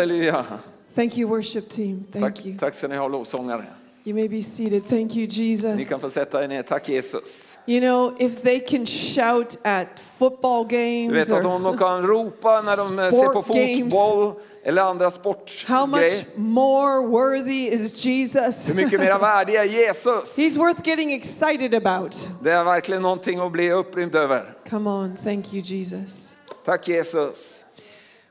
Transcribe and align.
Halleluja. 0.00 0.44
Thank 0.94 1.18
you, 1.18 1.28
worship 1.28 1.68
team. 1.68 2.04
Thank 2.12 2.24
Tack, 2.36 2.46
you. 2.46 2.58
tack 2.58 2.74
ska 2.74 2.88
ni 2.88 2.96
ha 2.96 3.08
lovsångare. 3.08 3.64
You 4.04 4.14
may 4.14 4.28
be 4.28 4.42
seated. 4.42 4.84
Thank 4.88 5.14
you, 5.16 5.26
Ni 5.26 5.44
Jesus. 5.50 5.88
kan 5.88 5.98
få 6.00 6.10
sätta 6.10 6.44
er 6.44 6.48
ner. 6.48 6.62
Tack 6.62 6.88
Jesus. 6.88 7.40
You 7.66 7.80
know, 7.80 8.16
if 8.18 8.42
they 8.42 8.60
can 8.60 8.86
shout 8.86 9.56
at 9.62 10.02
football 10.18 10.64
Du 10.68 10.76
games 10.76 11.28
vet 11.28 11.36
att 11.36 11.42
de 11.42 11.78
kan 11.78 12.02
ropa 12.06 12.60
när 12.64 12.76
de 12.76 12.98
eh, 12.98 13.10
ser 13.10 13.28
på 13.42 13.52
games. 13.52 13.94
fotboll 13.94 14.32
eller 14.64 14.82
andra 14.82 15.04
how 15.04 15.10
sportgrejer. 15.10 15.86
much 15.86 16.24
more 16.36 17.06
worthy 17.08 17.68
is 17.68 18.04
Jesus? 18.04 18.68
Hur 18.68 18.74
mycket 18.74 19.00
mera 19.00 19.18
värdig 19.28 19.54
är 19.54 19.64
Jesus? 19.64 20.36
He's 20.36 20.58
worth 20.58 20.88
getting 20.88 21.12
excited 21.12 21.74
about. 21.86 22.28
Det 22.42 22.50
är 22.50 22.64
verkligen 22.64 23.02
någonting 23.02 23.38
att 23.38 23.52
bli 23.52 23.70
upprymd 23.72 24.14
över. 24.14 24.54
Come 24.70 24.90
on. 24.90 25.16
Thank 25.24 25.52
you, 25.54 25.62
Jesus. 25.62 26.36
Tack 26.64 26.88
Jesus. 26.88 27.59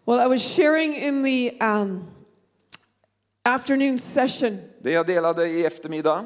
Well, 0.09 0.20
I 0.20 0.27
was 0.27 0.41
sharing 0.41 0.95
in 0.95 1.23
the 1.23 1.52
um, 1.62 2.08
afternoon 3.45 3.99
session 3.99 4.59
Det 4.82 4.91
jag 4.91 5.08
delade 5.08 5.48
i 5.48 5.66
eftermiddag, 5.66 6.26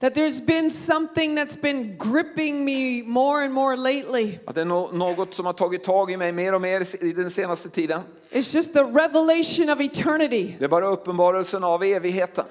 that 0.00 0.14
there's 0.14 0.46
been 0.46 0.70
something 0.70 1.34
that's 1.38 1.60
been 1.60 1.96
gripping 1.98 2.64
me 2.64 3.02
more 3.02 3.44
and 3.44 3.54
more 3.54 3.76
lately. 3.76 4.38
att 4.46 4.54
det 4.54 4.60
är 4.60 4.64
no- 4.64 4.92
något 4.92 5.34
som 5.34 5.46
har 5.46 5.52
tagit 5.52 5.84
tag 5.84 6.10
i 6.10 6.16
mig 6.16 6.32
mer 6.32 6.54
och 6.54 6.60
mer 6.60 7.04
i 7.04 7.12
den 7.12 7.30
senaste 7.30 7.68
tiden. 7.68 8.00
It's 8.30 8.54
just 8.54 8.72
the 8.72 8.82
revelation 8.82 9.70
of 9.70 9.80
eternity. 9.80 10.56
Det 10.58 10.64
är 10.64 10.68
bara 10.68 10.88
uppenbarelsen 10.88 11.64
av 11.64 11.84
evigheten. 11.84 12.44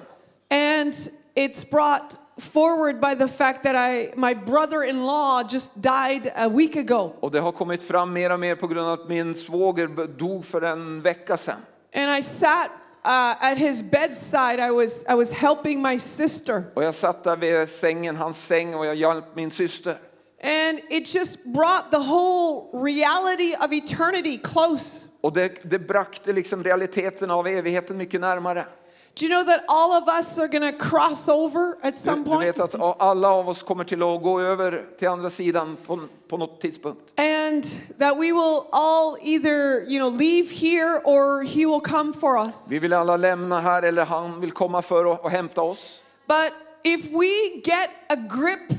And 0.50 0.92
it's 1.34 1.70
brought 1.70 2.18
forward 2.38 3.00
by 3.00 3.14
the 3.14 3.28
fact 3.28 3.62
that 3.62 3.74
I, 3.74 4.12
my 4.16 4.34
brother-in-law 4.34 5.42
just 5.42 5.70
died 5.74 6.32
a 6.36 6.48
week 6.48 6.76
ago. 6.76 7.12
Och 7.20 7.30
det 7.30 7.40
har 7.40 7.52
kommit 7.52 7.82
fram 7.82 8.12
mer 8.12 8.32
och 8.32 8.40
mer 8.40 8.56
på 8.56 8.66
grund 8.66 8.88
av 8.88 9.00
att 9.00 9.08
min 9.08 9.34
svåger 9.34 10.06
dog 10.18 10.44
för 10.44 10.62
en 10.62 11.02
vecka 11.02 11.36
sedan. 11.36 11.60
And 11.94 12.18
I 12.18 12.22
sat 12.22 12.70
uh, 13.04 13.50
at 13.52 13.58
his 13.58 13.82
bedside. 13.82 14.60
I 14.60 14.70
was, 14.70 15.04
I 15.08 15.14
was 15.14 15.32
helping 15.32 15.82
my 15.82 15.98
sister. 15.98 16.64
Och 16.74 16.84
jag 16.84 16.94
satt 16.94 17.24
där 17.24 17.36
vid 17.36 17.68
sängen, 17.68 18.16
hans 18.16 18.46
säng 18.46 18.74
och 18.74 18.86
jag 18.86 18.94
hjälpte 18.94 19.30
min 19.34 19.50
syster. 19.50 19.98
And 20.42 20.80
it 20.90 21.14
just 21.14 21.44
brought 21.44 21.90
the 21.90 21.98
whole 21.98 22.70
reality 22.84 23.54
of 23.56 23.72
eternity 23.72 24.38
close. 24.38 25.08
Och 25.20 25.32
det, 25.32 25.70
det 25.70 25.78
brakte 25.78 26.32
liksom 26.32 26.64
realiteten 26.64 27.30
av 27.30 27.46
evigheten 27.46 27.96
mycket 27.96 28.20
närmare. 28.20 28.66
Do 29.14 29.24
you 29.26 29.34
know 29.34 29.44
that 29.44 29.64
all 29.68 30.02
of 30.02 30.08
us 30.08 30.38
are 30.38 30.46
going 30.48 30.72
to 30.72 30.78
cross 30.78 31.28
over 31.28 31.76
at 31.82 31.94
Du, 31.94 32.00
some 32.00 32.24
du 32.24 32.30
point? 32.30 32.42
vet 32.48 32.60
att 32.60 33.00
alla 33.00 33.28
av 33.28 33.48
oss 33.48 33.62
kommer 33.62 33.84
till 33.84 34.02
att 34.02 34.22
gå 34.22 34.40
över 34.40 34.86
till 34.98 35.08
andra 35.08 35.30
sidan 35.30 35.76
på, 35.86 36.00
på 36.28 36.36
något 36.36 36.60
tidspunkt. 36.60 37.20
And 37.20 37.64
that 37.98 38.14
we 38.16 38.32
will 38.32 38.60
all 38.72 39.16
either, 39.22 39.90
you 39.90 39.98
know, 39.98 40.20
leave 40.20 40.48
here 40.50 41.00
or 41.04 41.42
he 41.42 41.66
will 41.66 41.80
come 41.80 42.12
for 42.12 42.36
us. 42.46 42.66
Vi 42.68 42.78
vill 42.78 42.92
alla 42.92 43.16
lämna 43.16 43.60
här 43.60 43.82
eller 43.82 44.04
han 44.04 44.40
vill 44.40 44.50
komma 44.50 44.82
för 44.82 45.04
och 45.24 45.30
hämta 45.30 45.62
oss. 45.62 46.00
But 46.26 46.52
if 46.84 47.06
we 47.06 47.60
get 47.64 47.90
a 48.08 48.16
grip 48.16 48.78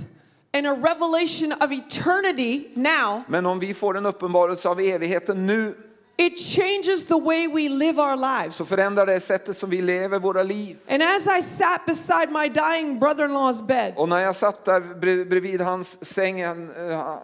and 0.54 0.68
a 0.68 0.90
revelation 0.90 1.52
of 1.54 1.72
eternity 1.72 2.68
now, 2.74 3.22
Men 3.28 3.46
om 3.46 3.60
vi 3.60 3.74
får 3.74 3.98
en 3.98 4.06
uppenbarelse 4.06 4.70
av 4.70 4.80
evigheten 4.80 5.46
nu 5.46 5.76
it 6.20 6.38
changes 6.38 7.06
the 7.06 7.20
way 7.20 7.48
we 7.48 7.70
live 7.70 8.02
our 8.02 8.16
lives. 8.42 8.56
så 8.58 8.66
förändrar 8.66 9.06
det 9.06 9.20
sättet 9.20 9.58
som 9.58 9.70
vi 9.70 9.82
lever 9.82 10.20
våra 10.20 10.44
liv. 10.44 10.78
And 10.90 11.04
as 11.04 11.28
I 11.40 11.42
sat 11.42 11.86
beside 11.86 12.32
my 12.32 12.48
dying 12.50 13.00
brother 13.00 13.26
in 13.26 13.32
law's 13.32 13.66
bed, 13.66 13.94
Och 13.96 14.10
när 14.10 14.20
jag 14.20 14.36
satt 14.36 14.66
där 14.66 14.80
bre- 14.82 15.30
bredvid 15.30 15.62
hans 15.62 16.06
säng, 16.06 16.40
eh, 16.42 16.54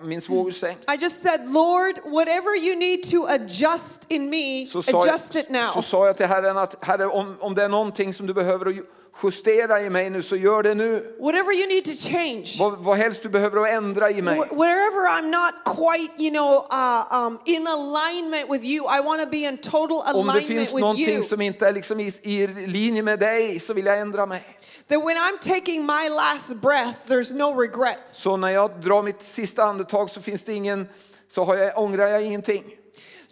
min 0.02 0.22
svågers 0.22 0.60
säng, 0.60 0.78
I 0.94 0.98
just 1.04 1.24
said, 1.24 1.42
Lord, 1.54 1.96
whatever 2.06 2.68
you 2.68 2.76
need 2.76 3.04
to 3.12 3.26
adjust 3.26 4.02
in 4.08 4.30
me, 4.30 4.64
adjust 4.64 5.36
it 5.36 5.46
jag, 5.50 5.52
now. 5.62 5.72
så 5.74 5.82
sa 5.82 6.06
jag 6.08 6.18
till 6.18 6.26
Herren 6.26 6.58
att 6.58 6.76
Herre, 6.86 7.06
om, 7.08 7.36
om 7.40 7.56
det 7.56 7.64
är 7.64 7.70
någonting 7.70 8.14
som 8.14 8.28
du 8.28 8.34
behöver 8.34 8.82
justera 9.24 9.82
i 9.82 9.90
mig 9.90 10.10
nu 10.10 10.22
så 10.22 10.36
gör 10.36 10.64
det 10.64 10.76
nu. 10.76 11.16
Whatever 11.20 11.54
you 11.54 11.68
need 11.68 11.86
to 11.86 11.92
change. 12.10 12.46
Vad, 12.60 12.84
vad 12.84 12.98
helst 12.98 13.24
du 13.24 13.30
behöver 13.30 13.62
att 13.62 13.70
ändra 13.70 14.10
i 14.12 14.22
mig. 14.22 14.40
Wh- 14.40 14.56
Wherever 14.60 15.10
I'm 15.10 15.30
not 15.30 15.54
quite, 15.78 16.24
you 16.24 16.32
know, 16.32 16.66
uh, 16.72 17.26
um, 17.28 17.40
in 17.46 17.68
alignment 17.68 18.50
with 18.52 18.66
you, 18.66 18.86
I 19.00 19.02
want 19.06 19.22
to 19.22 19.30
be 19.30 19.38
in 19.38 19.58
total 19.58 19.92
Om 19.92 20.04
det 20.06 20.32
alignment 20.32 20.48
finns 20.48 20.70
with 20.74 20.80
någonting 20.82 21.14
you. 21.16 21.24
som 21.24 21.42
inte 21.42 21.68
är 21.68 21.74
liksom 21.74 22.00
i, 22.00 22.14
i 22.22 22.48
linje 22.48 23.04
med 23.04 23.20
dig 23.20 23.60
så 23.60 23.74
vill 23.74 23.86
jag 23.86 24.00
ändra 24.00 24.26
mig. 24.26 24.44
That 24.88 25.00
when 25.06 25.18
I'm 25.18 25.38
taking 25.40 25.86
my 25.86 26.10
last 26.10 26.50
breath, 26.62 27.00
there's 27.08 27.34
no 27.34 27.60
regrets. 27.62 28.18
Så 28.22 28.38
när 28.38 28.50
jag 28.50 28.82
drar 28.82 29.04
mitt 29.04 29.22
sista 29.24 29.64
andetag 29.64 30.10
så 30.10 30.22
finns 30.22 30.44
det 30.44 30.54
ingen, 30.54 30.88
så 31.28 31.44
har 31.44 31.56
jag, 31.56 31.78
ångrar 31.78 32.08
jag 32.08 32.22
ingenting. 32.22 32.64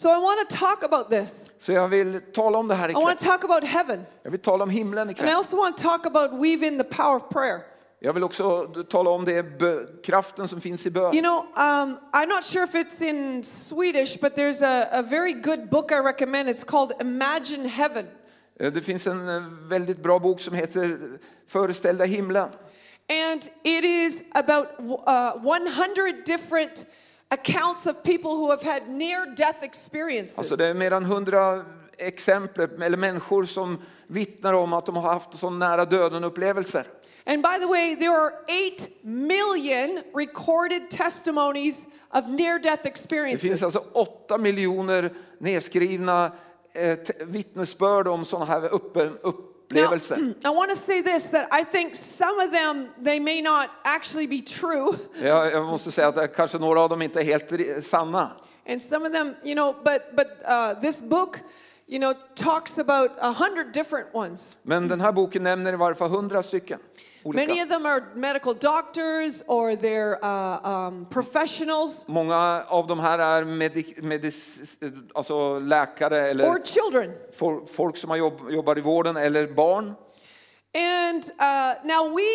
So 0.03 0.09
I 0.09 0.18
want 0.18 0.50
to 0.50 0.58
talk 0.58 0.84
about 0.84 1.09
this. 1.09 1.52
Så 1.58 1.72
jag 1.72 1.88
vill 1.88 2.22
tala 2.34 2.58
om 2.58 2.68
det 2.68 2.75
här 2.75 2.90
I 2.90 2.94
want 2.94 3.19
to 3.19 3.25
talk 3.25 3.44
about 3.44 3.64
heaven. 3.64 4.06
Jag 4.24 4.31
vill 4.31 4.40
tala 4.40 4.64
om 4.64 4.69
himlen 4.69 5.09
And 5.09 5.30
I 5.30 5.31
also 5.31 5.58
want 5.58 5.78
to 5.78 5.84
talk 5.84 6.06
about 6.06 6.31
weaving 6.31 6.78
the 6.78 6.84
power 6.84 7.16
of 7.16 7.30
prayer. 7.30 7.62
Jag 8.00 8.14
vill 8.14 8.24
också 8.24 8.68
tala 8.90 9.09
om 9.09 9.25
det 9.25 10.03
kraften 10.03 10.47
som 10.47 10.62
finns 10.62 10.86
i 10.86 10.90
bön. 10.90 11.16
You 11.16 11.22
know, 11.22 11.38
um, 11.40 11.97
I'm 12.14 12.28
not 12.28 12.44
sure 12.44 12.64
if 12.64 12.75
it's 12.75 13.02
in 13.02 13.44
Swedish, 13.44 14.22
but 14.22 14.36
there's 14.36 14.62
a, 14.62 14.88
a 14.91 15.02
very 15.02 15.34
good 15.34 15.69
book 15.69 15.91
I 15.91 16.00
recommend. 16.00 16.50
It's 16.50 16.64
called 16.64 16.91
Imagine 17.02 17.70
Heaven. 17.70 18.06
Eh, 18.59 18.74
Det 18.74 18.81
finns 18.81 19.08
en 19.08 19.30
eh, 19.30 19.44
väldigt 19.70 20.03
bra 20.03 20.20
bok 20.20 20.41
som 20.41 20.53
heter 20.53 21.00
Föreställda 21.47 22.06
himlen. 22.06 22.50
And 23.09 23.41
it 23.64 23.84
is 23.84 24.24
about 24.34 24.68
uh, 24.80 25.35
100 25.35 26.24
different 26.25 26.85
accounts 27.33 27.85
of 27.85 28.03
people 28.03 28.29
who 28.31 28.49
have 28.49 28.63
had 28.71 28.89
near 28.89 29.35
death 29.35 29.63
experiences. 29.63 30.38
Alltså 30.38 30.55
det 30.55 30.66
är 30.66 30.73
mer 30.73 30.91
än 30.91 31.05
hundra 31.05 31.66
exempel, 31.97 32.81
eller 32.81 32.97
människor 32.97 33.44
som 33.45 33.81
vittnar 34.07 34.53
om 34.53 34.73
att 34.73 34.85
de 34.85 34.95
har 34.95 35.13
haft 35.13 35.39
så 35.39 35.49
nära 35.49 35.85
döden 35.85 36.23
upplevelser. 36.23 36.88
And 37.25 37.41
by 37.43 37.59
the 37.59 37.67
way, 37.67 37.95
there 37.95 38.11
are 38.11 38.31
8 38.75 38.85
million 39.01 40.01
recorded 40.16 40.89
testimonies 40.89 41.85
of 42.13 42.27
near 42.27 42.59
death 42.59 42.83
Det 42.83 42.89
experiences. 42.89 43.41
finns 43.41 43.63
alltså 43.63 43.83
åtta 43.93 44.38
miljoner 44.38 45.13
nedskrivna 45.38 46.31
eh, 46.73 46.97
vittnesbörd 47.25 48.07
om 48.07 48.25
sådana 48.25 48.45
här 48.45 48.73
uppe, 48.73 49.09
Now. 49.69 49.91
I 50.46 50.50
want 50.50 50.69
to 50.69 50.75
say 50.78 51.01
this 51.01 51.31
that 51.31 51.47
I 51.51 51.63
think 51.63 51.96
some 51.96 52.40
of 52.40 52.51
them 52.51 52.90
they 53.03 53.19
may 53.19 53.41
not 53.41 53.69
actually 53.84 54.28
be 54.28 54.41
true, 54.41 54.96
Jag, 55.22 55.51
jag 55.51 55.66
måste 55.66 55.91
säga 55.91 56.07
att 56.07 56.35
kanske 56.35 56.57
några 56.57 56.81
av 56.81 56.90
dem 56.90 57.01
inte 57.01 57.19
är 57.19 57.24
helt 57.24 57.85
sanna. 57.85 58.31
and 58.66 58.81
some 58.81 59.06
of 59.06 59.12
them, 59.12 59.35
you 59.44 59.56
know, 59.56 59.75
but 59.84 60.16
but 60.16 60.41
uh, 60.46 60.73
this 60.81 61.02
book, 61.02 61.40
you 61.88 61.99
know, 61.99 62.13
talks 62.35 62.77
about 62.77 63.11
a 63.19 63.31
hundred 63.31 63.73
different 63.73 64.16
ones. 64.16 64.55
Men 64.63 64.88
den 64.88 65.01
här 65.01 65.11
boken 65.11 65.44
nämner 65.44 65.73
i 65.73 65.75
varje 65.75 65.95
fall 65.95 66.09
hundra 66.09 66.44
stycken. 66.44 66.79
Many 67.25 67.45
Olika. 67.45 67.63
of 67.63 67.69
them 67.69 67.85
are 67.85 68.03
medical 68.16 68.53
doctors 68.53 69.44
or 69.47 69.71
they're 69.75 70.17
uh, 70.23 70.88
um, 70.88 71.05
professionals 71.05 72.07
Många 72.07 72.63
av 72.67 72.88
de 72.88 72.99
här 72.99 73.19
är 73.19 73.43
medik, 73.45 74.03
medis, 74.03 74.59
alltså 75.13 75.59
läkare 75.59 76.17
or 76.22 76.25
eller 76.29 76.63
children. 76.66 77.11
fol- 77.39 77.66
folk 77.67 77.97
som 77.97 78.09
har 78.09 78.17
jobb, 78.17 78.33
jobbar 78.49 78.77
i 78.77 78.81
vården 78.81 79.17
eller 79.17 79.47
barn. 79.47 79.93
And 80.75 81.23
uh, 81.39 81.75
now 81.84 82.11
we, 82.16 82.25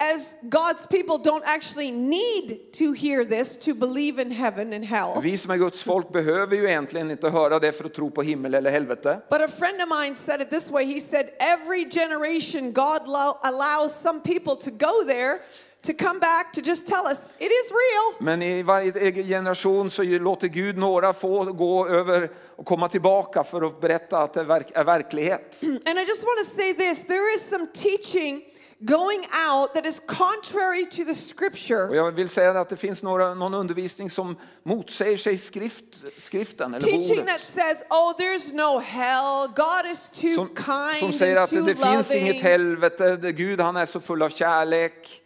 as 0.00 0.34
God's 0.48 0.86
people, 0.86 1.18
don't 1.18 1.42
actually 1.44 1.90
need 1.90 2.72
to 2.74 2.92
hear 2.92 3.24
this 3.24 3.56
to 3.56 3.74
believe 3.74 4.20
in 4.20 4.30
heaven 4.30 4.72
and 4.72 4.84
hell. 4.84 5.20
Vi 5.22 5.36
som 5.36 5.50
är 5.50 5.56
Guds 5.56 5.82
folk 5.82 6.12
behöver 6.12 6.56
ju 6.56 6.68
egentligen 6.68 7.10
inte 7.10 7.28
höra 7.28 7.58
det 7.58 7.72
för 7.72 7.84
att 7.84 7.94
tro 7.94 8.10
på 8.10 8.22
himmel 8.22 8.54
eller 8.54 8.70
helvete. 8.70 9.20
But 9.30 9.40
a 9.40 9.48
friend 9.48 9.82
of 9.82 9.88
mine 9.88 10.14
said 10.14 10.40
it 10.40 10.50
this 10.50 10.70
way. 10.70 10.84
He 10.84 11.00
said, 11.00 11.30
Every 11.40 11.84
generation, 11.90 12.72
God 12.72 13.02
allows 13.42 14.00
some 14.00 14.20
people 14.20 14.56
to 14.56 14.70
go 14.70 15.04
there 15.06 15.40
to 15.86 15.92
come 15.98 16.18
back 16.20 16.52
to 16.52 16.60
just 16.60 16.86
tell 16.86 17.06
us 17.06 17.18
it 17.38 17.44
is 17.50 17.70
real. 17.70 18.24
Men 18.26 18.42
i 18.42 18.62
varje 18.62 19.12
generation 19.24 19.90
så 19.90 20.02
låter 20.02 20.48
Gud 20.48 20.76
några 20.78 21.12
få 21.12 21.44
gå 21.44 21.88
över 21.88 22.30
och 22.56 22.66
komma 22.66 22.88
tillbaka 22.88 23.44
för 23.44 23.66
att 23.66 23.80
berätta 23.80 24.18
att 24.18 24.34
det 24.34 24.40
är 24.40 24.44
verk- 24.44 24.72
är 24.74 24.84
verklighet. 24.84 25.60
And 25.62 25.98
I 25.98 26.02
just 26.08 26.22
want 26.22 26.38
to 26.48 26.54
say 26.56 26.74
this 26.74 27.06
there 27.06 27.34
is 27.34 27.48
some 27.48 27.66
teaching 27.66 28.44
going 28.80 29.20
out 29.50 29.74
that 29.74 29.86
is 29.86 30.00
contrary 30.06 30.84
to 30.84 30.96
the 31.04 31.10
Och 31.10 31.16
scripture. 31.16 31.96
jag 31.96 32.12
vill 32.12 32.28
säga 32.28 32.50
att 32.60 32.68
det 32.68 32.76
finns 32.76 33.02
några, 33.02 33.34
någon 33.34 33.54
undervisning 33.54 34.10
som 34.10 34.36
motsäger 34.62 35.16
sig 35.16 35.38
skrift, 35.38 35.84
skriften 36.18 36.74
eller 36.74 36.80
Teaching 36.80 37.16
that 37.16 37.20
ordet. 37.28 37.40
says, 37.40 37.84
oh, 37.90 38.12
there's 38.18 38.54
no 38.54 38.78
hell. 38.80 39.48
God 39.56 39.92
is 39.92 40.10
too 40.10 40.34
Som, 40.34 40.48
kind 40.48 40.98
som 41.00 41.12
säger 41.12 41.36
and 41.36 41.44
att 41.44 41.50
too 41.50 41.60
det 41.64 41.74
finns 41.74 42.10
inget 42.10 42.42
helvete, 42.42 43.16
det- 43.16 43.32
Gud 43.32 43.60
han 43.60 43.76
är 43.76 43.86
så 43.86 44.00
full 44.00 44.22
av 44.22 44.28
kärlek. 44.28 45.22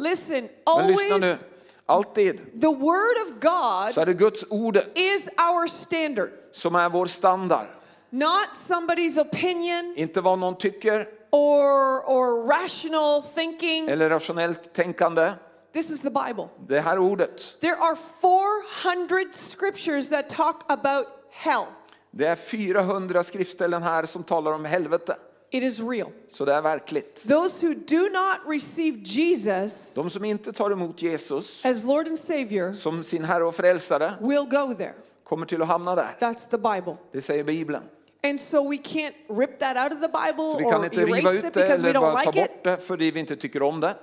Listen, 0.00 0.48
always 0.66 1.42
alltid 1.86 2.60
the 2.60 2.66
word 2.68 3.16
of 3.26 3.40
God 3.40 3.94
så 3.94 4.00
är 4.00 4.06
det 4.06 4.14
Guds 4.14 4.44
ordet 4.50 4.98
is 4.98 5.28
our 5.28 5.66
standard, 5.66 6.30
som 6.52 6.74
är 6.74 6.88
vår 6.88 7.06
standard. 7.06 7.66
not 8.10 8.48
somebody's 8.68 9.20
opinion 9.20 9.94
Inte 9.96 10.20
vad 10.20 10.38
någon 10.38 10.58
tycker 10.58 11.08
or, 11.30 12.00
or 12.10 12.46
rational 12.62 13.22
thinking. 13.22 13.88
eller 13.88 14.10
rationellt 14.10 14.72
tänkande. 14.72 15.32
This 15.72 15.90
is 15.90 16.00
the 16.00 16.10
Bible. 16.10 16.48
Det 16.68 16.80
här 16.80 16.98
ordet. 16.98 17.60
There 17.60 17.74
are 17.76 17.96
400 18.20 19.32
scriptures 19.32 20.08
that 20.08 20.28
talk 20.28 20.64
about 20.72 21.06
hell. 21.30 21.64
Det 22.10 22.26
är 22.26 22.36
400 22.36 23.22
skriftställen 23.24 23.82
här 23.82 24.04
som 24.04 24.24
talar 24.24 24.52
om 24.52 24.64
helvete. 24.64 25.16
It 25.52 25.62
is 25.62 25.80
real. 25.80 26.08
Så 26.32 26.44
det 26.44 26.54
är 26.54 26.62
verkligt. 26.62 27.28
Those 27.28 27.66
who 27.66 27.74
do 27.74 27.98
not 28.08 28.52
receive 28.54 28.98
Jesus 29.04 29.94
De 29.94 30.10
som 30.10 30.24
inte 30.24 30.52
tar 30.52 30.70
emot 30.70 31.02
Jesus 31.02 31.64
as 31.64 31.84
Lord 31.84 32.06
and 32.08 32.18
Savior 32.18 32.72
som 32.72 33.04
sin 33.04 33.24
Herre 33.24 33.44
och 33.44 33.54
Frälsare 33.54 34.12
will 34.20 34.46
go 34.50 34.74
there. 34.74 34.94
kommer 35.24 35.46
till 35.46 35.62
att 35.62 35.68
hamna 35.68 35.94
där. 35.94 36.16
That's 36.20 36.50
the 36.50 36.58
Bible. 36.58 36.96
Det 37.12 37.22
säger 37.22 37.44
Bibeln. 37.44 37.82
And 38.24 38.40
so 38.40 38.68
we 38.70 38.76
can't 38.76 39.14
rip 39.28 39.58
that 39.58 39.76
out 39.76 39.92
of 39.92 40.00
the 40.00 40.08
Bible 40.26 40.52
Så 40.52 40.56
vi 40.58 40.64
kan 40.64 40.80
or 40.80 40.84
inte 40.84 41.04
riva 41.04 41.18
erase 41.18 41.38
ut 41.38 41.44
it 41.44 41.54
det 41.54 41.60
because 41.60 41.82
we 41.82 41.90
eller 41.90 42.00
don't 42.00 42.12
bara 42.12 42.22
ta 42.22 42.30
like 42.30 42.44
it. 42.44 42.50
bort 42.50 42.64
det 42.64 42.76
för 42.86 42.96
vi 42.96 43.18
inte 43.18 43.36
tycker 43.36 43.62
om 43.62 43.80
det. 43.80 43.96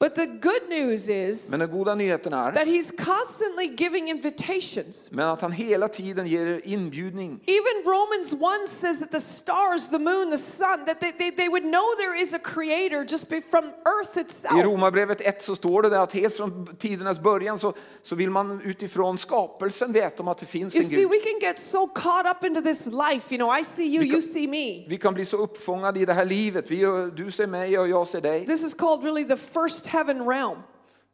But 0.00 0.14
the 0.14 0.26
good 0.26 0.68
news 0.70 1.08
is 1.08 1.50
Men 1.50 1.60
den 1.60 1.70
goda 1.70 1.94
nyheten 1.94 2.32
är 2.32 2.52
that 2.52 2.66
He's 2.66 2.90
constantly 3.04 3.66
giving 3.76 4.08
invitations. 4.08 5.08
men 5.10 5.28
att 5.28 5.40
han 5.40 5.52
hela 5.52 5.88
tiden 5.88 6.26
ger 6.26 6.60
inbjudning. 6.64 7.40
Even 7.46 7.84
Romans 7.84 8.32
1 8.32 8.68
says 8.80 8.98
that 9.00 9.10
the 9.10 9.20
stars, 9.20 9.88
the 9.90 9.98
moon, 9.98 10.30
the 10.30 10.38
sun, 10.38 10.86
that 10.86 11.00
they, 11.00 11.12
they, 11.12 11.30
they 11.30 11.48
would 11.48 11.62
know 11.62 11.82
there 11.98 12.22
is 12.22 12.34
a 12.34 12.38
creator 12.38 13.04
just 13.04 13.28
be 13.28 13.40
from 13.40 13.64
earth 13.64 14.16
I 14.16 14.20
itself. 14.20 14.64
Romarbrevet 14.64 15.20
1 15.20 15.42
så 15.42 15.56
står 15.56 15.82
det 15.82 15.88
där 15.90 16.00
att 16.00 16.12
helt 16.12 16.36
från 16.36 16.76
tidernas 16.76 17.20
början 17.20 17.58
så, 17.58 17.72
så 18.02 18.14
vill 18.14 18.30
man 18.30 18.60
utifrån 18.64 19.18
skapelsen 19.18 19.92
veta 19.92 20.22
om 20.22 20.28
att 20.28 20.38
det 20.38 20.46
finns 20.46 20.74
You 20.74 20.84
en 20.84 20.90
see, 20.90 20.96
Gud. 20.96 21.10
we 21.10 21.18
can 21.18 21.38
get 21.40 21.58
so 21.58 21.86
caught 21.86 22.26
up 22.36 22.44
into 22.44 22.60
this 22.62 22.86
life. 22.86 23.34
You 23.34 23.38
know, 23.38 23.58
I 23.60 23.64
see 23.64 23.86
you, 23.96 24.04
you 24.04 24.20
see 24.22 24.46
me. 24.48 24.84
Vi 24.88 24.96
kan 24.96 25.14
bli 25.14 25.24
så 25.24 25.36
uppfångade 25.36 26.00
i 26.00 26.04
det 26.04 26.12
här 26.12 26.24
livet. 26.24 26.70
Vi, 26.70 26.80
du 27.16 27.30
ser 27.30 27.46
mig 27.46 27.78
och 27.78 27.88
jag 27.88 28.06
ser 28.06 28.20
dig. 28.20 28.46
This 28.46 28.62
is 28.62 28.74
called 28.74 29.04
really 29.04 29.24
the 29.24 29.36
first 29.36 29.89
heaven 29.90 30.28
realm. 30.28 30.58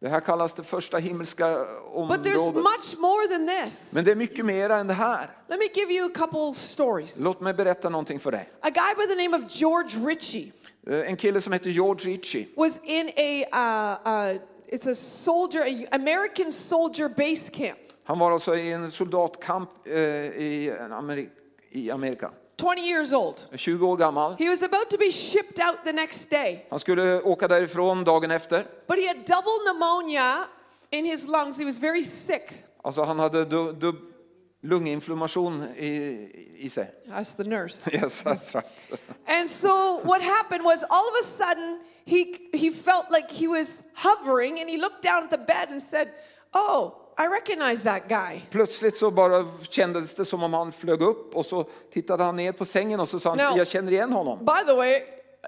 Det 0.00 0.08
här 0.08 0.20
kallas 0.20 0.54
det 0.54 0.62
första 0.62 0.98
himmelska 0.98 1.46
But 1.46 1.66
there's 2.26 2.38
området. 2.38 2.54
much 2.54 2.98
more 2.98 3.26
than 3.26 3.46
this. 3.46 3.92
Men 3.92 4.04
det 4.04 4.10
är 4.10 4.14
mycket 4.16 4.44
mer 4.44 4.70
än 4.70 4.86
det 4.86 4.94
här. 4.94 5.30
Let 5.48 5.58
me 5.58 5.64
give 5.74 5.92
you 5.92 6.06
a 6.06 6.12
couple 6.14 6.54
stories. 6.54 7.18
Låt 7.18 7.40
mig 7.40 7.54
berätta 7.54 7.88
någonting 7.88 8.20
för 8.20 8.30
dig. 8.30 8.50
A 8.60 8.68
guy 8.70 8.94
by 9.06 9.14
the 9.14 9.22
name 9.28 9.44
of 9.44 9.52
George 9.56 9.98
Ritchie 10.08 10.52
Eh, 10.90 11.10
En 11.10 11.16
kille 11.16 11.40
som 11.40 11.52
heter 11.52 11.70
George 11.70 12.10
Ritchie. 12.10 12.48
was 12.56 12.78
in 12.84 13.08
a, 13.16 13.40
uh, 13.52 14.12
uh, 14.32 14.40
it's 14.68 14.90
a 14.90 14.94
soldier, 14.94 15.62
a 15.62 15.88
American 15.94 16.52
soldier 16.52 17.08
base 17.08 17.50
camp. 17.52 17.78
Han 18.04 18.18
var 18.18 18.32
alltså 18.32 18.56
i 18.56 18.72
en 18.72 18.90
soldatkamp 18.90 19.70
Amerika, 20.98 21.30
i 21.70 21.90
Amerika. 21.90 22.30
20 22.56 22.80
years 22.88 23.12
old. 23.12 23.48
20 23.56 23.84
år 23.84 23.96
gammal. 23.96 24.34
He 24.38 24.48
was 24.48 24.62
about 24.62 24.90
to 24.90 24.98
be 24.98 25.10
shipped 25.10 25.58
out 25.58 25.84
the 25.84 25.92
next 25.92 26.30
day, 26.30 26.66
Han 26.70 26.78
skulle 26.80 27.20
åka 27.22 27.48
därifrån 27.48 28.04
dagen 28.04 28.30
efter. 28.30 28.66
but 28.88 28.98
he 28.98 29.06
had 29.06 29.16
double 29.26 29.58
pneumonia 29.66 30.46
in 30.90 31.04
his 31.04 31.26
lungs. 31.28 31.58
He 31.58 31.64
was 31.64 31.78
very 31.78 32.02
sick. 32.02 32.52
Alltså 32.84 33.02
han 33.02 33.18
hade 33.18 33.44
du, 33.44 33.72
du, 33.72 33.92
lunginflammation 34.62 35.62
i, 35.76 35.88
i 36.58 36.70
sig. 36.70 36.90
That's 37.08 37.34
the 37.36 37.44
nurse. 37.44 37.90
Yes, 37.92 38.22
that's 38.22 38.54
right. 38.54 39.00
And 39.26 39.50
so 39.50 40.00
what 40.04 40.22
happened 40.22 40.64
was 40.64 40.84
all 40.90 41.08
of 41.08 41.14
a 41.20 41.24
sudden 41.24 41.80
he 42.04 42.48
he 42.52 42.70
felt 42.70 43.10
like 43.10 43.30
he 43.30 43.48
was 43.48 43.82
hovering 43.94 44.60
and 44.60 44.70
he 44.70 44.76
looked 44.78 45.02
down 45.02 45.22
at 45.24 45.30
the 45.30 45.38
bed 45.38 45.68
and 45.70 45.82
said, 45.82 46.08
"Oh, 46.54 46.94
I 47.18 47.26
recognize 47.40 47.84
that 47.84 48.08
guy." 48.08 48.40
Plötsligt 48.50 48.96
så 48.96 49.10
bara 49.10 49.46
kändes 49.70 50.14
det 50.14 50.24
som 50.24 50.42
om 50.42 50.52
han 50.54 50.72
flög 50.72 51.02
upp 51.02 51.34
och 51.36 51.46
så 51.46 51.64
tittade 51.92 52.24
han 52.24 52.36
ner 52.36 52.52
på 52.52 52.64
sängen 52.64 53.00
och 53.00 53.08
så 53.08 53.20
sa 53.20 53.28
han, 53.30 53.38
No. 53.38 53.58
jag 53.58 53.66
känner 53.68 53.92
igen 53.92 54.12
honom. 54.12 54.38
By 54.38 54.66
the 54.66 54.74
way, 54.74 55.00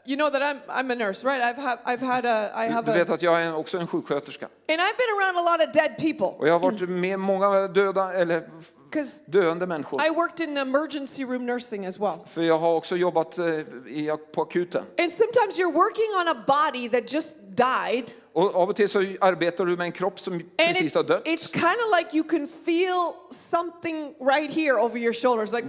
you 0.06 0.16
know 0.16 0.30
that 0.30 0.42
I'm 0.42 0.58
I'm 0.68 0.92
a 0.92 0.94
nurse, 0.94 1.26
right? 1.26 1.42
I've 1.42 1.60
had 1.62 1.78
I've 1.84 2.06
had 2.06 2.26
a 2.26 2.64
I 2.64 2.68
have 2.68 2.92
Du 2.92 2.98
vet 2.98 3.10
a 3.10 3.14
att 3.14 3.22
jag 3.22 3.42
är 3.42 3.56
också 3.56 3.78
en 3.78 3.86
sjuksköterska. 3.86 4.46
and 4.46 4.80
I've 4.80 4.96
been 4.96 5.12
around 5.20 5.38
a 5.48 5.52
lot 5.52 5.68
of 5.68 5.72
dead 5.74 5.96
people 5.98 6.38
Och 6.38 6.48
jag 6.48 6.52
har 6.52 6.60
varit 6.60 6.88
med 6.88 7.18
många 7.20 7.68
döda, 7.68 8.12
eller 8.12 8.48
because 8.90 9.22
döende 9.26 9.66
människor. 9.66 10.00
I 10.06 10.10
worked 10.10 10.48
in 10.48 10.56
emergency 10.56 11.24
room 11.24 11.46
nursing 11.46 11.86
as 11.86 11.98
well. 12.00 12.18
För 12.26 12.42
jag 12.42 12.58
har 12.58 12.74
också 12.74 12.96
jobbat 12.96 13.38
eh, 13.38 13.44
i, 13.46 14.16
på 14.34 14.42
akuten. 14.42 14.84
And 14.98 15.12
sometimes 15.12 15.58
you're 15.58 15.72
working 15.74 16.10
on 16.20 16.28
a 16.28 16.44
body 16.46 16.88
that 16.88 17.12
just 17.12 17.34
died 17.58 18.12
Och 18.32 18.54
av 18.56 18.68
och 18.68 18.76
till 18.76 18.88
så 18.88 18.98
arbetar 19.20 19.64
du 19.66 19.76
med 19.76 19.84
en 19.84 19.92
kropp 19.92 20.20
som 20.20 20.42
precis 20.56 20.94
har 20.94 21.02
dött. 21.02 21.26
it's 21.26 21.48
kind 21.52 21.64
of 21.64 21.98
like 21.98 22.16
you 22.16 22.24
can 22.28 22.48
feel 22.64 23.12
something 23.30 24.14
right 24.20 24.54
here 24.54 24.76
over 24.80 24.98
your 24.98 25.12
shoulders, 25.12 25.52
like. 25.52 25.68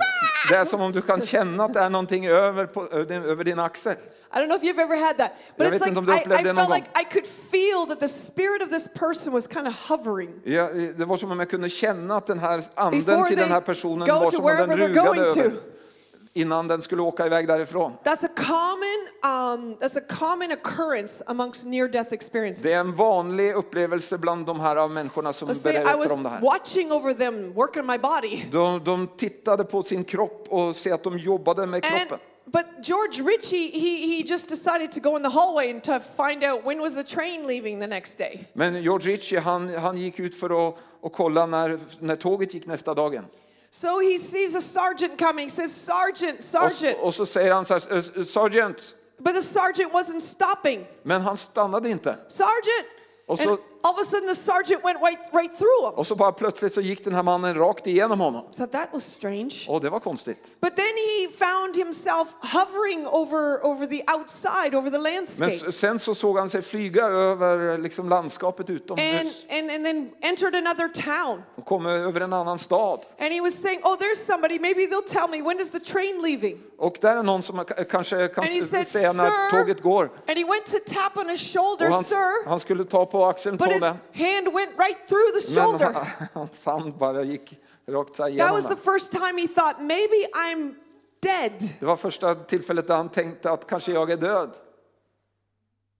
Det 0.49 0.55
är 0.55 0.65
som 0.65 0.81
om 0.81 0.91
du 0.91 1.01
kan 1.01 1.21
känna 1.21 1.63
att 1.63 1.73
det 1.73 1.79
är 1.79 1.89
någonting 1.89 2.27
över, 2.27 2.65
på, 2.65 2.87
över 2.87 3.43
din 3.43 3.59
axel. 3.59 3.93
I 3.93 4.37
don't 4.37 4.47
know 4.47 4.57
if 4.57 4.63
you've 4.63 4.81
ever 4.81 4.95
had 4.95 5.17
that, 5.17 5.31
but 5.57 5.67
Jag 5.67 5.81
it's 5.81 5.85
like 5.85 6.27
I, 6.27 6.51
I 6.51 6.53
felt 6.53 6.69
like 6.69 6.87
I 7.01 7.03
could 7.03 7.27
feel 7.51 7.85
that 7.87 7.99
the 7.99 8.07
spirit 8.07 8.61
of 8.61 8.69
this 8.69 8.87
person 8.87 9.33
was 9.33 9.47
kind 9.47 9.67
of 9.67 9.73
hovering 9.89 10.29
Ja, 10.43 10.67
det 10.97 11.05
var 11.05 11.17
som 11.17 11.31
om 11.31 11.39
jag 11.39 11.49
kunde 11.49 11.69
känna 11.69 12.17
att 12.17 12.27
den 12.27 12.39
här 12.39 12.63
anden 12.75 12.99
before 13.05 13.27
till 13.27 13.37
den 13.37 13.51
här 13.51 13.61
personen 13.61 14.07
var 14.07 14.29
som 14.29 14.43
om 14.45 14.67
den 14.67 14.77
rugade 14.77 15.21
över 15.21 15.49
to. 15.49 15.55
Innan 16.33 16.67
den 16.67 16.81
skulle 16.81 17.01
åka 17.01 17.25
iväg 17.25 17.47
därifrån. 17.47 17.93
That's 18.03 18.25
a 18.25 18.29
common, 18.35 19.63
um, 19.63 19.75
that's 19.75 19.97
a 19.97 20.01
common 20.19 20.51
occurrence 20.51 21.23
amongst 21.27 21.65
near-death 21.65 22.13
experiences. 22.13 22.63
Det 22.63 22.73
är 22.73 22.79
en 22.79 22.95
vanlig 22.95 23.53
upplevelse 23.55 24.17
bland 24.17 24.45
de 24.45 24.59
här 24.59 24.75
av 24.75 24.91
människorna 24.91 25.33
som 25.33 25.47
Let's 25.47 25.63
berättar 25.63 26.13
om 26.13 26.23
det 26.23 26.29
här. 26.29 26.41
watching 26.41 26.91
over 26.91 27.13
them, 27.13 27.53
working 27.53 27.85
my 27.85 27.97
body, 27.97 28.43
De, 28.51 28.83
de 28.83 29.07
tittade 29.17 29.63
på 29.63 29.83
sin 29.83 30.03
kropp 30.03 30.47
och 30.49 30.75
ser 30.75 30.93
att 30.93 31.03
de 31.03 31.17
jobbade 31.17 31.65
med 31.65 31.85
and 31.85 31.97
kroppen. 31.97 32.19
but 32.45 32.65
George 32.83 33.21
Ritchie, 33.23 33.71
he 33.79 34.15
he 34.17 34.23
just 34.25 34.49
decided 34.49 34.91
to 34.91 34.99
go 34.99 35.17
in 35.17 35.23
the 35.23 35.29
hallway 35.29 35.71
and 35.71 35.83
to 35.83 35.99
find 35.99 36.43
out 36.43 36.65
when 36.65 36.79
was 36.79 36.95
the 36.95 37.03
train 37.15 37.47
leaving 37.47 37.79
the 37.79 37.87
next 37.87 38.17
day. 38.17 38.39
Men 38.53 38.81
George 38.83 39.11
Ritchie 39.11 39.39
han, 39.39 39.75
han 39.75 39.97
gick 39.97 40.19
ut 40.19 40.35
för 40.39 40.67
att 40.69 40.75
och 41.01 41.13
kolla 41.13 41.45
när, 41.45 41.79
när 41.99 42.15
tåget 42.15 42.53
gick 42.53 42.65
nästa 42.65 42.93
dagen. 42.93 43.25
So 43.71 43.99
he 43.99 44.17
sees 44.17 44.55
a 44.55 44.61
sergeant 44.61 45.19
coming. 45.19 45.45
He 45.45 45.49
says, 45.55 45.71
"Sergeant, 45.85 46.43
sergeant!" 46.43 46.97
och 47.01 47.15
så 47.15 47.25
säger 47.25 47.53
han 47.53 47.65
så 47.65 47.73
här, 47.73 47.97
"Eh, 48.17 48.23
Sergeant, 48.25 48.95
But 49.17 49.35
the 49.35 49.41
sergeant 49.41 49.93
wasn't 49.93 50.21
stopping. 50.21 50.87
men 51.03 51.21
han 51.21 51.37
stannade 51.37 51.89
inte. 51.89 52.17
Sergeant! 52.27 52.87
Och 53.27 53.39
And 53.39 53.49
så- 53.49 53.59
all 53.83 53.93
of 53.93 53.99
a 54.01 54.03
sudden 54.03 54.27
the 54.27 54.35
sergeant 54.35 54.83
went 54.83 54.97
right, 55.01 55.19
right 55.33 55.57
through 55.57 55.85
him. 55.85 55.93
Och 55.99 56.07
så 56.07 56.15
bara 56.15 56.31
plötsligt 56.31 56.73
så 56.73 56.81
gick 56.81 57.03
den 57.03 57.13
här 57.15 57.23
mannen 57.23 57.55
rakt 57.55 57.87
igenom 57.87 58.19
honom. 58.19 58.45
Thought 58.57 58.71
that 58.71 58.89
was 58.93 59.03
strange. 59.03 59.51
Och 59.67 59.81
det 59.81 59.89
var 59.89 59.99
konstigt. 59.99 60.55
But 60.61 60.75
then 60.75 60.85
he 60.85 61.29
found 61.45 61.75
himself 61.75 62.27
hovering 62.41 63.07
over, 63.07 63.65
over 63.65 63.85
the 63.85 64.03
outside, 64.17 64.75
over 64.75 64.89
the 64.91 64.97
Men 64.97 65.13
landscape. 65.13 65.69
s- 65.69 65.77
sen 65.79 65.99
så 65.99 66.15
såg 66.15 66.37
han 66.37 66.49
sig 66.49 66.61
flyga 66.61 67.03
över 67.05 67.77
liksom 67.77 68.09
landskapet 68.09 68.69
And, 68.69 68.77
utomhus 68.77 69.45
and, 69.49 69.71
and 69.71 69.85
then 69.85 70.09
entered 70.21 70.55
another 70.55 70.87
town. 70.87 71.43
och 71.55 71.65
kom 71.65 71.85
över 71.85 72.21
en 72.21 72.33
annan 72.33 72.59
stad. 72.59 72.99
And 73.19 73.33
he 73.33 73.41
was 73.41 73.53
saying, 73.61 73.79
Oh, 73.83 73.95
there's 73.99 74.25
somebody. 74.25 74.59
Maybe 74.59 74.85
they'll 74.85 75.01
tell 75.19 75.27
me 75.29 75.41
when 75.41 75.59
is 75.59 75.71
the 75.71 75.79
train 75.79 76.21
leaving? 76.21 76.57
Och 76.77 76.97
där 77.01 77.17
är 77.17 77.23
någon 77.23 77.41
som 77.41 77.65
kanske 77.91 78.27
kan 78.27 78.43
And 78.43 78.63
said, 78.63 78.87
säga 78.87 79.13
när 79.13 79.51
tåget 79.51 79.81
går. 79.83 80.03
And 80.27 80.37
he 80.37 80.43
went 80.45 80.65
to 80.65 80.77
tap 80.93 81.17
on 81.17 81.29
his 81.29 81.53
shoulder, 81.53 81.87
Och 81.87 81.93
han, 81.93 82.03
Sir. 82.03 82.47
han 82.49 82.59
skulle 82.59 82.83
ta 82.83 83.05
på 83.05 83.25
axeln 83.25 83.57
på 83.57 83.65
his 83.73 83.83
hand 84.13 84.47
went 84.53 84.71
right 84.77 85.07
through 85.07 85.31
the 85.39 85.53
Men 85.53 85.65
shoulder. 85.65 85.93
han- 85.93 86.27
hans 86.33 86.65
hand 86.65 86.93
bara 86.97 87.23
gick 87.23 87.59
rakt 87.87 88.15
så 88.15 88.23
That 88.37 88.51
was 88.53 88.65
the 88.67 88.75
first 88.75 89.11
time 89.11 89.41
he 89.41 89.47
thought, 89.47 89.79
maybe 89.81 90.27
I'm 90.33 90.75
dead. 91.21 91.69
Det 91.79 91.85
var 91.85 91.95
första 91.95 92.35
tillfället 92.35 92.87
där 92.87 92.95
han 92.95 93.09
tänkte 93.09 93.51
att 93.51 93.67
kanske 93.67 93.91
jag 93.91 94.11
är 94.11 94.17
död. 94.17 94.55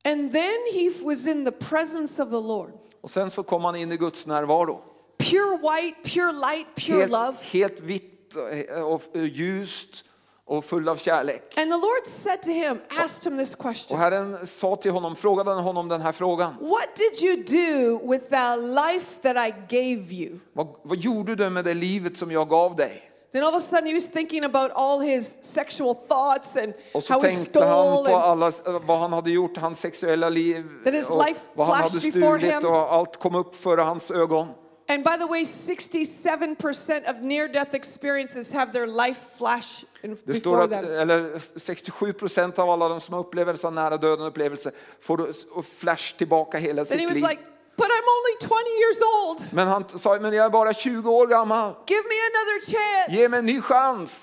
And 0.08 0.32
then 0.34 0.60
he 0.74 0.90
was 1.06 1.28
in 1.28 1.46
the 1.46 1.52
presence 1.52 2.24
of 2.24 2.30
the 2.30 2.36
Lord. 2.48 2.72
Och 3.02 3.12
sen 3.12 3.32
så 3.32 3.44
kom 3.44 3.64
han 3.64 3.76
in 3.76 3.92
i 3.92 3.98
Guds 3.98 4.28
närvaro. 4.28 4.82
Pure 5.18 5.58
white, 5.58 5.98
pure 6.14 6.34
light, 6.34 6.68
pure 6.76 7.00
Helt, 7.00 7.12
love. 7.12 7.38
helt 7.42 7.80
vitt 7.80 8.36
och 8.84 9.02
ljust 9.18 10.06
och 10.50 10.66
full 10.66 10.90
av 10.90 10.96
kärlek. 10.98 11.54
And 11.58 11.72
the 11.72 11.78
Lord 11.78 12.06
said 12.06 12.42
to 12.42 12.50
him, 12.50 12.82
asked 12.98 13.32
him 13.32 13.40
this 13.40 13.56
question. 13.56 13.98
Och 13.98 14.04
Herren 14.04 14.48
sa 14.48 14.76
till 14.76 14.92
honom, 14.92 15.16
frågade 15.16 15.52
honom 15.52 15.88
den 15.88 16.02
här 16.02 16.12
frågan. 16.12 16.56
What 16.60 16.96
did 16.96 17.24
you 17.24 17.36
do 17.44 18.12
with 18.12 18.26
the 18.30 18.56
life 18.56 19.22
that 19.22 19.48
I 19.48 19.54
gave 19.70 20.14
you? 20.14 20.40
Vad, 20.54 20.68
vad 20.84 20.98
gjorde 20.98 21.36
du 21.36 21.50
med 21.50 21.66
det 21.66 21.74
livet 21.74 22.18
som 22.18 22.32
jag 22.32 22.50
gav 22.50 22.76
dig? 22.76 23.06
Then 23.34 23.44
all 23.44 23.56
of 23.56 23.56
a 23.56 23.60
sudden 23.60 23.88
he 23.88 23.94
was 23.94 24.06
thinking 24.06 24.44
about 24.44 24.72
all 24.74 25.00
his 25.00 25.38
sexual 25.42 25.96
thoughts 25.96 26.58
and 26.58 26.74
Och 26.94 27.04
så 27.04 27.14
how 27.14 27.22
he 27.22 27.30
tänkte 27.30 27.66
han 27.66 27.96
stole 27.96 28.10
på 28.10 28.16
and 28.16 28.44
alla, 28.44 28.80
vad 28.80 29.00
han 29.00 29.14
hade 29.14 29.32
gjort, 29.32 29.58
hans 29.58 29.80
sexuella 29.80 30.30
liv 30.30 30.64
That 30.84 30.94
his 30.94 31.10
och 31.10 31.26
life 31.26 31.40
vad 31.54 31.68
han 31.68 31.76
hade 31.76 31.90
flashed 31.90 32.14
before 32.14 32.40
stulit 32.40 32.56
him. 32.56 32.70
och 32.70 32.94
allt 32.94 33.18
kom 33.18 33.36
upp 33.36 33.56
för 33.56 33.78
hans 33.78 34.12
ögon. 34.12 34.48
And 34.88 35.04
by 35.04 35.18
the 35.20 35.28
way, 35.28 35.44
67% 35.44 37.10
of 37.10 37.22
near 37.22 37.48
death 37.48 37.76
experiences 37.76 38.52
have 38.54 38.74
their 38.74 38.88
life 38.88 39.22
flash 39.38 39.86
Det 40.24 40.34
står 40.34 40.64
att 40.64 40.72
eller 40.72 41.40
67 41.60 42.14
procent 42.14 42.60
av 42.60 42.70
alla 42.70 42.90
de 42.90 43.02
som 43.02 43.16
upplever 43.16 43.56
så 43.56 43.70
nära 43.70 43.98
döden 43.98 44.26
upplevelse 44.26 44.72
får 45.02 45.28
flash 45.64 46.18
tillbaka 46.18 46.58
hela 46.58 46.86
sitt 46.86 46.98
liv. 46.98 47.10
like, 47.10 47.42
But 47.78 47.88
I'm 47.88 48.08
only 48.18 48.36
20 48.42 48.54
years 48.82 49.00
old. 49.02 49.54
Men 49.54 49.68
han 49.68 50.00
sa, 50.00 50.20
men 50.20 50.34
jag 50.34 50.46
är 50.46 50.50
bara 50.50 50.74
20 50.74 51.12
år 51.12 51.28
gammal. 51.28 51.76
Give 51.88 52.04
me 52.04 52.16
another 52.32 52.72
chance. 52.72 53.22
Ge 53.22 53.30
mig 53.30 53.40
en 53.40 53.46
ny 53.46 53.62
chans. 53.62 54.20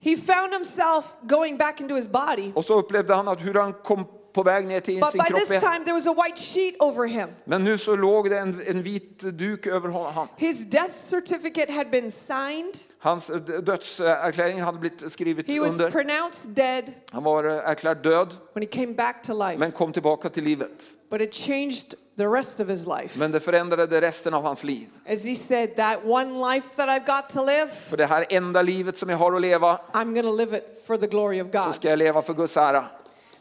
He 0.00 0.16
found 0.16 0.52
himself 0.52 1.04
going 1.22 1.56
back 1.56 1.80
into 1.80 1.94
his 1.94 2.08
body. 2.08 2.52
Och 2.54 2.64
så 2.64 2.78
upplevde 2.78 3.14
han 3.14 3.28
att 3.28 3.40
hur 3.40 3.54
han 3.54 3.72
kom 3.72 4.04
på 4.32 4.42
väg 4.42 4.66
ner 4.66 4.80
till 4.80 5.00
But 5.00 5.10
sin 5.10 5.18
by 5.18 5.24
kropp 5.24 5.40
this 5.40 5.48
time, 5.48 5.84
there 5.84 5.94
was 5.94 6.06
a 6.06 6.14
white 6.24 6.36
sheet 6.42 6.74
over 6.82 7.06
him. 7.06 7.28
Men 7.44 7.64
nu 7.64 7.78
så 7.78 7.96
låg 7.96 8.30
det 8.30 8.38
en, 8.38 8.62
en 8.66 8.82
vit 8.82 9.18
duk 9.18 9.66
över 9.66 9.88
honom. 9.88 10.28
His 10.36 10.70
death 10.70 10.92
certificate 10.92 11.72
had 11.72 11.90
been 11.90 12.10
signed. 12.10 12.74
Hans 12.98 13.30
eh, 13.30 13.36
dödserkläring 13.40 14.60
hade 14.60 14.78
blivit 14.78 15.12
skrivet 15.12 15.46
He 15.46 15.60
was 15.60 15.72
under. 15.72 15.90
pronounced 15.90 16.50
dead 16.50 16.92
Han 17.10 17.22
var 17.24 17.44
eh, 17.44 17.70
erklärt 17.70 18.02
död, 18.02 18.36
when 18.54 18.62
he 18.62 18.68
came 18.68 18.92
back 18.94 19.22
to 19.22 19.32
life. 19.32 19.58
men 19.58 19.72
kom 19.72 19.92
tillbaka 19.92 20.28
till 20.28 20.44
livet. 20.44 20.84
But 21.10 21.20
it 21.20 21.34
changed 21.34 21.94
the 22.16 22.26
rest 22.26 22.60
of 22.60 22.68
his 22.68 22.86
life. 22.86 23.18
Men 23.18 23.32
det 23.32 23.40
förändrade 23.40 24.00
resten 24.00 24.34
av 24.34 24.42
hans 24.42 24.64
liv. 24.64 24.86
As 25.08 25.26
he 25.26 25.34
said, 25.34 25.76
that 25.76 25.98
one 26.04 26.54
life 26.54 26.68
that 26.76 26.88
I've 26.88 27.06
got 27.06 27.28
to 27.30 27.44
live, 27.46 27.68
För 27.68 27.96
det 27.96 28.06
här 28.06 28.26
enda 28.28 28.62
livet 28.62 28.98
som 28.98 29.08
jag 29.08 29.16
har 29.16 29.32
att 29.32 29.40
leva, 29.42 29.80
I'm 29.92 30.12
going 30.14 30.22
to 30.22 30.36
live 30.36 30.56
it 30.56 30.82
for 30.86 30.96
the 30.96 31.06
glory 31.06 31.42
of 31.42 31.46
så 31.52 31.64
God. 31.66 31.74
ska 31.74 31.90
jag 31.90 31.98
leva 31.98 32.22
för 32.22 32.34
Guds 32.34 32.56
ära. 32.56 32.84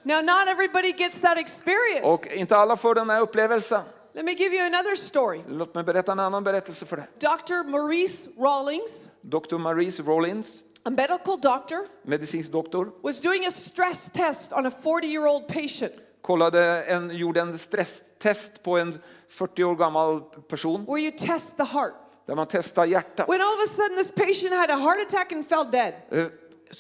Now, 0.03 0.21
not 0.21 0.47
everybody 0.47 0.91
gets 0.91 1.21
that 1.21 1.37
experience. 1.37 2.01
Och 2.03 2.27
inte 2.27 2.57
alla 2.57 2.75
får 2.75 2.95
den 2.95 3.09
här 3.09 3.21
upplevelsen. 3.21 3.81
Let 4.13 4.25
me 4.25 4.31
give 4.31 4.55
you 4.55 4.65
another 4.65 4.95
story. 4.95 5.41
Låt 5.47 5.75
mig 5.75 5.83
berätta 5.83 6.11
en 6.11 6.19
annan 6.19 6.43
berättelse 6.43 6.85
för 6.85 6.97
dig. 6.97 7.05
Dr. 7.19 7.69
Maurice 7.69 8.29
Rawlings, 8.37 9.09
Dr. 9.21 9.57
Maurice 9.57 10.03
Rawlings. 10.03 10.47
a 10.83 10.89
medical 10.89 11.37
doctor, 11.41 11.77
medicinsk 12.03 12.51
doktor, 12.51 12.91
was 13.03 13.21
doing 13.21 13.45
a 13.45 13.51
stress 13.51 14.09
test 14.13 14.51
on 14.51 14.65
a 14.65 14.71
40 14.71 15.07
year 15.07 15.25
old 15.27 15.47
patient 15.47 15.93
kollade 16.21 16.83
en, 16.83 17.09
gjorde 17.17 17.41
en 17.41 17.57
stresstest 17.59 18.63
på 18.63 18.77
en 18.77 18.99
40 19.29 19.63
år 19.63 19.75
gammal 19.75 20.21
person 20.21 20.85
where 20.85 20.99
you 20.99 21.11
test 21.17 21.57
the 21.57 21.63
heart. 21.63 21.93
där 22.25 22.35
man 22.35 22.47
testar 22.47 22.85
hjärtat. 22.85 23.29
When 23.29 23.41
all 23.41 23.53
of 23.53 23.71
a 23.71 23.73
sudden 23.73 23.97
this 23.97 24.11
patient 24.11 24.53
had 24.53 24.69
a 24.69 24.77
heart 24.77 25.07
attack 25.07 25.31
and 25.31 25.47
fell 25.47 25.71
dead. 25.71 25.93
Eh, 26.11 26.25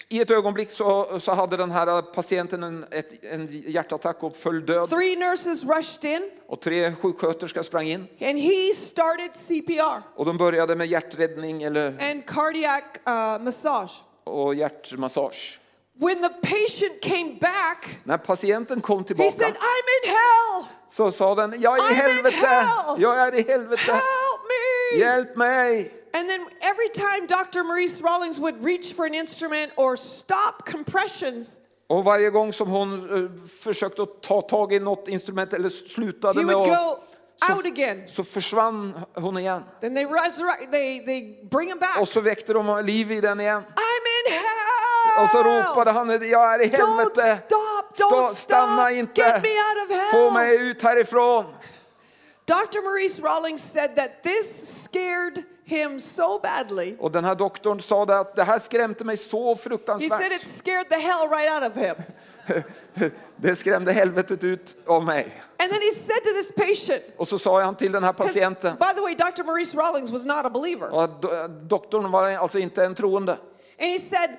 I 0.09 0.21
ett 0.21 0.31
ögonblick 0.31 0.71
så, 0.71 1.19
så 1.19 1.31
hade 1.31 1.57
den 1.57 1.71
här 1.71 2.01
patienten 2.01 2.63
en, 2.63 2.85
ett, 2.91 3.23
en 3.23 3.47
hjärtattack 3.67 4.23
och 4.23 4.35
föll 4.35 4.65
död. 4.65 4.89
Three 4.89 5.15
nurses 5.15 5.63
rushed 5.63 6.05
in 6.11 6.31
Och 6.47 6.61
tre 6.61 6.93
sjuksköterskor 7.01 7.61
sprang 7.61 7.87
in 7.87 8.07
and 8.21 8.39
he 8.39 8.73
started 8.75 9.35
CPR 9.35 10.01
och 10.15 10.25
de 10.25 10.37
började 10.37 10.75
med 10.75 10.87
hjärträddning 10.87 11.63
eller, 11.63 11.87
and 11.87 12.25
cardiac 12.25 12.83
uh, 13.09 13.43
massage. 13.43 13.91
och 14.23 14.55
hjärtmassage. 14.55 15.57
When 15.99 16.21
the 16.21 16.29
patient 16.29 17.01
came 17.03 17.37
back, 17.41 17.99
När 18.03 18.17
patienten 18.17 18.81
kom 18.81 18.97
he 18.99 19.03
said, 19.05 19.17
tillbaka 19.17 19.45
I'm 19.45 19.87
in 20.03 20.09
hell! 20.09 20.65
så 20.91 21.11
sa 21.11 21.35
den, 21.35 21.61
jag 21.61 21.77
är 21.77 21.91
i 21.91 21.93
I'm 21.95 21.95
helvete, 21.95 22.35
hell. 22.35 23.01
jag 23.01 23.19
är 23.19 23.35
i 23.35 23.41
helvete, 23.41 23.91
Help 23.91 24.41
me! 24.93 24.99
hjälp 24.99 25.35
mig. 25.35 25.91
And 26.13 26.29
then 26.29 26.41
every 26.61 26.89
time 26.93 27.27
Dr. 27.27 27.63
Maurice 27.63 28.01
Rawlings 28.01 28.39
would 28.39 28.63
reach 28.63 28.93
for 28.93 29.05
an 29.05 29.13
instrument 29.13 29.71
or 29.77 29.95
stop 29.95 30.65
compressions, 30.65 31.59
Och 31.87 32.03
varje 32.03 32.29
gång 32.29 32.53
som 32.53 32.67
hon 32.69 32.93
eh, 33.25 33.49
försökte 33.59 34.03
att 34.03 34.21
ta 34.23 34.41
tag 34.41 34.73
i 34.73 34.79
något 34.79 35.07
instrument 35.07 35.53
eller 35.53 35.69
slutade 35.69 36.39
he 36.39 36.45
med 36.45 36.55
would 36.55 36.69
att, 36.71 36.77
go 36.77 36.97
så, 37.47 37.53
out 37.55 37.65
again. 37.65 38.03
så 38.07 38.23
försvann 38.23 38.99
hon 39.15 39.37
igen. 39.37 39.63
Then 39.81 39.95
they 39.95 40.05
resurrect, 40.05 40.71
they, 40.71 41.05
they 41.05 41.43
bring 41.51 41.69
him 41.69 41.79
back. 41.79 42.01
Och 42.01 42.07
så 42.07 42.21
väckte 42.21 42.53
de 42.53 42.81
liv 42.85 43.11
i 43.11 43.21
den 43.21 43.39
igen. 43.39 43.61
I'm 43.61 44.05
in 44.27 44.33
hell! 44.33 45.23
Och 45.23 45.29
så 45.29 45.43
ropade 45.43 45.91
han, 45.91 46.09
jag 46.29 46.53
är 46.53 46.61
i 46.61 46.67
Don't 46.69 46.87
helvete. 46.97 47.41
stop, 47.45 48.11
don't 48.13 48.33
stanna 48.33 48.75
stop, 48.77 48.91
inte. 48.91 49.21
get 49.21 49.43
me 49.43 49.49
out 49.49 49.89
of 49.89 49.95
hell. 49.95 50.29
Få 50.29 50.33
mig 50.33 50.55
ut 50.55 50.81
härifrån. 50.81 51.45
Dr. 52.45 52.81
Maurice 52.83 53.19
Rawlings 53.21 53.71
said 53.71 53.95
that 53.95 54.23
this 54.23 54.83
scared 54.83 55.43
him 55.71 55.99
so 55.99 56.39
badly. 56.39 56.95
Och 56.99 57.11
den 57.11 57.25
här 57.25 57.35
doktorn 57.35 57.79
sa 57.79 58.05
det 58.05 58.19
att 58.19 58.35
det 58.35 58.43
här 58.43 58.59
skrämde 58.59 59.03
mig 59.03 59.17
så 59.17 59.55
He 59.55 60.09
said 60.09 60.31
it 60.31 60.57
scared 60.57 60.89
the 60.89 60.95
hell 60.99 61.29
right 61.29 61.63
out 61.63 61.71
of 61.71 61.83
him. 61.83 61.95
Det 63.35 63.55
skrämde 63.55 63.91
helvetet 63.91 64.43
ut 64.43 64.75
av 64.87 65.03
mig. 65.03 65.41
And 65.57 65.71
then 65.71 65.81
he 65.81 65.91
said 65.91 66.23
to 66.23 66.29
this 66.29 66.51
patient, 66.55 67.03
Och 67.17 67.27
så 67.27 67.39
sa 67.39 67.61
han 67.61 67.75
till 67.75 67.91
den 67.91 68.03
här 68.03 68.13
patienten, 68.13 68.75
by 68.79 68.85
the 68.95 69.01
way, 69.01 69.15
Dr. 69.15 69.43
Maurice 69.43 69.77
Rawlings 69.77 70.11
was 70.11 70.25
not 70.25 70.45
a 70.45 70.49
believer. 70.49 70.89
och 70.93 71.09
do- 71.09 71.47
doktorn 71.47 72.11
var 72.11 72.31
alltså 72.31 72.59
inte 72.59 72.85
en 72.85 72.95
troende. 72.95 73.31
And 73.31 73.91
he 73.91 73.99
said, 73.99 74.29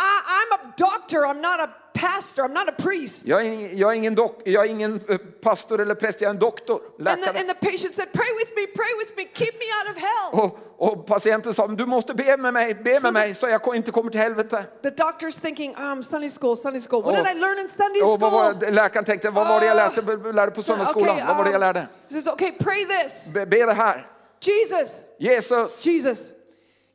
I, 0.00 0.14
I'm 0.38 0.60
a 0.60 0.72
doctor, 0.76 1.18
I'm 1.26 1.40
not 1.40 1.60
a 1.60 1.68
pastor, 1.94 2.42
I'm 2.44 2.52
not 2.54 2.68
a 2.68 2.72
priest. 2.82 3.22
Jag 3.26 3.46
är, 3.46 3.74
jag 3.74 3.90
är, 3.90 3.94
ingen, 3.96 4.14
dok, 4.14 4.42
jag 4.44 4.64
är 4.64 4.68
ingen 4.70 5.00
eh, 5.08 5.16
pastor 5.42 5.80
eller 5.80 5.94
präst, 5.94 6.20
jag 6.20 6.28
är 6.28 6.34
en 6.34 6.38
doktor, 6.40 6.80
And 7.08 7.22
the, 7.22 7.30
and 7.30 7.48
the 7.48 7.54
patient 7.54 7.94
said, 7.94 8.12
Pray 8.12 8.32
with 8.38 8.50
me, 8.56 8.66
pray 8.66 8.92
with 9.00 9.12
me, 9.16 9.24
keep 9.34 9.52
me 9.58 9.66
out 9.78 9.96
of 9.96 10.02
hell. 10.02 10.40
Och, 10.44 10.88
och 10.90 11.06
patienten 11.06 11.54
sa, 11.54 11.66
du 11.66 11.86
måste 11.86 12.14
be 12.14 12.36
med 12.36 12.54
mig, 12.54 12.74
be 12.74 12.94
Så 12.94 13.02
med 13.02 13.14
det- 13.14 13.20
mig 13.20 13.34
så 13.34 13.48
jag 13.48 13.76
inte 13.76 13.90
kommer 13.90 14.10
till 14.10 14.20
helvete. 14.20 14.64
The 14.82 14.90
doctor's 14.90 15.40
thinking, 15.40 15.74
um, 15.78 16.02
Sunday 16.02 16.30
school, 16.40 16.56
Sunday 16.56 16.80
school. 16.88 17.02
What 17.02 17.18
Och- 17.18 17.26
did 17.26 17.36
I 17.36 17.40
learn 17.40 17.58
in 17.58 17.68
Sunday 17.68 18.02
Och 18.02 18.20
vad 18.20 18.32
school? 18.32 18.54
var, 18.64 18.70
läkaren 18.70 19.04
tänkte, 19.04 19.30
vad 19.30 19.48
var 19.48 19.60
det 19.60 19.66
jag 19.66 19.78
Ah. 19.78 19.84
läste, 19.84 20.00
lärde 20.32 20.50
på 20.52 20.62
So, 20.62 20.66
söndagsskolan? 20.66 21.14
okay, 21.14 21.26
Vad 21.26 21.36
var 21.36 21.44
det 21.44 21.50
jag 21.50 21.54
um, 21.56 21.60
lärde? 21.60 21.80
He 21.80 21.86
says, 22.10 22.28
okay, 22.28 22.50
pray 22.52 22.84
this. 22.84 23.32
Be, 23.34 23.46
be 23.46 23.66
det 23.66 23.72
här. 23.72 24.06
Jesus, 24.40 24.90
Jesus, 25.18 25.86
Jesus, 25.86 26.18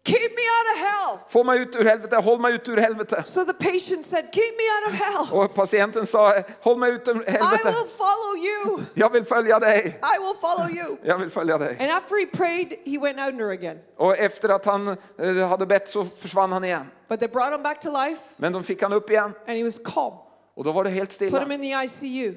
keep 0.05 0.31
me 0.31 0.43
out 0.55 0.67
of 0.73 0.77
hell. 0.79 1.19
få 1.29 1.43
mig 1.43 1.59
ut 1.59 1.75
ur 1.75 1.83
helvete, 1.83 2.15
håll 2.15 2.39
mig 2.39 2.53
ut 2.53 2.67
ur 2.69 2.77
helvete. 2.77 3.23
So 3.23 3.45
the 3.45 3.53
patient 3.53 4.05
said, 4.05 4.25
keep 4.33 4.53
me 4.57 4.65
out 4.75 4.93
of 4.93 4.99
hell. 4.99 5.39
Och 5.39 5.55
patienten 5.55 6.05
sa, 6.07 6.33
håll 6.61 6.77
mig 6.77 6.91
ut 6.91 7.07
ur 7.07 7.11
I 7.27 7.31
helvete. 7.31 7.63
will 7.65 7.89
follow 7.97 8.35
you. 8.37 8.83
Jag 8.93 9.09
vill 9.09 9.25
följa 9.25 9.59
dig. 9.59 9.79
I 9.85 10.19
will 10.19 10.35
follow 10.41 10.69
you. 10.71 10.97
Jag 11.03 11.17
vill 11.17 11.29
följa 11.29 11.57
dig. 11.57 11.77
And 11.79 11.91
after 11.91 12.15
he 12.19 12.25
prayed, 12.25 12.79
he 12.85 12.97
went 12.99 13.33
under 13.33 13.49
again. 13.51 13.79
Och 13.97 14.17
efter 14.17 14.49
att 14.49 14.65
han 14.65 14.87
eh, 15.19 15.47
hade 15.49 15.65
bett 15.65 15.89
så 15.89 16.05
försvann 16.05 16.51
han 16.51 16.63
igen. 16.63 16.91
But 17.09 17.19
they 17.19 17.27
brought 17.29 17.53
him 17.53 17.63
back 17.63 17.79
to 17.79 17.89
life 17.89 18.21
Men 18.37 18.53
de 18.53 18.63
fick 18.63 18.81
han 18.81 18.93
upp 18.93 19.09
igen 19.09 19.33
and 19.47 19.57
he 19.57 19.63
was 19.63 19.79
calm. 19.85 20.13
och 20.55 20.63
då 20.63 20.71
var 20.71 20.83
det 20.83 20.89
helt 20.89 21.19
Put 21.19 21.41
him 21.43 21.51
in 21.51 21.61
the 21.61 21.83
ICU. 22.05 22.35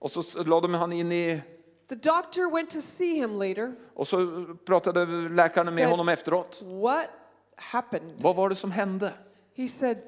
Och 0.00 0.10
så 0.10 0.20
s- 0.20 0.36
de 0.60 0.74
han 0.74 0.92
in 0.92 1.12
i, 1.12 1.40
The 1.88 1.94
doctor 1.94 2.52
went 2.52 2.70
to 2.70 2.80
see 2.80 3.14
him 3.14 3.34
later. 3.34 3.74
och 3.94 4.08
så 4.08 4.44
pratade 4.64 5.06
läkaren 5.28 5.74
med 5.74 5.88
honom 5.88 6.08
efteråt. 6.08 6.62
What 6.62 7.08
happened? 7.56 8.12
Vad 8.18 8.36
var 8.36 8.48
det 8.48 8.54
som 8.54 8.70
hände? 8.70 9.12
He 9.56 9.68
said, 9.68 9.98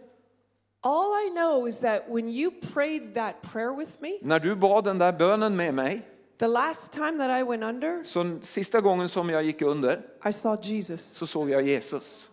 All 0.83 1.27
I 1.27 1.31
know 1.31 1.69
is 1.69 1.81
that 1.81 2.03
when 2.09 2.29
you 2.29 2.51
prayed 2.75 3.15
that 3.15 3.43
prayer 3.53 3.77
with 3.77 3.93
me, 4.01 4.19
När 4.23 4.41
du 4.41 4.57
bad 4.57 4.85
den 4.85 4.99
där 4.99 5.13
bönen 5.13 5.57
med 5.57 5.75
mig, 5.75 6.07
the 6.39 6.47
last 6.49 6.93
time 6.93 7.19
that 7.19 7.41
I 7.41 7.43
went 7.43 7.63
under, 7.63 8.05
så 8.05 8.39
sista 8.43 8.81
gången 8.81 9.09
som 9.09 9.31
jag 9.31 9.43
gick 9.43 9.63
under 9.63 10.03
I 10.29 10.33
saw 10.33 10.69
Jesus. 10.69 11.01
så 11.01 11.27
såg 11.27 11.51
jag 11.51 11.63
Jesus. 11.63 12.31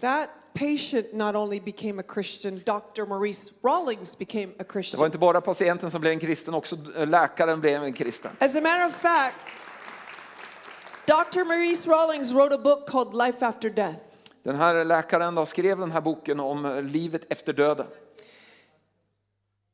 That 0.00 0.28
patient 0.56 1.12
not 1.12 1.34
only 1.34 1.60
became 1.60 2.00
a 2.00 2.04
Christian, 2.14 2.62
Dr. 2.64 3.06
Maurice 3.06 3.52
Rawlings 3.62 4.18
became 4.18 4.52
a 4.58 4.64
Det 4.64 4.96
var 4.96 5.06
inte 5.06 5.18
bara 5.18 5.40
patienten 5.40 5.90
som 5.90 6.00
blev 6.00 6.12
en 6.12 6.20
kristen, 6.20 6.54
också 6.54 6.76
läkaren 7.06 7.60
blev 7.60 7.84
en 7.84 7.92
kristen. 7.92 8.30
As 8.40 8.56
a 8.56 8.60
matter 8.60 8.86
of 8.86 8.94
fact, 8.94 9.36
Dr. 11.06 11.44
Maurice 11.44 11.86
Rawlings 11.86 12.32
wrote 12.32 12.54
a 12.54 12.58
book 12.58 12.88
called 12.88 13.14
Life 13.14 13.46
After 13.46 13.70
Death. 13.70 13.98
Den 14.42 14.56
här 14.56 14.84
läkaren 14.84 15.34
då 15.34 15.46
skrev 15.46 15.78
den 15.78 15.90
här 15.90 16.00
boken 16.00 16.40
om 16.40 16.88
livet 16.92 17.26
efter 17.28 17.52
döden. 17.52 17.86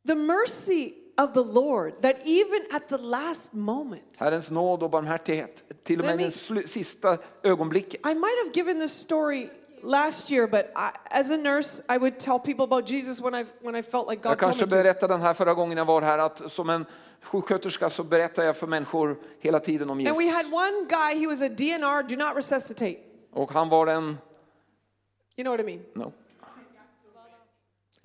The 0.08 0.14
mercy 0.14 0.92
of 1.18 1.32
the 1.32 1.44
Lord, 1.60 2.02
that 2.02 2.16
even 2.26 2.60
at 2.74 2.88
the 2.88 2.98
last 2.98 3.52
moment, 3.52 4.16
Herrens 4.18 4.50
nåd 4.50 4.82
och 4.82 4.90
barmhärtighet, 4.90 5.64
till 5.84 6.00
och 6.00 6.06
med 6.06 6.20
i 6.20 6.24
det 6.24 6.30
slu- 6.30 6.66
sista 6.66 7.18
ögonblicket. 7.42 8.06
I 8.06 8.14
might 8.14 8.44
have 8.44 8.52
given 8.54 8.80
this 8.80 8.92
story 8.92 9.48
last 9.82 10.30
year, 10.30 10.46
but 10.46 10.72
I, 10.76 10.90
as 11.10 11.30
a 11.30 11.36
nurse, 11.36 11.82
I 11.88 11.98
would 11.98 12.18
tell 12.18 12.38
people 12.38 12.64
about 12.64 12.90
Jesus 12.90 13.20
when 13.20 13.34
I, 13.34 13.44
when 13.60 13.74
I 13.74 13.82
felt 13.82 14.08
like 14.08 14.20
Jag 14.24 14.38
God 14.38 14.38
told 14.38 14.40
kanske 14.40 14.64
me 14.64 14.70
to. 14.70 14.76
berättade 14.76 15.14
den 15.14 15.22
här 15.22 15.34
förra 15.34 15.54
gången 15.54 15.78
jag 15.78 15.84
var 15.84 16.02
här, 16.02 16.18
att 16.18 16.52
som 16.52 16.70
en 16.70 16.86
sjuksköterska 17.22 17.90
så 17.90 18.02
berättar 18.04 18.42
jag 18.44 18.56
för 18.56 18.66
människor 18.66 19.16
hela 19.40 19.60
tiden 19.60 19.90
om 19.90 19.98
And 19.98 20.16
we 20.16 20.30
had 20.30 20.46
one 20.46 20.86
guy, 20.88 21.20
he 21.20 21.26
was 21.26 21.42
a 21.42 21.48
DNR, 21.48 22.02
do 22.08 22.16
not 22.26 22.36
resuscitate. 22.36 22.96
Och 23.32 23.52
han 23.52 23.68
var 23.68 23.86
en, 23.86 24.18
You 25.36 25.44
know 25.44 25.52
what 25.56 25.60
I 25.60 25.64
mean? 25.64 25.80
no, 25.94 26.12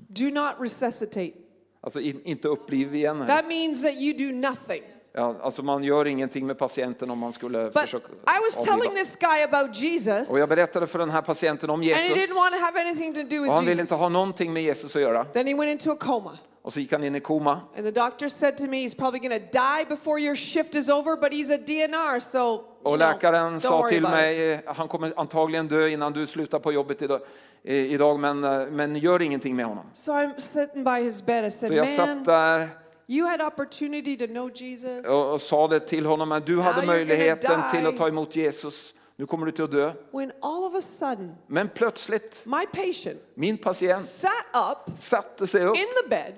Do 0.09 0.29
not 0.29 0.55
resuscitate. 0.59 1.33
alltså 1.81 1.99
in, 1.99 2.21
inte 2.23 2.47
uppliv 2.47 2.95
igen. 2.95 3.27
That 3.27 3.47
means 3.47 3.83
that 3.83 3.93
you 3.93 4.13
do 4.31 4.31
nothing. 4.49 4.83
Ja, 5.17 5.35
alltså 5.41 5.63
man 5.63 5.83
gör 5.83 6.07
ingenting 6.07 6.47
med 6.47 6.57
patienten 6.57 7.09
om 7.11 7.19
man 7.19 7.33
skulle 7.33 7.63
But 7.63 7.81
försöka 7.81 8.07
I 8.07 8.15
was 8.47 8.65
telling 8.65 8.73
avliva. 8.73 8.93
this 8.95 9.15
guy 9.15 9.43
about 9.43 9.75
Jesus, 9.81 10.29
Och 10.29 10.39
jag 10.39 10.49
berättade 10.49 10.87
för 10.87 10.99
den 10.99 11.09
här 11.09 11.21
patienten 11.21 11.69
om 11.69 11.75
and 11.79 11.83
he 11.83 11.89
Jesus. 11.89 12.17
didn't 12.17 12.35
want 12.35 12.53
to 12.55 12.59
have 12.61 12.81
anything 12.81 13.13
to 13.13 13.21
do 13.23 13.37
Och 13.37 13.43
with 13.43 13.53
han 13.53 13.65
ville 13.65 13.71
Jesus. 13.71 13.91
inte 13.91 13.95
ha 14.01 14.09
någonting 14.09 14.53
med 14.53 14.63
Jesus 14.63 14.95
att 14.95 15.01
göra. 15.01 15.25
Then 15.25 15.47
he 15.47 15.53
went 15.55 15.69
into 15.69 15.91
a 15.91 15.95
coma. 15.99 16.37
Och 16.61 16.73
så 16.73 16.79
gick 16.79 16.91
han 16.91 17.03
in 17.03 17.15
i 17.15 17.19
koma. 17.19 17.61
And 17.77 17.85
the 17.85 17.91
doctor 18.01 18.27
said 18.27 18.57
to 18.57 18.63
me, 18.63 18.77
he's 18.77 18.97
probably 18.97 19.19
going 19.19 19.39
to 19.39 19.45
die 19.51 19.85
before 19.89 20.19
your 20.21 20.35
shift 20.35 20.75
is 20.75 20.89
over, 20.89 21.15
but 21.21 21.31
he's 21.31 21.55
a 21.55 21.57
DNR, 21.67 22.19
so 22.19 22.39
Och 22.49 22.63
know, 22.83 22.97
läkaren 22.97 23.53
don't 23.55 23.59
sa 23.59 23.89
till 23.89 24.01
mig, 24.01 24.51
eh, 24.51 24.59
han 24.65 24.87
kommer 24.87 25.13
antagligen 25.15 25.67
dö 25.67 25.87
innan 25.87 26.13
du 26.13 26.27
slutar 26.27 26.59
på 26.59 26.71
jobbet 26.71 27.01
idag, 27.01 27.19
eh, 27.63 27.75
idag 27.75 28.19
men, 28.19 28.43
eh, 28.43 28.67
men 28.71 28.95
gör 28.95 29.21
ingenting 29.21 29.55
med 29.55 29.65
honom. 29.65 29.85
So 29.93 30.11
I'm 30.11 30.39
sitting 30.39 30.83
by 30.83 30.91
his 31.03 31.25
bed. 31.25 31.45
I 31.45 31.51
said, 31.51 31.69
Så 31.69 31.75
jag 31.75 31.89
satt 31.89 32.25
där 32.25 32.69
you 33.07 33.27
had 33.27 33.41
opportunity 33.41 34.17
to 34.17 34.27
know 34.27 34.51
Jesus. 34.55 35.07
och, 35.07 35.33
och 35.33 35.41
sa 35.41 35.67
det 35.67 35.79
till 35.79 36.05
honom, 36.05 36.31
att 36.31 36.45
du 36.45 36.59
hade 36.59 36.87
möjligheten 36.87 37.59
till 37.73 37.87
att 37.87 37.97
ta 37.97 38.07
emot 38.07 38.35
Jesus. 38.35 38.93
Nu 39.15 39.25
kommer 39.25 39.45
du 39.45 39.51
till 39.51 39.63
att 39.63 39.71
dö. 39.71 39.93
When 40.11 40.31
all 40.41 40.63
of 40.63 40.75
a 40.75 40.81
sudden, 40.81 41.35
Men 41.47 41.69
plötsligt, 41.69 42.41
my 42.45 42.65
patient 42.73 43.19
min 43.35 43.57
patient 43.57 43.99
sat 43.99 44.31
up 44.53 44.97
satte 44.97 45.47
sig 45.47 45.65
upp 45.65 45.77
in 45.77 45.85
the 46.03 46.09
bed 46.09 46.33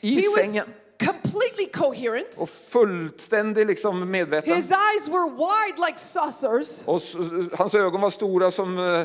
I 0.00 0.20
he 0.20 0.28
was 0.28 0.44
sängen. 0.44 0.66
completely 1.04 1.66
coherent. 1.72 2.38
Och 2.40 2.50
fullständig 2.50 3.66
liksom 3.66 4.10
medveten. 4.10 4.54
His 4.54 4.70
eyes 4.70 5.08
were 5.08 5.30
wide 5.30 5.86
like 5.86 5.98
saucers. 5.98 6.82
Och 6.84 7.02
hans 7.58 7.74
ögon 7.74 8.00
var 8.00 8.10
stora 8.10 8.50
som 8.50 8.78
eh, 8.78 9.02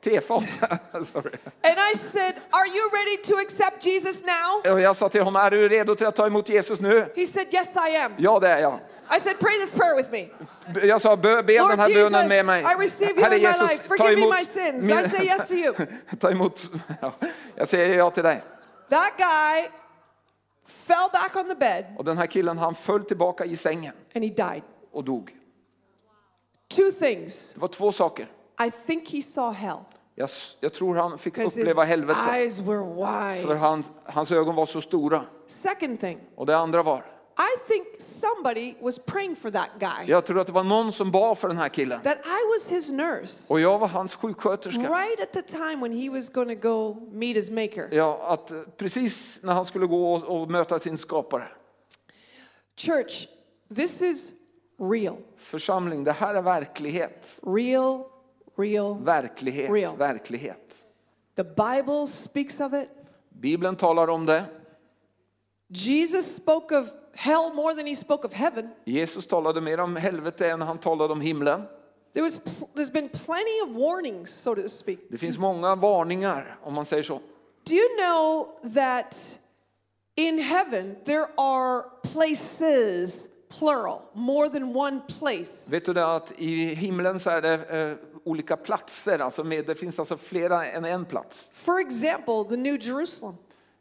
tefat. 0.00 0.42
Sorry. 1.06 1.38
And 1.62 1.76
I 1.78 1.94
said, 1.94 2.34
Are 2.50 2.66
you 2.66 2.90
ready 2.92 3.16
to 3.22 3.36
accept 3.36 3.86
Jesus 3.86 4.22
now? 4.22 4.72
Och 4.72 4.80
jag 4.80 4.96
sa 4.96 5.08
till 5.08 5.22
honom, 5.22 5.42
är 5.42 5.50
du 5.50 5.68
redo 5.68 5.94
till 5.94 6.06
att 6.06 6.16
ta 6.16 6.26
emot 6.26 6.48
Jesus 6.48 6.80
nu? 6.80 7.06
He 7.16 7.26
said, 7.26 7.54
Yes, 7.54 7.68
I 7.76 7.96
am. 7.96 8.12
Ja, 8.18 8.38
det 8.40 8.48
är 8.48 8.58
jag. 8.58 8.80
I 9.16 9.20
said, 9.20 9.40
Pray 9.40 9.54
this 9.58 9.72
prayer 9.72 9.96
with 9.96 10.10
me. 10.12 10.28
Jag 10.86 11.00
sa, 11.00 11.16
be, 11.16 11.42
be 11.42 11.58
Lord 11.58 11.70
den 11.70 11.80
här 11.80 11.88
Jesus, 11.88 12.10
bönen 12.10 12.28
med 12.28 12.44
mig. 12.44 12.62
I 12.62 12.82
receive 12.82 13.20
you 13.20 13.34
in 13.34 13.42
my 13.42 13.48
life. 13.48 13.88
Forgive 13.88 14.16
me 14.16 14.26
my 14.26 14.44
sins. 14.44 14.84
min- 14.84 14.98
I 14.98 15.08
say 15.08 15.24
yes 15.24 15.48
to 15.48 15.54
you. 15.54 15.74
ta 16.20 16.30
emot, 16.30 16.68
ja, 17.00 17.12
jag 17.54 17.68
säger 17.68 17.98
ja 17.98 18.10
till 18.10 18.22
dig. 18.22 18.42
That 18.90 19.12
guy 19.16 19.68
fell 20.66 21.08
back 21.12 21.36
on 21.36 21.48
the 21.48 21.54
bed 21.54 21.84
Och 21.98 22.04
den 22.04 22.18
här 22.18 22.26
killen 22.26 22.58
han 22.58 22.74
föll 22.74 23.04
tillbaka 23.04 23.44
i 23.44 23.56
sängen 23.56 23.92
and 24.14 24.24
he 24.24 24.30
died. 24.30 24.62
och 24.92 25.04
dog. 25.04 25.30
Two 26.68 26.90
things. 27.00 27.52
Det 27.54 27.60
var 27.60 27.68
två 27.68 27.92
saker. 27.92 28.28
I 28.66 28.70
think 28.86 29.08
he 29.12 29.22
saw 29.22 29.58
hell 29.58 29.78
Jag, 30.20 30.30
jag 30.60 30.72
tror 30.72 30.94
han 30.94 31.18
fick 31.18 31.38
uppleva 31.38 31.84
helvetet. 31.84 32.22
För 33.46 33.58
han, 33.58 33.84
hans 34.04 34.32
ögon 34.32 34.54
var 34.54 34.66
så 34.66 34.80
stora. 34.80 35.24
Second 35.46 36.00
thing, 36.00 36.20
Och 36.36 36.46
det 36.46 36.56
andra 36.56 36.82
var, 36.82 36.98
I 36.98 37.68
think 37.68 37.86
somebody 37.98 38.74
was 38.80 38.98
praying 38.98 39.36
for 39.36 39.50
that 39.50 39.68
guy. 39.78 40.06
jag 40.06 40.26
tror 40.26 40.40
att 40.40 40.46
det 40.46 40.52
var 40.52 40.64
någon 40.64 40.92
som 40.92 41.10
bad 41.10 41.38
för 41.38 41.48
den 41.48 41.56
här 41.56 41.68
killen. 41.68 42.00
That 42.00 42.18
I 42.18 42.40
was 42.58 42.70
his 42.70 42.92
nurse 42.92 43.52
Och 43.52 43.60
jag 43.60 43.78
var 43.78 43.88
hans 43.88 44.14
sjuksköterska. 44.14 44.80
right 44.82 45.20
at 45.20 45.32
the 45.32 45.42
time 45.42 45.76
when 45.76 45.92
he 45.92 46.10
was 46.10 46.28
going 46.28 46.60
to 46.60 46.68
go 46.68 47.08
meet 47.12 47.36
his 47.36 47.50
maker. 47.50 47.88
Ja, 47.92 48.20
att 48.26 48.50
eh, 48.50 48.60
precis 48.76 49.38
när 49.42 49.52
han 49.52 49.64
skulle 49.64 49.86
gå 49.86 50.14
och, 50.14 50.40
och 50.40 50.50
möta 50.50 50.78
sin 50.78 50.98
skapare. 50.98 51.48
Church, 52.76 53.28
this 53.76 54.02
is 54.02 54.32
real. 54.92 55.16
Församling, 55.36 56.04
det 56.04 56.12
här 56.12 56.34
är 56.34 56.42
verklighet. 56.42 57.40
Real, 57.42 58.04
real. 58.60 58.94
Verklighet, 59.04 59.70
Real. 59.70 59.96
verklighet. 59.96 60.84
The 61.36 61.44
Bible 61.44 62.06
speaks 62.06 62.60
of 62.60 62.72
it. 62.74 62.88
Bibeln 63.40 63.76
talar 63.76 64.08
om 64.10 64.26
det. 64.26 64.44
Jesus 65.68 66.36
spoke 66.36 66.78
of 66.78 66.86
hell 67.14 67.52
more 67.54 67.74
than 67.74 67.86
he 67.86 67.96
spoke 67.96 68.26
of 68.26 68.32
heaven. 68.34 68.68
Jesus 68.84 69.26
talade 69.26 69.60
mer 69.60 69.80
om 69.80 69.96
helvete 69.96 70.50
än 70.50 70.62
han 70.62 70.78
talade 70.78 71.12
om 71.12 71.20
himlen. 71.20 71.62
There 72.14 72.22
was 72.22 72.38
there's 72.74 72.92
been 72.92 73.08
plenty 73.08 73.60
of 73.64 73.76
warnings, 73.76 74.30
so 74.30 74.54
to 74.54 74.68
speak. 74.68 74.98
Det 75.10 75.18
finns 75.18 75.38
många 75.38 75.74
varningar, 75.74 76.58
om 76.62 76.74
man 76.74 76.84
säger 76.84 77.02
så. 77.02 77.20
Do 77.68 77.74
you 77.74 77.88
know 77.98 78.48
that 78.74 79.38
in 80.16 80.38
heaven 80.38 80.96
there 81.04 81.26
are 81.38 81.82
places, 82.12 83.28
plural, 83.58 84.00
more 84.14 84.48
than 84.48 84.76
one 84.76 85.00
place? 85.20 85.70
Vet 85.70 85.84
du 85.86 85.92
det 85.92 86.14
att 86.14 86.32
i 86.38 86.64
himlen 86.74 87.20
så 87.20 87.30
är 87.30 87.42
det 87.42 87.54
eh, 87.54 88.09
olika 88.30 88.56
platser, 88.56 89.18
alltså 89.18 89.44
med, 89.44 89.66
det 89.66 89.74
finns 89.74 89.98
alltså 89.98 90.16
flera 90.16 90.66
än 90.66 90.84
en 90.84 91.04
plats. 91.04 91.50
For 91.54 91.80
example, 91.80 92.44
the 92.50 92.56
New 92.56 92.78
Jerusalem. 92.82 93.34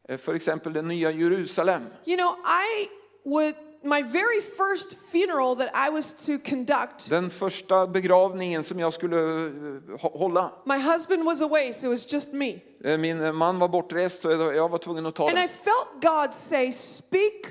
Eh, 0.10 0.18
För 0.18 0.34
exempel 0.34 0.74
det 0.74 0.82
nya 0.82 1.12
Jerusalem. 1.12 1.82
You 2.06 2.18
know, 2.18 2.36
I 2.46 2.88
would, 3.30 3.56
my 3.84 4.02
very 4.02 4.42
first 4.42 4.96
funeral 5.12 5.56
that 5.56 5.70
I 5.90 5.92
was 5.92 6.14
to 6.26 6.32
conduct, 6.50 7.10
Den 7.10 7.30
första 7.30 7.88
begravningen 7.88 8.64
som 8.64 8.80
jag 8.80 8.94
skulle 8.94 9.16
eh, 9.18 9.52
hå- 10.00 10.18
hålla. 10.18 10.52
my 10.66 10.78
husband 10.78 11.24
was 11.24 11.42
away, 11.42 11.74
so 11.74 11.86
it 11.86 11.90
was 11.90 12.14
just 12.14 12.34
me. 12.34 12.60
Eh, 12.84 12.98
Min 12.98 13.36
man 13.36 13.60
var 13.60 13.68
bortrest 13.68 14.22
så 14.22 14.32
jag 14.32 14.70
var 14.70 14.78
tvungen 14.78 15.06
att 15.06 15.16
ta 15.16 15.30
And 15.30 15.38
I 15.38 15.48
felt 15.48 16.02
God 16.02 16.34
say, 16.34 16.72
Speak 16.72 17.46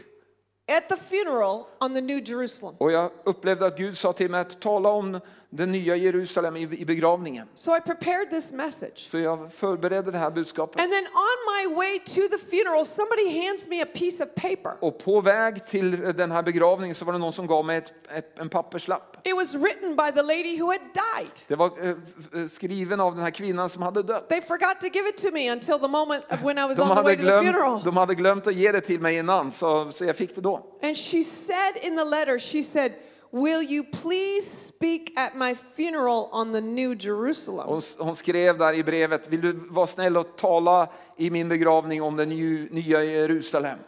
at 0.76 0.88
the 0.88 0.96
funeral 0.96 1.64
on 1.80 1.94
the 1.94 2.00
New 2.00 2.28
Jerusalem. 2.28 2.74
Och 2.78 2.92
jag 2.92 3.10
upplevde 3.24 3.66
att 3.66 3.78
Gud 3.78 3.98
sa 3.98 4.12
till 4.12 4.30
mig 4.30 4.40
att 4.40 4.60
tala 4.60 4.88
om 4.88 5.20
det 5.50 5.66
nya 5.66 5.96
Jerusalem 5.96 6.56
i, 6.56 6.62
i 6.62 6.84
begravningen. 6.84 7.48
So 7.54 7.76
I 7.76 7.80
prepared 7.80 8.30
this 8.30 8.52
message. 8.52 9.08
Så 9.08 9.18
jag 9.18 9.52
förberedde 9.52 10.10
det 10.10 10.18
här 10.18 10.30
budskapet. 10.30 10.80
And 10.82 10.92
then 10.92 11.04
on 11.04 11.38
my 11.56 11.76
way 11.76 11.98
to 11.98 12.36
the 12.36 12.38
funeral, 12.38 12.84
somebody 12.84 13.46
hands 13.46 13.68
me 13.68 13.82
a 13.82 13.86
piece 13.94 14.24
of 14.24 14.34
paper. 14.34 14.72
Och 14.80 14.98
på 14.98 15.20
väg 15.20 15.66
till 15.66 16.00
den 16.16 16.30
här 16.30 16.42
begravningen 16.42 16.94
så 16.94 17.04
var 17.04 17.12
det 17.12 17.18
någon 17.18 17.32
som 17.32 17.46
gav 17.46 17.64
mig 17.64 17.76
ett, 17.76 17.92
ett, 18.10 18.38
en 18.38 18.48
papperslapp. 18.48 19.26
It 19.26 19.36
was 19.36 19.54
written 19.54 19.96
by 19.96 20.12
the 20.14 20.22
lady 20.22 20.60
who 20.60 20.66
had 20.66 20.80
died. 20.80 21.32
Det 21.46 21.56
var 21.56 21.70
eh, 21.82 21.88
eh, 21.88 22.48
skriven 22.48 23.00
av 23.00 23.14
den 23.14 23.24
här 23.24 23.30
kvinnan 23.30 23.68
som 23.68 23.82
hade 23.82 24.02
dött. 24.02 24.28
They 24.28 24.40
forgot 24.40 24.80
to 24.80 24.86
give 24.86 25.08
it 25.08 25.16
to 25.16 25.30
me 25.32 25.52
until 25.52 25.78
the 25.78 25.88
moment 25.88 26.24
when 26.42 26.58
I 26.58 26.68
was 26.68 26.80
on 26.80 26.88
the 26.88 27.02
way 27.02 27.16
hade, 27.16 27.16
to 27.16 27.22
the 27.22 27.46
funeral. 27.46 27.70
glömt, 27.70 27.84
de 27.84 27.96
hade 27.96 28.14
glömt 28.14 28.46
att 28.46 28.54
ge 28.54 28.72
det 28.72 28.80
till 28.80 29.00
mig 29.00 29.16
innan, 29.16 29.52
så, 29.52 29.92
så 29.92 30.04
jag 30.04 30.16
fick 30.16 30.34
det 30.34 30.40
då. 30.40 30.66
And 30.82 30.96
she 30.96 31.24
said 31.24 31.76
in 31.82 31.96
the 31.96 32.04
letter, 32.04 32.38
she 32.38 32.62
said, 32.62 32.92
Will 33.30 33.62
you 33.62 33.84
please 33.84 34.46
speak 34.66 35.12
at 35.18 35.36
my 35.36 35.54
funeral 35.76 36.28
on 36.32 36.52
the 36.52 36.60
New 36.60 36.94
Jerusalem? 36.94 37.66
Hon, 37.68 37.82
hon 37.98 38.16
skrev 38.16 38.58
där 38.58 38.72
i 38.72 38.82
brevet, 38.82 39.28
vill 39.28 39.40
du 39.40 39.52
vara 39.52 39.86
snäll 39.86 40.16
och 40.16 40.36
tala 40.36 40.88
i 41.16 41.30
min 41.30 41.48
begravning 41.48 42.02
om 42.02 42.16
det 42.16 42.26
ny, 42.26 42.68
nya 42.70 43.04
Jerusalem? 43.04 43.78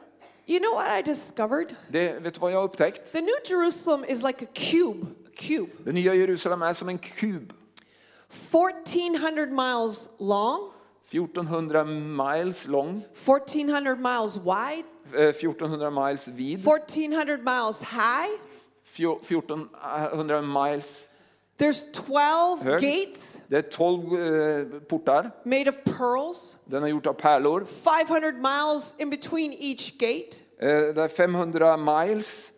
You 0.47 0.59
know 0.61 0.75
what 0.75 0.99
I 0.99 1.03
discovered? 1.03 1.77
Det, 1.89 2.13
vet 2.23 2.35
du 2.35 2.41
vad 2.41 2.53
jag 2.53 2.59
har 2.59 2.65
upptäckt? 2.65 3.13
The 3.13 3.21
New 3.21 3.37
Jerusalem 3.51 4.05
is 4.09 4.23
like 4.23 4.45
a 4.45 4.49
cube, 4.55 5.07
a 5.27 5.31
cube, 5.37 5.71
Det 5.85 5.93
nya 5.93 6.15
Jerusalem 6.15 6.63
är 6.63 6.75
som 6.75 6.89
en 6.89 6.99
kub. 6.99 7.53
1400 8.29 9.47
miles 9.47 10.11
long, 10.19 10.71
1400 11.11 11.85
miles 11.85 12.67
lång, 12.67 13.05
1400 13.15 13.97
miles 13.97 14.37
wide, 14.37 14.89
eh, 15.29 15.33
1400 15.33 15.91
miles 15.91 16.29
vid, 16.29 16.61
1400 16.61 17.37
miles 17.39 17.83
high. 17.83 18.31
Fjor- 18.97 19.19
1400 19.23 20.43
miles. 20.43 21.09
There's 21.59 21.83
12 21.93 22.63
Hög. 22.63 22.81
gates 22.83 23.39
Det 23.49 23.57
är 23.57 23.63
12 23.63 24.75
eh, 24.75 24.81
portar. 24.81 25.31
made 25.45 25.71
of 25.71 25.77
pearls, 25.99 26.57
Den 26.65 26.83
är 26.83 26.89
gjort 26.89 27.07
av 27.07 27.13
pärlor. 27.13 27.65
500 27.65 28.33
miles 28.33 28.95
in 28.99 29.11
between 29.11 29.53
each 29.53 29.93
gate. 29.99 30.37
Eh, 30.61 30.95
det 30.95 31.03
är 31.03 31.09
500 31.09 31.77
miles. 31.77 32.51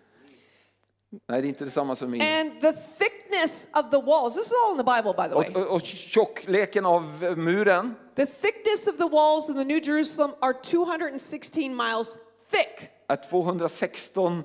Nej, 1.28 1.42
det 1.42 1.46
är 1.46 1.48
inte 1.48 1.64
detsamma 1.64 1.96
som 1.96 2.10
min. 2.10 2.22
And 2.22 2.60
the 2.60 2.72
thickness 2.72 3.66
of 3.74 3.90
the 3.90 4.00
walls, 4.02 4.34
this 4.34 4.46
is 4.46 4.52
all 4.64 4.72
in 4.72 4.78
the 4.78 4.84
Bible, 4.96 5.14
by 5.22 5.28
the 5.28 5.34
way. 5.34 5.64
och, 5.64 5.74
och 5.74 5.82
tjockleken 5.82 6.86
av 6.86 7.24
eh, 7.24 7.36
muren, 7.36 7.94
The 8.16 8.26
thickness 8.26 8.86
of 8.88 8.96
the 8.96 9.08
walls 9.08 9.48
in 9.48 9.54
the 9.54 9.64
New 9.64 9.80
Jerusalem 9.88 10.30
are 10.40 10.52
216 10.52 11.76
miles 11.76 12.18
thick. 12.50 12.88
är 13.08 13.16
216 13.30 14.44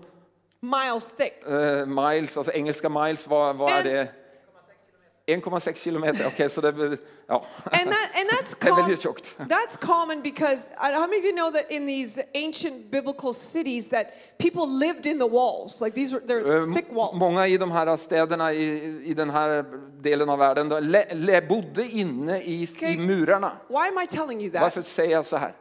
Miles 0.61 1.03
thick. 1.17 1.33
eh, 1.47 1.85
miles, 1.85 2.37
alltså 2.37 2.51
engelska 2.51 2.89
miles, 2.89 3.27
vad, 3.27 3.55
vad 3.55 3.71
är 3.71 3.77
En- 3.77 3.83
det? 3.83 4.11
1,6 5.29 5.73
kilometer, 5.83 6.47
så 6.49 6.61
det 6.61 6.73
blir, 6.73 6.97
ja. 7.27 7.45
And 7.65 7.73
that 7.91 8.09
and 8.15 8.29
that's 8.29 8.55
Det 8.59 8.67
är 8.67 8.95
com- 8.95 9.15
that's 9.49 9.77
common 9.77 10.21
because 10.21 10.69
uh, 10.77 10.93
how 10.93 11.01
many 11.07 11.19
of 11.19 11.25
you 11.25 11.33
know 11.35 11.51
that 11.51 11.71
in 11.71 11.85
these 11.87 12.23
ancient 12.33 12.91
biblical 12.91 13.33
cities 13.33 13.89
that 13.89 14.07
people 14.37 14.65
lived 14.67 15.05
in 15.05 15.19
the 15.19 15.27
walls 15.27 15.81
like 15.81 15.95
these 15.95 16.13
were 16.15 16.25
they're 16.25 16.73
thick 16.75 16.85
walls. 16.91 17.13
Många 17.19 17.47
i 17.47 17.57
de 17.57 17.71
här 17.71 17.97
städerna 17.97 18.53
i, 18.53 19.01
i 19.05 19.13
den 19.13 19.29
här 19.29 19.65
delen 20.01 20.29
av 20.29 20.39
världen 20.39 20.69
de 20.69 20.79
le, 20.83 21.05
le, 21.13 21.41
bodde 21.41 21.83
inne 21.87 22.41
i, 22.43 22.67
Okay. 22.77 22.93
i 22.93 22.97
murarna. 22.97 23.57
Why 23.67 23.87
am 23.97 24.03
I 24.03 24.07
telling 24.07 24.41
you 24.41 24.51
that? 24.51 24.61
Varför 24.61 24.81
säger 24.81 25.11
jag 25.11 25.25
så 25.25 25.37
här? 25.37 25.55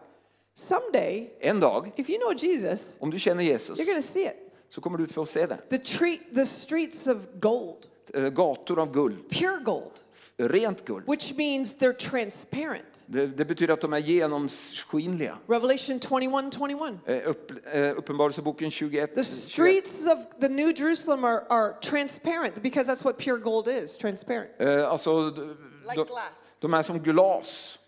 Someday, 0.55 1.31
En 1.41 1.61
dag, 1.61 1.93
if 1.97 2.11
you 2.11 2.19
know 2.19 2.35
Jesus, 2.35 2.97
om 3.01 3.11
du 3.11 3.19
känner 3.19 3.45
Jesus, 3.45 3.79
you're 3.79 3.85
going 3.87 4.03
to 4.03 4.09
see 4.09 4.25
it. 4.27 4.46
Så 4.69 4.81
kommer 4.81 4.99
du 4.99 5.07
få 5.07 5.27
se 5.27 5.47
det. 5.47 5.59
The 5.71 5.79
tree, 5.79 6.19
the 6.35 6.47
streets 6.47 7.07
of 7.07 7.17
gold, 7.41 7.77
Eh, 8.15 8.29
Gator 8.29 8.79
av 8.79 8.93
guld, 8.93 9.31
pure 9.31 9.61
gold, 9.65 9.93
rent 10.39 10.85
guld. 10.85 11.03
which 11.09 11.35
means 11.37 11.75
they're 11.79 11.93
transparent. 12.11 13.03
Det, 13.07 13.27
det 13.27 13.45
betyder 13.45 13.75
att 13.75 13.81
de 13.81 13.93
är 13.93 13.99
genomskinliga. 13.99 15.39
Revelation 15.49 16.01
21, 16.01 16.51
21. 16.53 16.95
Eh, 17.07 17.29
Upp, 17.31 17.53
eh, 17.73 17.99
Uppenbarelseboken 17.99 18.71
21. 18.71 19.15
The 19.15 19.23
21. 19.25 19.25
streets 19.25 20.07
of 20.07 20.19
the 20.41 20.49
New 20.49 20.73
Jerusalem 20.77 21.25
are, 21.25 21.41
are 21.51 21.75
transparent 21.81 22.63
because 22.63 22.93
that's 22.93 23.05
what 23.05 23.17
pure 23.19 23.39
gold 23.39 23.69
is, 23.69 23.97
transparent. 23.97 24.51
Eh, 24.59 24.91
Alltså, 24.91 25.31
Like 25.31 25.95
de, 25.97 26.05
glass. 26.05 26.57
de 26.61 26.75
är 26.75 26.83
som 26.83 26.99
glas. 27.03 27.79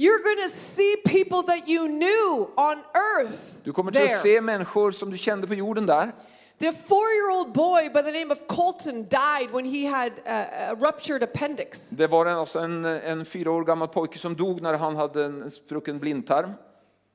You're 0.00 0.22
going 0.22 0.48
to 0.48 0.54
see 0.54 0.96
people 0.96 1.42
that 1.54 1.68
you 1.68 1.88
knew 1.88 2.48
on 2.56 2.76
earth 2.94 3.38
Du 3.64 3.72
kommer 3.72 3.90
till 3.92 4.02
att 4.02 4.08
there. 4.08 4.20
se 4.22 4.40
människor 4.40 4.90
som 4.90 5.10
du 5.10 5.16
kände 5.16 5.46
på 5.46 5.54
jorden 5.54 5.86
där. 5.86 6.12
The 6.58 6.72
four-year-old 6.72 7.52
boy 7.52 7.88
by 7.88 8.02
the 8.02 8.18
name 8.20 8.32
of 8.34 8.38
Colton 8.46 8.94
died 9.04 9.50
when 9.52 9.64
he 9.64 9.86
had 9.88 10.12
a, 10.26 10.44
a 10.70 10.74
ruptured 10.74 11.22
appendix. 11.22 11.90
Det 11.90 12.06
var 12.06 12.26
en, 12.26 12.38
alltså 12.38 12.58
en, 12.58 12.84
en 12.84 13.24
fyra 13.24 13.50
år 13.52 13.64
gammal 13.64 13.88
pojke 13.88 14.18
som 14.18 14.36
dog 14.36 14.60
när 14.62 14.74
han 14.74 14.96
hade 14.96 15.24
en 15.24 15.50
sprucken 15.50 15.98
blindtarm. 15.98 16.52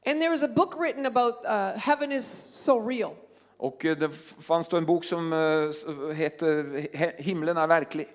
And 0.06 0.20
there 0.22 0.30
was 0.30 0.44
a 0.44 0.48
book 0.56 0.76
written 0.80 1.06
about 1.06 1.36
uh, 1.46 1.78
heaven 1.80 2.12
is 2.12 2.26
so 2.66 2.88
real. 2.90 3.12
Och 3.58 3.86
eh, 3.86 3.98
det 3.98 4.10
fanns 4.42 4.68
då 4.68 4.78
en 4.78 4.86
bok 4.86 5.04
som 5.06 5.34
s- 5.34 5.86
hette 6.18 6.46
He- 6.46 7.22
Himlen 7.22 7.58
är 7.58 7.68
verklig. 7.68 8.08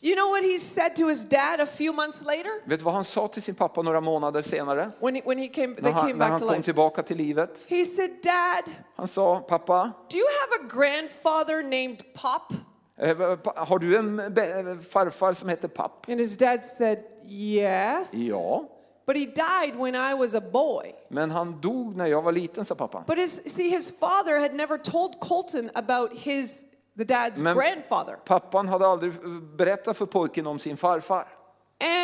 You 0.00 0.14
know 0.14 0.28
what 0.30 0.42
he 0.44 0.58
said 0.58 0.94
to 0.96 1.08
his 1.08 1.24
dad 1.28 1.60
a 1.60 1.66
few 1.66 1.92
months 1.92 2.22
later 2.22 2.50
Vet 2.68 2.78
du 2.78 2.84
vad 2.84 2.94
han 2.94 3.04
sa 3.04 3.28
till 3.28 3.42
sin 3.42 3.54
pappa 3.54 3.82
några 3.82 4.00
månader 4.00 4.42
senare? 4.42 4.90
when 5.00 5.14
he, 5.14 5.22
when 5.24 5.38
he 5.38 5.48
came, 5.48 5.74
they 5.74 5.82
När 5.82 5.90
han, 5.92 6.00
came 6.06 6.12
när 6.12 6.18
back 6.18 6.30
han 6.30 6.38
to 6.40 6.46
kom 6.46 6.54
life? 6.54 6.64
tillbaka 6.64 7.02
till 7.02 7.16
livet. 7.16 7.66
He 7.68 7.84
said, 7.84 8.10
Dad, 8.22 8.74
Han 8.96 9.08
sa, 9.08 9.40
pappa, 9.40 9.92
do 10.10 10.18
you 10.18 10.26
have 10.40 10.64
a 10.64 10.68
grandfather 10.74 11.62
named 11.62 12.02
Pop? 12.14 12.52
eh, 12.98 13.36
pa- 13.36 13.64
har 13.64 13.78
du 13.78 13.96
en 13.96 14.16
be- 14.34 14.78
farfar 14.90 15.32
som 15.32 15.48
heter 15.48 15.68
Papp? 15.68 16.08
And 16.10 16.20
his 16.20 16.36
dad 16.36 16.64
said, 16.64 16.98
Yes. 17.28 18.14
Ja, 18.14 18.64
But 19.06 19.16
he 19.16 19.26
died 19.26 19.76
when 19.76 19.94
I 19.94 20.14
was 20.14 20.34
a 20.34 20.40
boy. 20.40 20.92
men 21.08 21.30
han 21.30 21.60
dog 21.60 21.96
när 21.96 22.06
jag 22.06 22.22
var 22.22 22.32
liten, 22.32 22.64
sa 22.64 22.74
pappa. 22.74 23.04
But 23.06 23.18
his, 23.18 23.42
see, 23.54 23.70
his 23.70 23.90
father 24.00 24.40
had 24.40 24.54
never 24.54 24.78
told 24.78 25.20
Colton 25.20 25.70
about 25.74 26.12
his, 26.12 26.64
the 26.98 27.04
dad's 27.04 27.42
Men- 27.42 27.56
grandfather. 27.56 28.16
Pappan 28.24 28.68
hade 28.68 28.86
aldrig 28.86 29.12
berättat 29.56 29.96
för 29.96 30.06
pojken 30.06 30.46
om 30.46 30.58
sin 30.58 30.76
farfar. 30.76 31.28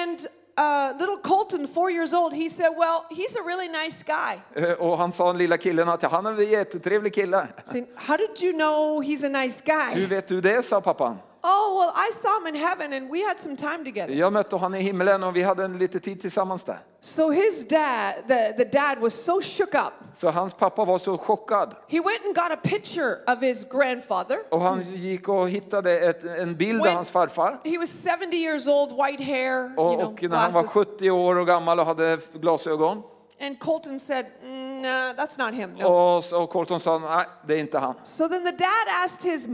And 0.01 0.19
uh, 0.61 0.99
little 1.01 1.17
Colton, 1.23 1.69
four 1.69 1.91
years 1.91 2.15
old, 2.15 2.35
he 2.35 2.49
said, 2.51 2.73
Well, 2.79 3.01
he's 3.11 3.37
a 3.41 3.43
really 3.47 3.69
nice 3.69 4.05
guy. 4.07 4.65
Eh, 4.65 4.73
Och 4.73 4.99
han 4.99 5.13
sa 5.13 5.27
den 5.27 5.39
lilla 5.39 5.57
killen 5.59 5.89
att 5.89 6.03
han 6.03 6.27
är 6.27 6.31
en 6.33 6.49
jättetrevlig 6.51 7.15
kille. 7.15 7.49
How 7.97 8.17
did 8.17 8.43
you 8.43 8.53
know 8.53 9.03
he's 9.05 9.27
a 9.27 9.43
nice 9.43 9.63
Hur 9.65 9.95
guy? 9.95 10.07
vet 10.07 10.29
du 10.29 10.41
det, 10.41 10.63
sa 10.67 10.81
pappan. 10.81 11.19
Oh, 11.45 11.79
well, 11.79 11.93
I 12.09 12.11
saw 12.13 12.39
him 12.39 12.47
in 12.55 12.61
heaven 12.63 12.93
and 12.93 13.11
we 13.13 13.23
had 13.29 13.39
some 13.39 13.57
time 13.57 13.85
together. 13.85 14.15
Jag 14.15 14.33
mötte 14.33 14.57
honom 14.57 14.75
i 14.81 14.83
himlen 14.83 15.23
och 15.25 15.37
vi 15.37 15.43
hade 15.43 15.65
en 15.65 15.79
lite 15.79 16.01
tid 16.01 16.21
tillsammans 16.21 16.65
där. 16.65 16.79
So 17.01 17.31
his 17.31 17.69
dad, 17.69 18.15
the, 18.29 18.53
the 18.53 18.65
dad 18.65 18.99
was 19.01 19.25
so 19.25 19.41
shook 19.41 19.75
up. 19.75 19.93
Så 20.15 20.31
hans 20.31 20.55
pappa 20.55 20.85
var 20.85 20.99
så 20.99 21.19
chockad. 21.19 21.75
He 21.89 21.99
went 21.99 22.25
and 22.27 22.35
got 22.35 22.53
a 22.53 22.61
picture 22.63 23.17
of 23.27 23.41
his 23.41 23.65
grandfather. 23.65 24.37
Och 24.51 24.61
han 24.61 24.93
gick 24.95 25.29
och 25.29 25.49
hittade 25.49 25.99
ett, 26.01 26.25
en 26.25 26.57
bild 26.57 26.81
av 26.81 26.87
hans 26.89 27.11
farfar. 27.11 27.61
he 27.65 27.79
was 27.79 27.91
70 28.21 28.37
years 28.37 28.69
old, 28.69 28.91
white 28.91 29.23
hair, 29.25 29.71
you 29.71 29.77
Och, 29.79 29.95
know, 29.99 30.13
och 30.13 30.23
när 30.23 30.37
han 30.37 30.53
var 30.53 30.61
glasses. 30.63 30.73
70 30.73 31.11
år 31.11 31.37
och 31.37 31.47
gammal 31.47 31.81
och 31.81 31.87
hade 31.87 32.19
glasögon. 32.35 33.03
And 33.41 33.59
Colton 33.61 33.99
said, 33.99 34.27
"Mm, 34.85 35.17
nah, 35.17 35.25
that's 35.25 35.39
not 35.45 35.55
him. 35.55 35.75
No. 35.79 35.85
Och, 35.87 36.25
så- 36.25 36.43
och 36.43 36.51
Colton 36.51 36.81
sa, 36.81 36.99
nej 36.99 37.27
det 37.47 37.55
är 37.55 37.59
inte 37.59 37.79
han. 37.79 37.95
So 38.03 38.29
then 38.29 38.45
the 38.45 38.51
dad 38.51 38.87
asked 39.05 39.33
his 39.33 39.47
uh, 39.47 39.53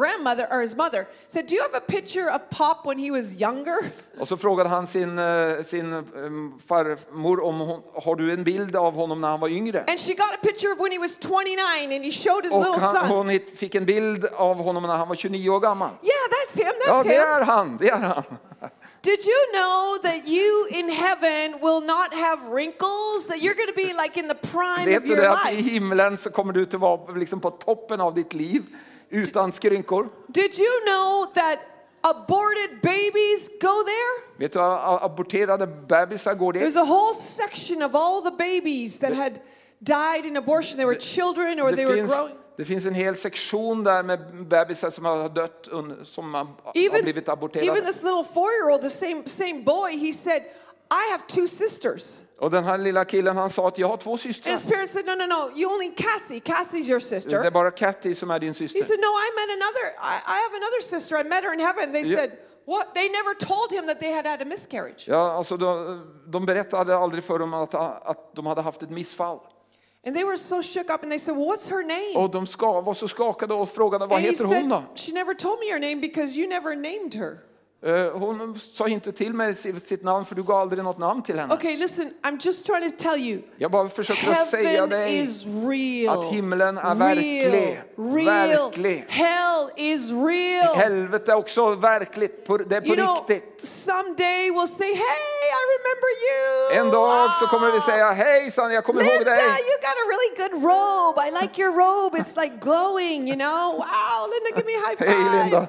grandmother 0.00 0.46
or 0.50 0.60
his 0.62 0.76
mother, 0.76 1.06
said, 1.28 1.46
"Do 1.48 1.54
you 1.54 1.62
have 1.62 1.76
a 1.76 1.82
picture 1.88 2.26
of 2.34 2.42
Pop 2.58 2.86
when 2.86 2.98
he 2.98 3.10
was 3.10 3.40
younger?" 3.40 3.76
Och 4.20 4.28
så 4.28 4.36
frågade 4.36 4.68
han 4.68 4.86
sin, 4.86 5.18
eh, 5.18 5.62
sin 5.66 5.92
em, 5.92 6.52
farmor 6.68 7.44
om 7.44 7.60
hon, 7.60 7.82
har 8.04 8.16
du 8.16 8.32
en 8.32 8.44
bild 8.44 8.76
av 8.76 8.94
honom 8.94 9.20
när 9.20 9.28
han 9.28 9.40
var 9.40 9.48
yngre? 9.48 9.78
And 9.88 10.00
she 10.00 10.12
got 10.14 10.32
a 10.34 10.38
picture 10.42 10.72
of 10.72 10.78
when 10.80 10.92
he 10.92 10.98
was 10.98 11.16
29, 11.16 11.92
and 11.96 12.04
he 12.04 12.10
showed 12.10 12.44
his 12.44 12.52
Och 12.52 12.58
little 12.64 12.80
han, 12.80 12.96
son. 12.96 13.08
hon 13.08 13.38
fick 13.56 13.74
en 13.74 13.84
bild 13.86 14.24
av 14.24 14.56
honom 14.62 14.82
när 14.82 14.96
han 14.96 15.08
var 15.08 15.14
29 15.14 15.50
år 15.50 15.60
gammal. 15.60 15.88
Yeah, 16.02 16.12
that's 16.34 16.56
him. 16.64 16.72
Ja, 16.86 16.92
That's 16.94 17.02
det 17.02 17.08
him. 17.12 17.20
är 17.22 17.40
han, 17.44 17.76
det 17.76 17.88
är 17.88 17.96
han. 17.96 18.22
Did 19.04 19.24
you 19.26 19.52
know 19.52 19.98
that 20.02 20.26
you 20.26 20.66
in 20.70 20.88
heaven 20.88 21.60
will 21.60 21.82
not 21.82 22.14
have 22.14 22.38
wrinkles? 22.54 23.26
That 23.28 23.42
you're 23.42 23.54
going 23.54 23.68
to 23.68 23.74
be 23.76 23.92
like 23.92 24.16
in 24.16 24.28
the 24.28 24.34
prime 24.34 24.86
Vet 24.86 24.96
of 24.96 25.02
du 25.02 25.08
your 25.08 25.20
det 25.20 25.30
att 25.30 25.52
i 25.52 25.60
himlen 25.62 26.16
så 26.16 26.30
kommer 26.30 26.52
du 26.52 26.62
att 26.62 26.74
vara 26.74 27.12
liksom 27.12 27.40
på 27.40 27.50
toppen 27.50 28.00
av 28.00 28.14
ditt 28.14 28.32
liv 28.32 28.62
utan 29.10 29.52
skrynkor? 29.52 30.08
Did 30.28 30.58
you 30.58 30.80
know 30.86 31.26
that 31.34 31.58
aborted 32.00 32.80
babies 32.82 33.48
go 33.60 33.84
there? 33.84 34.38
Vet 34.38 34.52
du 34.52 34.60
aborterade 34.60 35.66
bebisar 35.66 36.34
går 36.34 36.52
There's 36.52 36.76
a 36.76 36.84
whole 36.84 37.14
section 37.14 37.82
of 37.82 37.94
all 37.94 38.22
the 38.22 38.36
babies 38.38 38.98
that 38.98 39.12
had 39.14 39.32
died 39.80 40.26
in 40.26 40.36
abortion. 40.36 40.76
They 40.76 40.86
were 40.86 40.98
children 40.98 41.60
or 41.60 41.72
they 41.72 41.86
were 41.86 42.06
growing. 42.06 42.34
Det 42.56 42.64
finns 42.64 42.86
en 42.86 42.94
hel 42.94 43.16
sektion 43.16 43.84
där 43.84 44.02
med 44.02 44.46
bebisar 44.46 44.90
som 44.90 45.04
har 45.04 45.28
dött, 45.28 45.68
som 46.04 46.34
har 46.34 46.46
har 46.64 46.72
Even, 46.74 47.02
blivit 47.02 47.22
even 47.24 47.32
aborterade. 47.32 47.80
this 47.80 48.02
little 48.02 48.24
four-year-old, 48.34 48.80
the 48.82 48.90
same, 48.90 49.22
same 49.26 49.62
boy, 49.64 49.92
he 50.06 50.12
said, 50.12 50.42
I 50.90 51.10
have 51.12 51.22
two 51.26 51.46
sisters. 51.46 52.24
Och 52.40 52.50
den 52.50 52.64
här 52.64 52.78
lilla 52.78 53.04
killen 53.04 53.36
han 53.36 53.50
sa 53.50 53.68
att 53.68 53.78
jag 53.78 53.88
har 53.88 53.96
två 53.96 54.10
And 54.10 54.20
systrar. 54.20 54.52
his 54.52 54.66
parents 54.66 54.92
said, 54.92 55.06
no, 55.06 55.14
no, 55.14 55.26
no, 55.26 55.58
you 55.58 55.74
only 55.74 55.90
Cassie. 55.96 56.40
Cassie's 56.40 56.88
your 56.90 57.00
Det 57.00 57.16
är 57.16 57.20
sister. 57.20 57.50
bara 57.50 57.70
Cathy 57.70 58.14
som 58.14 58.30
är 58.30 58.38
din 58.38 58.48
He 58.48 58.54
syster. 58.54 58.82
said, 58.82 58.98
no, 59.00 59.12
I 59.26 59.28
met 59.40 59.48
another, 59.58 59.86
I, 60.12 60.16
I 60.34 60.36
have 60.44 60.54
another 60.60 60.82
sister. 60.82 61.20
I 61.20 61.24
met 61.24 61.44
her 61.44 61.54
in 61.54 61.60
heaven. 61.60 61.92
They 61.92 62.02
Yeah. 62.10 62.20
said, 62.20 62.30
what? 62.66 62.94
They 62.94 63.08
never 63.08 63.34
told 63.46 63.72
him 63.72 63.86
that 63.86 64.00
they 64.00 64.12
had 64.12 64.26
had 64.26 64.42
a 64.42 64.44
miscarriage. 64.44 65.04
Ja, 65.08 65.32
alltså 65.32 65.56
de, 65.56 66.00
de 66.26 66.46
berättade 66.46 66.96
aldrig 66.96 67.24
för 67.24 67.38
dem 67.38 67.54
att, 67.54 67.74
att 67.74 68.34
de 68.36 68.46
hade 68.46 68.60
haft 68.62 68.82
ett 68.82 68.90
missfall. 68.90 69.38
And 70.06 70.14
they 70.16 70.24
were 70.24 70.36
so 70.36 70.62
shook 70.62 70.90
up 70.90 71.02
and 71.02 71.10
they 71.10 71.18
said, 71.18 71.36
well, 71.36 71.46
what's 71.46 71.68
her 71.70 71.82
name? 71.82 72.24
Och 72.24 72.30
de 72.30 72.46
ska, 72.46 72.80
var 72.80 72.94
så 72.94 73.08
skakade 73.08 73.54
och 73.54 73.68
frågade 73.68 74.06
vad 74.06 74.16
and 74.16 74.24
he 74.24 74.30
heter 74.30 74.44
hon 74.44 74.68
då? 74.68 74.76
said, 74.76 74.98
she 74.98 75.12
never 75.12 75.34
told 75.34 75.58
me 75.60 75.66
your 75.70 75.80
name 75.80 76.00
because 76.00 76.38
you 76.38 76.48
never 76.48 76.76
named 76.76 77.14
her. 77.14 77.38
Eh, 77.86 78.18
Hon 78.18 78.58
sa 78.72 78.88
inte 78.88 79.12
till 79.12 79.32
mig 79.34 79.54
sitt 79.54 80.02
namn 80.02 80.24
för 80.24 80.34
du 80.34 80.42
gav 80.42 80.56
aldrig 80.60 80.84
något 80.84 80.98
namn 80.98 81.22
till 81.22 81.38
henne. 81.38 81.54
Okay, 81.54 81.76
listen, 81.76 82.10
I'm 82.22 82.38
just 82.46 82.66
trying 82.66 82.90
to 82.90 82.96
tell 82.98 83.20
you. 83.20 83.42
Jag 83.56 83.70
bara 83.70 83.88
försöker 83.88 84.30
att 84.30 84.48
säga 84.48 84.86
dig 84.86 85.20
is 85.20 85.46
real. 85.46 86.18
att 86.18 86.32
himlen 86.32 86.78
är 86.78 86.82
real, 86.82 86.98
verklig. 86.98 87.80
real. 87.96 88.26
Verklig. 88.26 89.04
Hell 89.08 89.70
is 89.76 90.10
real. 90.10 90.76
Helvetet 90.76 91.28
är 91.28 91.34
också 91.34 91.74
verkligt, 91.74 92.46
det 92.68 92.76
är 92.76 92.80
på 92.80 92.86
you 92.86 92.96
know, 92.96 93.16
riktigt. 93.28 93.53
Someday 93.64 94.50
we'll 94.50 94.66
say, 94.80 94.92
hey, 94.94 95.32
I 95.60 95.62
remember 95.76 96.10
you. 96.26 96.78
En 96.80 96.90
dag 96.90 97.30
så 97.40 97.46
kommer 97.46 97.70
vi 97.72 97.78
Ah, 97.78 97.80
säga 97.80 98.10
hejsan, 98.12 98.72
jag 98.72 98.84
kommer 98.84 99.02
ihåg 99.02 99.12
Linda, 99.14 99.30
dig. 99.34 99.44
you 99.44 99.76
got 99.88 99.96
a 100.04 100.06
really 100.12 100.30
good 100.42 100.54
robe. 100.70 101.18
I 101.26 101.30
like 101.42 101.62
your 101.62 101.72
robe. 101.72 102.14
It's 102.20 102.36
like 102.42 102.54
glowing, 102.60 103.28
you 103.28 103.36
know. 103.36 103.64
Wow, 103.78 104.18
Linda, 104.32 104.50
give 104.56 104.66
me 104.66 104.74
a 104.74 104.82
high 104.86 104.96
five. 104.98 105.08
Hej, 105.08 105.42
Linda. 105.42 105.66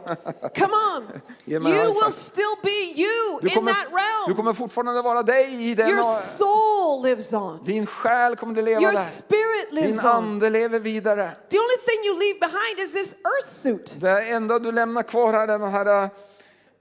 Come 0.56 0.74
on. 0.74 1.02
You 1.48 1.60
will 1.94 2.12
still 2.12 2.56
be 2.64 2.94
you 2.96 3.40
Du 3.42 3.48
in 3.48 3.54
kommer, 3.54 3.72
that 3.72 3.88
realm. 3.92 4.28
du 4.28 4.34
kommer 4.36 4.54
fortfarande 4.54 5.02
vara 5.02 5.24
dig 5.24 5.70
i 5.72 5.76
den. 5.76 5.90
Your 5.90 6.04
soul 6.38 7.04
lives 7.04 7.34
on. 7.34 7.60
Din 7.66 7.86
själ 7.88 8.36
kommer 8.36 8.58
att 8.60 8.64
leva 8.66 8.82
Your 8.82 8.92
där. 8.92 9.06
spirit 9.26 9.72
lives 9.72 10.00
Din 10.02 10.10
on. 10.10 10.16
ande 10.16 10.50
lever 10.50 10.80
vidare. 10.80 11.32
The 11.50 11.58
only 11.58 11.78
thing 11.86 12.00
you 12.06 12.20
leave 12.20 12.40
behind 12.40 12.80
is 12.80 12.92
this 12.94 13.16
earth 13.26 13.54
suit. 13.62 13.96
Det 14.02 14.22
enda 14.22 14.60
du 14.60 14.72
lämnar 14.72 15.04
kvar 15.04 15.34
här 15.34 15.44
är 15.44 15.48
den 15.48 15.70
här 15.72 16.10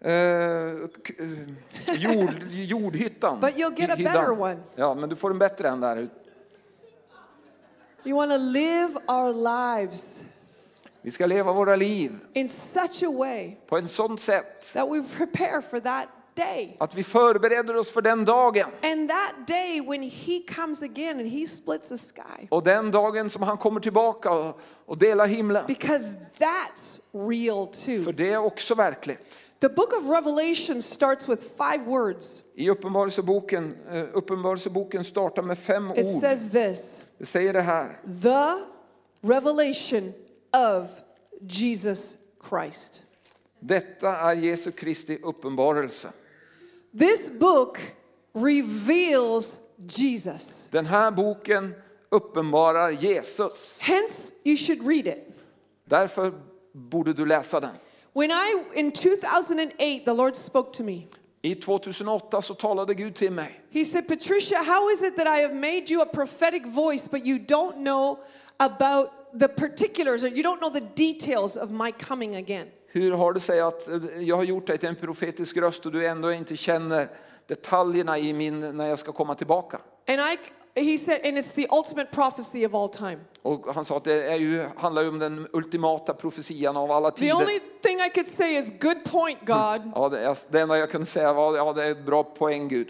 eh, 0.05 0.89
jord, 1.97 2.43
jordhyttan. 2.51 3.41
But 3.41 3.57
you'll 3.57 3.75
get 3.77 3.91
a 3.91 3.97
better 3.97 4.41
one. 4.41 4.57
Ja, 4.75 4.95
men 4.95 5.09
du 5.09 5.17
får 5.17 5.31
en 5.31 5.39
bättre 5.39 5.69
än 5.69 5.81
där. 5.81 6.09
You 8.05 8.17
want 8.17 8.31
to 8.31 8.39
live 8.39 8.95
our 9.09 9.33
lives 9.33 10.23
Vi 11.03 11.11
ska 11.11 11.27
leva 11.27 11.53
våra 11.53 11.77
liv 11.77 12.19
in 12.33 12.49
such 12.49 13.03
a 13.03 13.11
way 13.19 13.57
på 13.67 13.79
ett 13.79 13.91
sådant 13.91 14.21
sätt 14.21 14.73
that 14.73 14.89
we 14.93 15.03
prepare 15.17 15.63
for 15.63 15.81
that 15.81 16.09
day. 16.35 16.77
att 16.81 16.95
vi 16.95 17.03
förbereder 17.03 17.77
oss 17.77 17.91
för 17.91 18.03
den 18.03 18.25
dagen. 18.25 18.71
And 18.83 19.09
that 19.09 19.47
day 19.47 19.81
when 19.81 20.03
he 20.03 20.41
comes 20.57 20.83
again 20.83 21.21
and 21.21 21.29
he 21.29 21.47
splits 21.47 21.89
the 21.89 21.99
sky. 21.99 22.47
Och 22.51 22.63
den 22.63 22.91
dagen 22.91 23.31
som 23.31 23.43
han 23.43 23.57
kommer 23.57 23.81
tillbaka 23.81 24.31
och, 24.31 24.61
och 24.87 24.99
delar 24.99 25.27
himlen. 25.27 25.65
Because 25.67 26.15
that's 26.39 27.01
real 27.29 27.67
För 27.67 28.05
too. 28.05 28.13
det 28.13 28.33
är 28.33 28.39
också 28.39 28.75
verkligt. 28.75 29.41
The 29.65 29.71
book 29.71 29.93
of 29.97 30.05
Revelation 30.11 30.83
starts 30.83 31.27
with 31.29 31.43
five 31.57 31.87
words. 31.87 32.43
I 32.55 32.71
Uppenbarelseboken, 32.71 33.77
eh, 33.91 34.05
Uppenbarelseboken 34.15 35.05
startar 35.05 35.43
med 35.43 35.59
fem 35.59 35.91
It 35.91 36.07
ord. 36.07 36.21
says 36.21 36.51
this 36.51 37.05
Det 37.19 37.27
säger 37.27 37.53
det 37.53 37.61
här. 37.63 37.99
the 38.23 38.65
revelation 39.29 40.13
of 40.53 40.91
Jesus 41.41 42.17
Christ. 42.49 43.01
Detta 43.61 44.17
är 44.17 44.35
Jesu 44.35 44.71
Kristi 44.71 45.19
uppenbarelse. 45.23 46.13
This 46.99 47.31
book 47.31 47.79
reveals 48.33 49.61
Jesus. 49.89 50.69
Den 50.71 50.87
här 50.87 51.11
boken 51.11 51.75
uppenbarar 52.11 52.91
Jesus. 52.91 53.77
Hence, 53.79 54.33
you 54.45 54.57
should 54.57 54.87
read 54.87 55.07
it. 55.07 55.29
Därför 55.85 56.33
borde 56.73 57.13
du 57.13 57.27
läsa 57.27 57.61
den. 57.61 57.75
When 58.15 58.31
I, 58.31 58.65
in 58.75 58.93
2008, 58.93 60.05
the 60.05 60.15
Lord 60.15 60.37
spoke 60.37 60.73
to 60.73 60.85
me. 60.85 61.07
I 61.43 61.55
2008 61.55 62.43
så 62.43 62.55
talade 62.55 62.95
Gud 62.95 63.15
till 63.15 63.33
mig. 63.33 63.61
He 63.71 63.85
said, 63.85 64.09
Patricia, 64.09 64.63
how 64.63 64.91
is 64.91 65.03
it 65.03 65.17
that 65.17 65.27
I 65.27 65.43
have 65.43 65.55
made 65.55 65.91
you 65.91 66.03
a 66.03 66.07
prophetic 66.07 66.67
voice, 66.67 67.09
but 67.09 67.27
you 67.27 67.39
don't 67.39 67.77
know 67.77 68.19
about 68.59 69.11
the 69.41 69.49
particulars 69.49 70.23
or 70.23 70.29
you 70.29 70.43
don't 70.43 70.61
know 70.61 70.71
the 70.71 70.87
details 70.97 71.57
of 71.57 71.71
my 71.71 71.93
coming 71.93 72.37
again? 72.37 72.67
Hur 72.87 73.13
har 73.13 73.33
det 73.33 73.41
sig 73.41 73.61
att 73.61 73.89
eh, 73.89 73.99
jag 74.21 74.37
har 74.37 74.45
gjort 74.45 74.67
dig 74.67 74.79
till 74.79 74.89
en 74.89 74.97
profetisk 74.97 75.57
röst 75.57 75.87
och 75.87 75.93
du 75.93 76.07
ändå 76.07 76.33
inte 76.33 76.57
känner 76.57 77.09
detaljerna 77.47 78.19
i 78.19 78.33
min 78.33 78.77
när 78.77 78.87
jag 78.87 78.99
ska 78.99 79.13
komma 79.13 79.35
tillbaka? 79.35 79.81
And 80.09 80.21
I, 80.21 80.39
he 80.77 80.99
said, 80.99 81.21
and 81.25 81.39
it's 81.39 81.53
the 81.53 81.67
ultimate 81.71 82.11
prophecy 82.11 82.67
of 82.67 82.75
all 82.75 82.89
time. 82.89 83.19
Och 83.43 83.75
han 83.75 83.85
sa 83.85 83.97
att 83.97 84.05
det 84.05 84.33
är 84.33 84.37
ju, 84.39 84.69
handlar 84.77 85.03
ju 85.03 85.09
om 85.09 85.19
den 85.19 85.49
ultimata 85.53 86.15
profetian 86.15 86.77
av 86.77 86.91
alla 86.91 87.11
The 87.11 87.21
tider. 87.21 87.35
only 87.35 87.61
thing 87.83 87.99
I 88.01 88.11
could 88.15 88.29
say 88.29 88.57
is, 88.59 88.73
good 88.81 89.05
point, 89.05 89.39
God. 89.41 89.93
Ja, 89.95 90.09
det, 90.51 90.61
enda 90.61 90.79
jag 90.79 90.91
kunde 90.91 91.07
säga 91.07 91.33
var 91.33 91.57
ja, 91.57 91.73
det 91.73 91.85
är 91.85 91.91
ett 91.91 92.07
bra 92.07 92.25
poäng 92.25 92.69
Gud. 92.69 92.89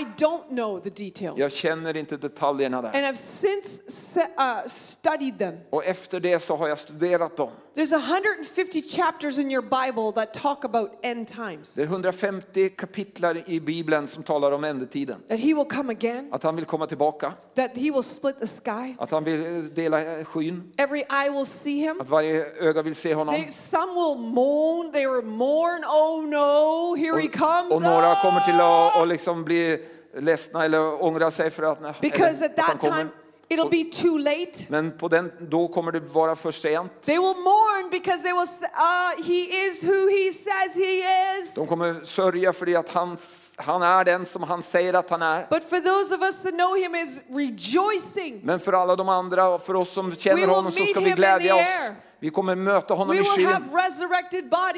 I 0.00 0.04
don't 0.16 0.48
know 0.48 0.78
the 0.78 0.90
details. 0.90 1.38
Jag 1.38 1.52
känner 1.52 1.96
inte 1.96 2.16
detaljerna 2.16 2.82
där. 2.82 2.88
And 2.88 2.96
I've 2.96 3.14
since 3.14 3.80
uh, 4.20 4.66
studied 4.66 5.38
them. 5.38 5.58
Och 5.70 5.84
efter 5.84 6.20
det 6.20 6.40
så 6.40 6.56
har 6.56 6.68
jag 6.68 6.78
studerat 6.78 7.36
dem. 7.36 7.50
There's 7.74 7.92
150 7.92 8.82
chapters 8.82 9.38
in 9.38 9.50
your 9.50 9.62
Bible 9.62 10.12
that 10.12 10.34
talk 10.34 10.64
about 10.64 10.90
end 11.02 11.28
times. 11.28 11.74
Det 11.74 11.82
är 11.82 11.86
150 11.86 12.68
kapitlar 12.68 13.50
i 13.50 13.60
Bibeln 13.60 14.08
som 14.08 14.22
talar 14.22 14.52
om 14.52 14.64
ändetiden. 14.64 15.20
That 15.28 15.38
he 15.38 15.54
will 15.54 15.64
come 15.64 15.92
again, 15.92 16.28
Att 16.32 16.42
han 16.42 16.56
vill 16.56 16.64
komma 16.64 16.86
tillbaka, 16.86 17.32
that 17.54 17.70
he 17.74 17.90
will 17.90 18.02
split 18.02 18.38
the 18.38 18.46
sky, 18.46 18.94
att 18.98 19.10
han 19.10 19.24
vill 19.24 19.40
eh, 19.56 19.62
dela 19.62 20.18
eh, 20.18 20.24
skyn, 20.24 20.72
every 20.78 21.00
eye 21.24 21.30
will 21.30 21.46
see 21.46 21.76
him. 21.80 22.00
att 22.00 22.08
varje 22.08 22.46
öga 22.60 22.82
vill 22.82 22.94
se 22.94 23.14
honom. 23.14 23.34
They, 23.34 23.48
some 23.48 23.92
will 23.94 24.18
moan, 24.18 24.92
they 24.92 25.06
will 25.06 25.24
mourn, 25.24 25.84
oh 25.84 26.26
no, 26.26 26.94
here 26.96 27.20
he 27.22 27.28
comes. 27.28 27.76
Och 27.76 27.82
några 27.82 28.14
kommer 28.22 28.40
till 28.40 28.54
att 28.54 28.60
ah!" 28.60 29.00
och 29.00 29.06
liksom 29.06 29.44
bli 29.44 29.86
ledsna 30.18 30.64
eller 30.64 31.02
ångra 31.02 31.30
sig 31.30 31.50
för 31.50 31.62
att, 31.62 32.00
Because 32.00 32.44
eller 32.44 32.46
at 32.46 32.56
that 32.56 32.80
kommer. 32.80 32.96
time 32.98 33.10
it'll 33.52 33.70
be 33.70 33.84
too 34.02 34.18
late. 34.18 34.66
Men 34.68 34.98
på 34.98 35.08
den, 35.08 35.32
då 35.40 35.68
kommer 35.68 35.92
det 35.92 36.00
vara 36.00 36.36
för 36.36 36.52
sent. 36.52 37.02
They 37.02 37.14
will 37.18 37.36
mourn 37.36 37.90
because 37.90 38.22
they 38.22 38.32
will 38.32 38.48
uh, 38.62 39.24
he 39.26 39.66
is 39.66 39.82
who 39.82 40.08
he 40.08 40.32
says 40.32 40.74
he 40.74 41.02
is. 41.38 41.54
De 41.54 41.66
kommer 41.66 42.04
sörja 42.04 42.52
för 42.52 42.66
det 42.66 42.76
att 42.76 42.88
han, 42.88 43.16
han 43.56 43.82
är 43.82 44.04
den 44.04 44.26
som 44.26 44.42
han 44.42 44.62
säger 44.62 44.94
att 44.94 45.10
han 45.10 45.22
är. 45.22 45.46
But 45.50 45.64
for 45.64 45.76
those 45.76 46.14
of 46.14 46.22
us 46.22 46.42
that 46.42 46.52
know 46.52 46.76
him 46.76 46.94
is 46.94 47.20
rejoicing. 47.28 48.40
Men 48.44 48.60
för 48.60 48.72
alla 48.72 48.96
de 48.96 49.08
andra 49.08 49.48
och 49.48 49.62
för 49.62 49.74
oss 49.74 49.92
som 49.92 50.16
känner 50.16 50.46
honom 50.46 50.72
så 50.72 50.84
ska 50.84 51.00
vi 51.00 51.10
glädja 51.10 51.54
oss. 51.54 51.60
air. 51.60 52.11
Vi 52.22 52.30
kommer 52.30 52.54
möta 52.54 52.94
honom 52.94 53.16
We 53.16 53.22
i 53.22 53.24
skyn. 53.24 53.48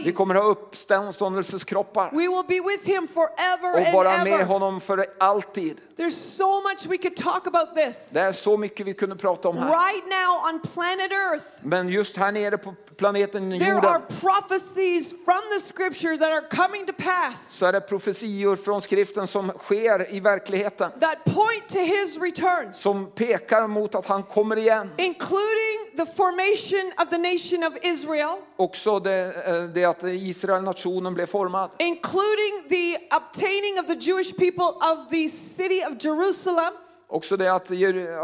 Vi 0.05 0.13
kommer 0.13 0.35
ha 0.35 0.43
uppståndelseskroppar 0.43 2.11
We 2.11 2.29
will 2.29 2.45
be 2.49 2.61
with 2.71 2.87
him 2.87 3.09
forever 3.09 3.89
och 3.89 3.95
vara 3.95 4.13
and 4.13 4.25
med 4.31 4.47
honom 4.47 4.81
för 4.81 5.07
alltid. 5.21 5.81
There's 5.97 6.37
so 6.37 6.61
much 6.61 6.87
we 6.87 6.97
could 6.99 7.17
talk 7.17 7.47
about 7.47 7.77
this. 7.77 8.09
Det 8.11 8.21
är 8.21 8.33
så 8.33 8.57
mycket 8.57 8.87
vi 8.87 8.95
kunde 8.95 9.17
prata 9.17 9.49
om 9.49 9.59
här. 9.59 9.69
Right 9.69 10.05
now 10.05 10.55
on 10.55 10.61
planet 10.75 11.13
Earth, 11.13 11.45
Men 11.63 11.89
just 11.89 12.17
här 12.17 12.33
nere 12.33 12.59
på 12.59 12.75
planeten 12.97 13.51
there 13.51 13.73
are 13.73 13.75
jorden 13.75 14.03
prophecies 14.21 15.11
from 15.11 15.41
the 15.53 15.67
scripture 15.75 16.17
that 16.17 16.29
are 16.33 16.67
coming 16.67 16.87
to 16.87 16.93
pass 16.93 17.47
så 17.51 17.67
är 17.67 17.73
det 17.73 17.81
profetior 17.81 18.57
från 18.57 18.83
skriften 18.83 19.27
som 19.27 19.49
sker 19.51 20.15
i 20.15 20.21
verkligheten. 20.21 20.91
that 21.01 21.25
point 21.25 21.69
to 21.69 21.79
his 21.79 22.17
return, 22.19 22.75
Som 22.75 23.11
pekar 23.11 23.67
mot 23.67 23.95
att 23.95 24.07
han 24.07 24.23
kommer 24.23 24.57
igen. 24.59 24.91
including 24.99 25.84
the 25.97 26.07
formation 26.07 26.93
of 26.99 27.11
the 27.11 27.19
nation 27.19 27.65
of 27.65 27.73
Israel, 27.83 28.37
Också 28.57 29.01
det, 29.01 29.47
eh, 29.47 29.63
det 29.65 29.85
att 29.85 30.05
Israel, 30.05 30.63
nationen, 30.63 31.15
blev 31.15 31.27
formad. 31.27 31.71
including 31.79 32.69
the 32.69 32.97
obtaining 33.17 33.79
of 33.81 33.87
the 33.87 34.11
Jewish 34.11 34.33
people 34.37 34.65
of 34.93 35.09
the 35.11 35.29
city 35.29 35.83
of 35.85 36.05
Jerusalem, 36.05 36.73
Också 37.09 37.37
det 37.37 37.53
att, 37.55 37.71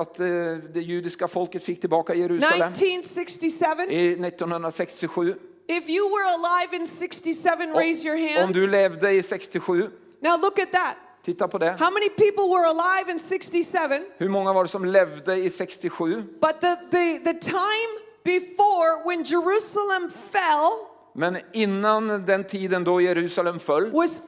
att 0.01 0.21
eh, 0.21 0.27
det 0.75 0.81
judiska 0.81 1.29
folket 1.29 1.65
fick 1.65 1.81
tillbaka 1.81 2.15
Jerusalem 2.15 2.73
1967. 2.73 3.83
i 3.91 4.13
1967. 4.27 5.35
If 5.69 5.89
you 5.89 6.09
were 6.09 6.25
alive 6.35 6.77
in 6.77 6.87
67, 6.87 7.73
raise 7.73 8.09
your 8.09 8.17
hand. 8.19 8.47
Om 8.47 8.53
du 8.53 8.67
levde 8.67 9.13
i 9.13 9.23
67, 9.23 9.91
Now 10.23 10.37
look 10.43 10.59
at 10.59 10.73
that. 10.73 10.97
Titta 11.25 11.49
på 11.49 11.59
det. 11.59 11.77
How 11.79 11.91
many 11.91 12.09
people 12.09 12.45
were 12.51 12.67
alive 12.67 13.11
in 13.11 13.19
67? 13.19 14.05
Hur 14.19 14.29
många 14.29 14.53
var 14.53 14.65
det 14.65 14.71
som 14.71 14.85
levde 14.85 15.37
i 15.37 15.51
67? 15.51 16.23
But 16.41 16.61
the, 16.61 16.77
the, 16.91 17.19
the 17.19 17.35
time 17.41 17.91
before 18.25 19.05
when 19.07 19.25
Jerusalem 19.25 20.11
fell 20.11 20.71
Men 21.15 21.39
innan 21.53 22.27
den 22.27 22.45
tiden 22.45 22.85
då 22.85 23.01
Jerusalem 23.01 23.59
föll 23.61 23.91
was 23.91 24.23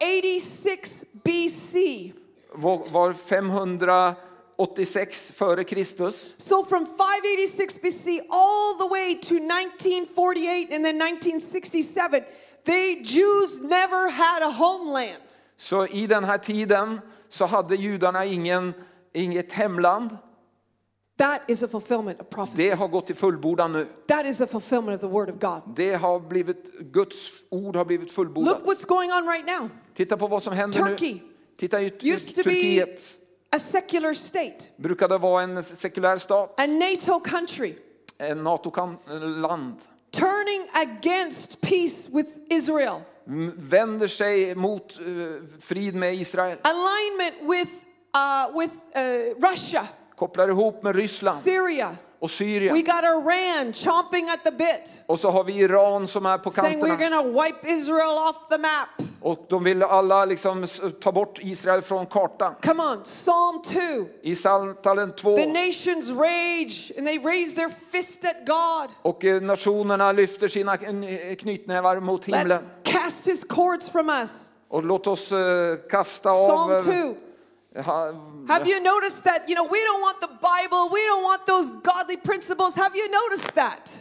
586 0.00 1.04
BC. 1.24 2.12
var 2.52 2.90
var 2.92 3.12
586 3.12 5.32
före 5.34 5.64
Kristus. 5.64 6.34
So 6.36 6.64
from 6.64 6.86
586 6.86 7.80
BC 7.82 8.20
all 8.30 8.74
the 8.78 8.88
way 8.90 9.14
to 9.14 9.34
1948 9.34 10.74
and 10.74 10.84
then 10.84 10.96
1967, 11.02 12.24
the 12.64 12.94
Jews 13.02 13.60
never 13.60 14.10
had 14.10 14.42
a 14.42 14.50
homeland. 14.50 15.38
Så 15.62 15.86
i 15.86 16.06
den 16.06 16.24
här 16.24 16.38
tiden 16.38 17.00
så 17.28 17.44
hade 17.44 17.76
judarna 17.76 18.24
ingen, 18.24 18.74
inget 19.14 19.52
hemland. 19.52 20.10
That 21.18 21.40
is 21.48 21.62
a 21.62 21.68
fulfillment 21.68 22.20
of 22.20 22.28
prophecy. 22.30 22.62
Det 22.68 22.74
har 22.74 22.88
gått 22.88 23.06
till 23.06 23.16
fullbordan 23.16 23.72
nu. 23.72 23.86
That 24.08 24.26
is 24.26 24.40
a 24.40 24.46
fulfillment 24.46 24.94
of 24.94 25.00
the 25.10 25.16
word 25.18 25.30
of 25.30 25.36
God. 25.40 25.74
Det 25.76 25.94
har 25.94 26.20
blivit, 26.20 26.78
Guds 26.92 27.16
ord 27.50 27.76
har 27.76 27.84
blivit 27.84 28.12
fullbordat. 28.12 28.54
Look 28.54 28.66
what's 28.66 28.86
going 28.86 29.10
on 29.12 29.28
right 29.28 29.46
now. 29.60 29.68
Titta 29.94 30.16
på 30.16 30.26
vad 30.26 30.42
som 30.42 30.52
händer 30.52 30.78
Turkey 30.78 31.14
nu. 31.14 31.20
Titta 31.58 31.80
i 31.80 31.84
used 32.12 32.34
to 32.34 32.42
be 32.44 32.50
Turkiet. 32.50 33.16
a 33.50 33.58
secular 33.58 34.14
state, 34.14 34.58
Brukade 34.76 35.18
vara 35.18 35.42
en 35.42 35.64
sekulär 35.64 36.18
stat, 36.18 36.60
a 36.60 36.66
NATO 36.66 37.20
country, 37.20 37.74
en 38.18 38.44
NATO-land. 38.44 39.76
turning 40.10 40.68
against 40.74 41.60
peace 41.60 42.08
with 42.10 42.28
Israel, 42.50 43.00
Vänder 43.56 44.08
sig 44.08 44.54
mot 44.54 44.98
eh, 44.98 45.04
frid 45.60 45.94
med 45.94 46.14
Israel. 46.14 46.58
alignment 46.62 47.50
with, 47.50 47.72
uh, 48.16 48.58
with 48.58 48.74
uh, 48.96 49.50
Russia, 49.50 49.86
Kopplar 50.16 50.48
ihop 50.48 50.82
med 50.82 50.96
Ryssland 50.96 51.40
Syria. 51.42 51.90
och 52.20 52.28
We 52.30 52.34
Syrien. 52.34 52.74
got 52.74 53.04
Iran 53.04 53.72
chomping 53.72 54.28
at 54.30 54.44
the 54.44 54.50
bit, 54.52 55.02
Och 55.06 55.18
så 55.18 55.30
har 55.30 55.44
vi 55.44 55.52
Iran 55.52 56.08
som 56.08 56.26
är 56.26 56.38
på 56.38 56.50
saying 56.50 56.80
we're 56.82 56.88
kanterna. 56.88 57.22
to 57.22 57.42
wipe 57.42 57.68
Israel 57.72 58.18
off 58.30 58.48
the 58.50 58.58
map. 58.58 59.08
Och 59.24 59.46
de 59.48 59.64
vill 59.64 59.82
alla 59.82 60.24
liksom 60.24 60.66
ta 61.00 61.12
bort 61.12 61.38
Israel 61.42 61.82
från 61.82 62.06
kartan. 62.06 62.54
Come 62.62 62.82
on, 62.82 63.02
Psalm 63.04 63.62
2. 63.62 63.78
I 64.22 64.34
Psaltaren 64.34 65.12
2. 65.16 65.36
The 65.36 65.46
nations 65.46 66.10
rage 66.10 66.92
and 66.98 67.06
they 67.06 67.18
raise 67.18 67.56
their 67.56 67.68
fist 67.92 68.24
at 68.24 68.36
God. 68.46 68.90
Och 69.02 69.24
eh, 69.24 69.42
nationerna 69.42 70.12
lyfter 70.12 70.48
sina 70.48 70.76
kn- 70.76 71.34
knytnävar 71.34 72.00
mot 72.00 72.26
Let's 72.26 72.38
himlen. 72.38 72.62
Cast 72.92 73.26
his 73.26 73.44
cords 73.44 73.88
from 73.88 74.08
us. 74.08 74.52
Och 74.68 74.82
låt 74.84 75.06
oss 75.06 75.32
eh, 75.32 75.76
kasta 75.90 76.30
Psalm 76.32 76.72
av... 76.72 76.78
2. 76.78 76.90
eh, 77.74 77.84
Have 78.48 78.66
you 78.66 78.80
noticed 78.80 79.24
that? 79.24 79.48
You 79.48 79.54
know, 79.54 79.68
we 79.70 79.78
don't 79.78 80.00
want 80.00 80.20
the 80.20 80.28
Bible, 80.28 80.88
we 80.92 81.00
don't 81.10 81.22
want 81.22 81.46
those 81.46 81.70
godly 81.70 82.16
principles. 82.16 82.74
Have 82.74 82.96
you 82.96 83.08
noticed 83.08 83.54
that? 83.54 83.98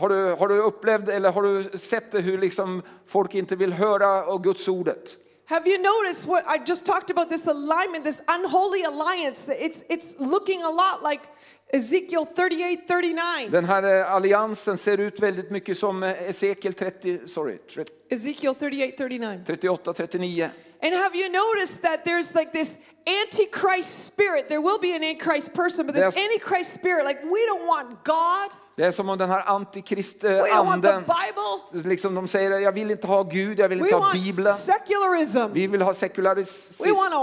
Har 0.00 0.08
du, 0.08 0.34
har 0.34 0.48
du 0.48 0.58
upplevt 0.58 1.08
eller 1.08 1.32
har 1.32 1.42
du 1.42 1.78
sett 1.78 2.12
det 2.12 2.20
hur 2.20 2.38
liksom 2.38 2.82
folk 3.06 3.34
inte 3.34 3.56
vill 3.56 3.72
höra 3.72 4.26
av 4.26 4.42
Guds 4.42 4.68
ordet? 4.68 5.16
Have 5.46 5.68
you 5.68 5.78
noticed 5.78 6.26
what 6.26 6.44
I 6.48 6.58
just 6.66 6.86
talked 6.86 7.10
about 7.10 7.28
this 7.28 7.46
alignment, 7.48 8.04
this 8.04 8.20
unholy 8.28 8.82
alliance? 8.84 9.48
It's 9.48 9.84
it's 9.88 10.14
looking 10.18 10.62
a 10.62 10.70
lot 10.70 11.10
like 11.10 11.22
Ezekiel 11.74 12.26
38 12.36 12.86
39. 12.88 13.48
Den 13.50 13.64
här 13.64 13.98
eh, 13.98 14.14
alliansen 14.14 14.78
ser 14.78 15.00
ut 15.00 15.20
väldigt 15.20 15.50
mycket 15.50 15.78
som 15.78 16.02
eh, 16.02 16.22
Esekiel 16.22 16.72
30, 16.72 17.18
sorry, 17.26 17.58
30, 17.74 17.92
Ezekiel 18.10 18.54
38 18.54 18.96
39. 18.98 19.40
38, 19.46 19.92
39. 19.94 20.50
And 20.82 20.94
have 20.94 21.16
you 21.16 21.28
noticed 21.32 21.82
that 21.82 22.04
there's 22.04 22.34
like 22.34 22.52
this 22.52 22.78
antichrist 23.06 24.06
spirit? 24.06 24.48
There 24.48 24.60
will 24.60 24.78
be 24.80 24.96
an 24.96 25.02
antichrist 25.04 25.52
person, 25.52 25.86
but 25.86 25.94
this 25.94 26.16
antichrist 26.16 26.74
spirit, 26.74 27.04
like 27.06 27.22
we 27.22 27.40
don't 27.46 27.66
want 27.66 28.04
God, 28.04 28.50
Det 28.76 28.84
är 28.84 28.90
som 28.90 29.08
om 29.08 29.18
den 29.18 29.30
här 29.30 29.42
antikrist 29.46 30.24
eh, 30.24 30.30
we 30.30 30.36
don't 30.50 30.64
want 30.64 30.82
the 30.82 30.92
anden, 30.92 31.04
Bible, 31.72 31.88
liksom 31.90 32.14
de 32.14 32.28
säger 32.28 32.50
jag 32.50 32.72
vill 32.72 32.90
inte 32.90 33.06
ha 33.06 33.22
Gud, 33.22 33.58
jag 33.58 33.68
vill 33.68 33.78
we 33.80 33.84
inte 33.84 33.96
ha 33.96 34.00
want 34.02 34.14
Bibeln. 34.14 34.56
secularism. 34.56 35.52
Vi 35.52 35.66
vill 35.66 35.82
ha 35.82 35.94
sekularism. 35.94 36.82
We 36.84 36.92
want 36.92 37.12
to 37.12 37.18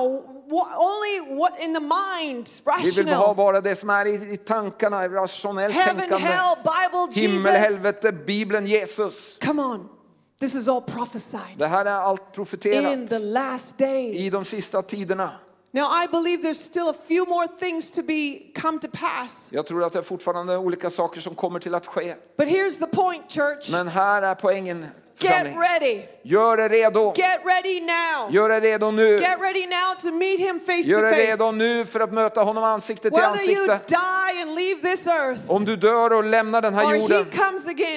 only 0.77 1.35
what 1.39 1.59
in 1.59 1.73
the 1.73 1.79
mind, 1.79 2.49
rational. 2.65 2.85
Vi 2.85 2.91
vill 2.91 3.13
ha 3.13 3.33
bara 3.33 3.61
det 3.61 3.75
som 3.75 3.89
är 3.89 4.05
i, 4.05 4.33
i 4.33 4.37
tankarna, 4.37 5.07
rationellt 5.07 5.73
Heaven, 5.73 5.99
tänkande. 5.99 6.27
hell, 6.27 6.55
Bible, 6.57 7.21
Himmel, 7.21 7.37
Jesus. 7.37 7.61
helvete, 7.61 8.11
Bibeln, 8.11 8.67
Jesus. 8.67 9.37
Come 9.41 9.61
on. 9.61 9.89
This 10.39 10.55
is 10.55 10.67
all 10.67 10.81
prophesied 10.81 11.57
Det 11.57 11.67
här 11.67 11.85
är 11.85 11.91
allt 11.91 12.37
in 12.65 13.07
the 13.07 13.19
last 13.19 13.81
i 13.81 13.83
days. 13.83 14.31
de 14.31 14.45
sista 14.45 14.81
tiderna. 14.81 15.31
Now 15.73 15.83
I 16.03 16.07
believe 16.11 16.43
there's 16.43 16.59
still 16.59 16.89
a 16.89 16.95
few 17.07 17.25
more 17.25 17.47
things 17.59 17.91
to 17.91 18.03
be 18.03 18.39
come 18.61 18.79
to 18.79 18.87
pass. 18.93 19.47
Jag 19.51 19.65
tror 19.67 19.83
att 19.83 19.93
det 19.93 19.99
är 19.99 20.03
fortfarande 20.03 20.57
olika 20.57 20.89
saker 20.89 21.21
som 21.21 21.35
kommer 21.35 21.59
till 21.59 21.75
att 21.75 21.87
ske. 21.87 22.15
But 22.37 22.47
here's 22.47 22.79
the 22.79 22.87
point, 22.87 23.31
church. 23.31 23.71
Men 23.71 23.87
här 23.87 24.21
är 24.21 24.35
poängen. 24.35 24.85
Get 25.19 25.47
ready. 25.55 26.01
Gör 26.23 26.59
er 26.59 26.69
redo. 26.69 27.13
Get 27.15 27.39
ready 27.45 27.81
now. 27.81 28.31
Gör 28.33 28.49
er 28.49 28.61
redo 28.61 28.91
nu. 28.91 29.17
Get 29.17 29.39
ready 29.39 29.67
now 29.67 29.95
to 30.01 30.11
meet 30.11 30.39
him 30.39 30.59
face 30.59 30.81
Gör 30.89 30.99
to 31.01 31.05
er 31.05 31.11
redo 31.27 31.45
face. 31.45 31.55
nu 31.55 31.85
för 31.85 31.99
att 31.99 32.13
möta 32.13 32.41
honom 32.41 32.63
ansikte 32.63 33.09
till 33.09 33.19
Whether 33.19 33.51
you 33.51 33.71
ansikte. 33.71 33.95
die 33.95 34.41
and 34.41 34.55
leave 34.55 34.81
this 34.81 35.07
earth 35.07 35.51
Om 35.51 35.65
du 35.65 35.75
dör 35.75 36.13
och 36.13 36.23
lämnar 36.23 36.61
den 36.61 36.73
här 36.73 36.95
jorden. 36.95 37.25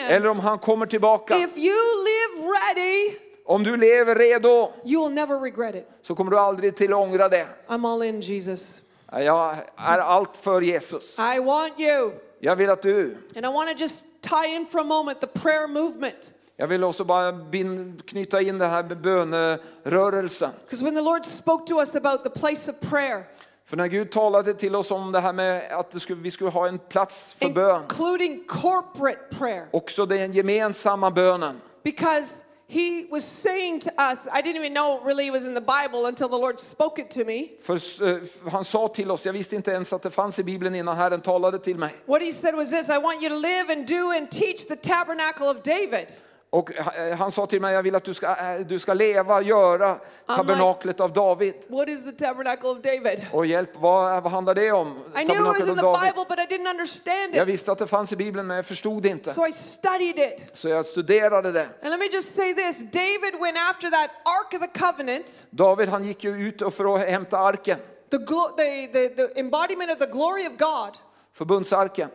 Eller 0.09 0.29
om 0.29 0.39
han 0.41 0.59
kommer 0.59 0.87
tillbaka. 0.87 1.37
if 1.37 1.57
you 1.57 1.75
live 2.05 2.49
ready, 2.59 3.24
Om 3.47 3.63
du 3.65 3.77
lever 3.77 4.15
redo 4.15 4.73
you 4.85 5.05
will 5.05 5.15
never 5.15 5.41
regret 5.41 5.75
it. 5.75 5.89
så 6.03 6.15
kommer 6.15 6.31
du 6.31 6.39
aldrig 6.39 6.77
till 6.77 6.93
att 6.93 6.99
ångra 6.99 7.29
det. 7.29 7.47
I'm 7.69 7.93
all 7.95 8.03
in, 8.03 8.21
Jesus. 8.21 8.81
Jag 9.13 9.57
är 9.77 9.99
allt 9.99 10.37
för 10.37 10.61
Jesus. 10.63 11.19
I 11.19 11.41
want 11.41 11.81
you. 11.81 12.13
Jag 12.41 12.57
vill 12.57 12.71
att 12.71 12.83
du, 12.83 13.17
And 13.37 13.45
I 13.45 13.49
want 13.49 13.71
to 13.71 13.83
just 13.83 14.05
tie 14.21 14.55
in 14.57 14.67
for 14.67 14.81
a 14.81 14.85
moment 14.85 15.21
the 15.21 15.27
prayer 15.27 15.69
movement. 15.69 16.33
Jag 16.57 16.67
vill 16.67 16.85
också 16.85 17.05
bara 17.05 17.33
bin, 17.33 18.03
knyta 18.07 18.41
in 18.41 18.59
det 18.59 18.67
här 18.67 18.83
bönerörelsen. 18.83 20.51
Because 20.65 20.85
when 20.85 20.95
the 20.95 21.01
Lord 21.01 21.25
spoke 21.25 21.67
to 21.67 21.81
us 21.81 21.97
about 21.97 22.25
the 22.25 22.31
place 22.31 22.71
of 22.71 22.91
prayer, 22.91 23.25
För 23.67 23.77
när 23.77 23.87
Gud 23.87 24.11
talade 24.11 24.55
till 24.55 24.77
oss 24.77 24.91
om 24.91 25.13
det 25.13 25.21
här 25.21 25.33
med 25.33 25.73
att 25.73 26.03
skulle, 26.03 26.23
vi 26.23 26.31
skulle 26.31 26.51
ha 26.51 26.69
en 26.69 26.79
plats 26.79 27.37
för 27.39 27.49
bön, 27.49 27.83
including 27.83 28.45
corporate 28.49 29.37
prayer, 29.39 29.67
också 29.71 30.07
den 30.07 30.33
gemensamma 30.33 31.11
bönen. 31.11 31.61
because 31.85 32.44
He 32.67 33.07
was 33.11 33.25
saying 33.25 33.81
to 33.81 33.91
us, 33.99 34.27
I 34.33 34.41
didn't 34.41 34.57
even 34.57 34.73
know 34.73 35.01
really 35.05 35.27
it 35.27 35.33
was 35.33 35.47
in 35.47 35.55
the 35.55 35.61
Bible 35.61 36.07
until 36.07 36.29
the 36.29 36.39
Lord 36.39 36.59
spoke 36.59 36.99
it 36.99 37.11
to 37.11 37.25
me. 37.25 37.49
För 37.63 37.75
eh, 38.09 38.23
han 38.51 38.65
sa 38.65 38.89
till 38.89 39.11
oss, 39.11 39.27
jag 39.27 39.33
visste 39.33 39.57
inte 39.57 39.71
ens 39.71 39.93
att 39.93 40.03
det 40.03 40.11
fanns 40.11 40.39
i 40.39 40.43
Bibeln 40.43 40.75
innan 40.75 40.97
Herren 40.97 41.21
talade 41.21 41.59
till 41.59 41.79
mig. 41.79 41.95
What 42.07 42.23
He 42.23 42.33
said 42.33 42.55
was 42.55 42.71
this 42.71 42.89
I 42.89 42.99
want 42.99 43.23
you 43.23 43.29
to 43.29 43.37
live 43.37 43.73
and 43.73 43.87
do 43.87 44.11
and 44.11 44.31
teach 44.31 44.67
the 44.69 44.77
tabernacle 44.77 45.49
of 45.49 45.63
David. 45.63 46.07
Och 46.55 46.73
eh, 46.73 47.17
han 47.17 47.33
sa 47.33 47.47
till 47.47 47.61
mig, 47.61 47.75
jag 47.75 47.83
vill 47.83 47.95
att 47.95 48.05
du 48.05 48.15
ska, 48.15 48.27
eh, 48.27 48.61
du 48.67 48.79
ska 48.79 48.95
leva, 48.95 49.43
göra 49.43 49.99
tabernaklet 50.27 51.01
av 51.01 51.13
David. 51.13 51.55
What 51.69 51.89
is 51.89 52.11
the 52.11 52.27
tabernacle 52.27 52.69
of 52.69 52.79
David? 52.79 53.27
Och 53.33 53.47
hjälp, 53.47 53.71
vad, 53.75 54.23
vad 54.23 54.33
handlar 54.33 54.55
det 54.55 54.73
om? 54.73 54.89
I 54.89 55.25
knew 55.25 55.37
it 55.37 55.45
was 55.45 55.69
in 55.69 55.75
the. 55.75 55.83
Bible, 55.83 56.25
but 56.29 56.39
I 56.39 56.55
didn't 56.55 56.71
understand 56.71 57.35
Jag 57.35 57.49
it. 57.49 57.55
visste 57.55 57.73
att 57.73 57.79
det 57.79 57.87
fanns 57.87 58.13
i 58.13 58.17
Bibeln 58.17 58.47
men 58.47 58.57
jag 58.57 58.67
förstod 58.67 59.03
det 59.03 59.09
inte. 59.09 59.31
So 59.35 59.47
I 59.47 59.53
studied 59.53 60.19
it. 60.19 60.51
Så 60.53 60.69
jag 60.69 60.87
studerade 60.87 61.53
det. 61.53 61.63
And 61.83 61.91
let 61.91 61.99
me 61.99 62.07
just 62.13 62.37
say 62.37 62.55
this 62.55 62.79
David 62.79 63.41
went 63.41 63.57
after 63.71 63.91
that 63.91 64.11
Ark 64.25 64.55
of 64.55 64.61
the 64.61 64.79
Covenant, 64.79 65.45
David 65.51 65.89
han 65.89 66.05
gick 66.05 66.25
ju 66.25 66.49
ut 66.49 66.75
för 66.75 66.95
att 66.95 67.09
hämta 67.09 67.39
arken, 67.39 67.79
the, 68.11 68.19
the, 68.57 68.87
the, 68.87 69.09
the 69.09 69.41
embodiment 69.41 69.91
of 69.91 69.99
the 69.99 70.13
glory 70.13 70.47
of 70.47 70.57
God, 70.59 70.99
förbundsarken. 71.33 72.09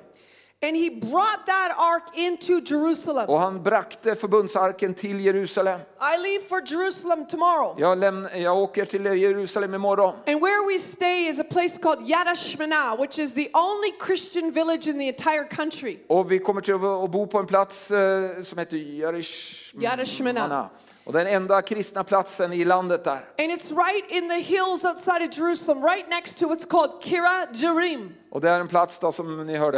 And 0.62 0.76
he 0.76 0.90
brought 0.90 1.46
that 1.46 1.72
ark 1.78 2.18
into 2.18 2.62
Jerusalem. 2.62 3.30
Och 3.30 3.40
han 3.40 3.64
brakte 3.64 4.16
förbundsarken 4.16 4.94
till 4.94 5.20
Jerusalem. 5.20 5.80
I 5.80 6.18
leave 6.24 6.44
for 6.50 6.62
Jerusalem 6.66 7.28
tomorrow. 7.28 7.76
Jag, 7.80 7.98
lämn, 7.98 8.28
jag 8.36 8.58
åker 8.58 8.86
till 8.86 9.06
Jerusalem 9.06 9.74
imorgon. 9.74 10.16
And 10.28 10.42
where 10.42 10.68
we 10.68 10.80
stay 10.80 11.28
is 11.30 11.40
a 11.40 11.44
place 11.44 11.78
called 11.82 12.08
Yad 12.08 12.38
Shemana, 12.38 13.00
which 13.00 13.20
is 13.20 13.34
the 13.34 13.50
only 13.54 13.92
Christian 14.00 14.52
village 14.52 14.88
in 14.88 15.00
the 15.00 15.08
entire 15.08 15.44
country. 15.44 15.98
Och 16.08 16.32
vi 16.32 16.40
kommer 16.40 16.62
till 16.62 16.74
att 16.74 17.12
bo 17.12 17.28
på 17.28 17.40
en 17.40 17.48
plats 17.48 17.92
eh, 17.92 18.44
som 18.44 18.58
heter 18.58 18.78
Yad 18.78 20.08
Shemana. 20.08 20.70
Och 21.10 21.14
den 21.14 21.28
enda 21.28 21.62
kristna 21.62 22.04
platsen 22.04 22.54
i 22.54 22.66
landet 22.66 23.04
där. 23.04 23.12
And 23.14 23.52
it's 23.52 23.72
right 23.86 24.12
in 24.12 24.30
the 24.30 24.40
hills 24.42 24.86
outside 24.86 25.30
of 25.30 25.38
Jerusalem, 25.38 25.84
right 25.84 26.10
next 26.10 26.40
to 26.40 26.46
what's 26.48 26.68
called 26.68 26.92
Kira 27.04 27.46
Jerim. 27.54 28.14
Och 28.32 28.42
det 28.42 28.50
är 28.50 28.60
en 28.60 28.68
plats 28.68 29.00
då 29.00 29.12
som 29.12 29.46
ni 29.48 29.58
hörde. 29.58 29.78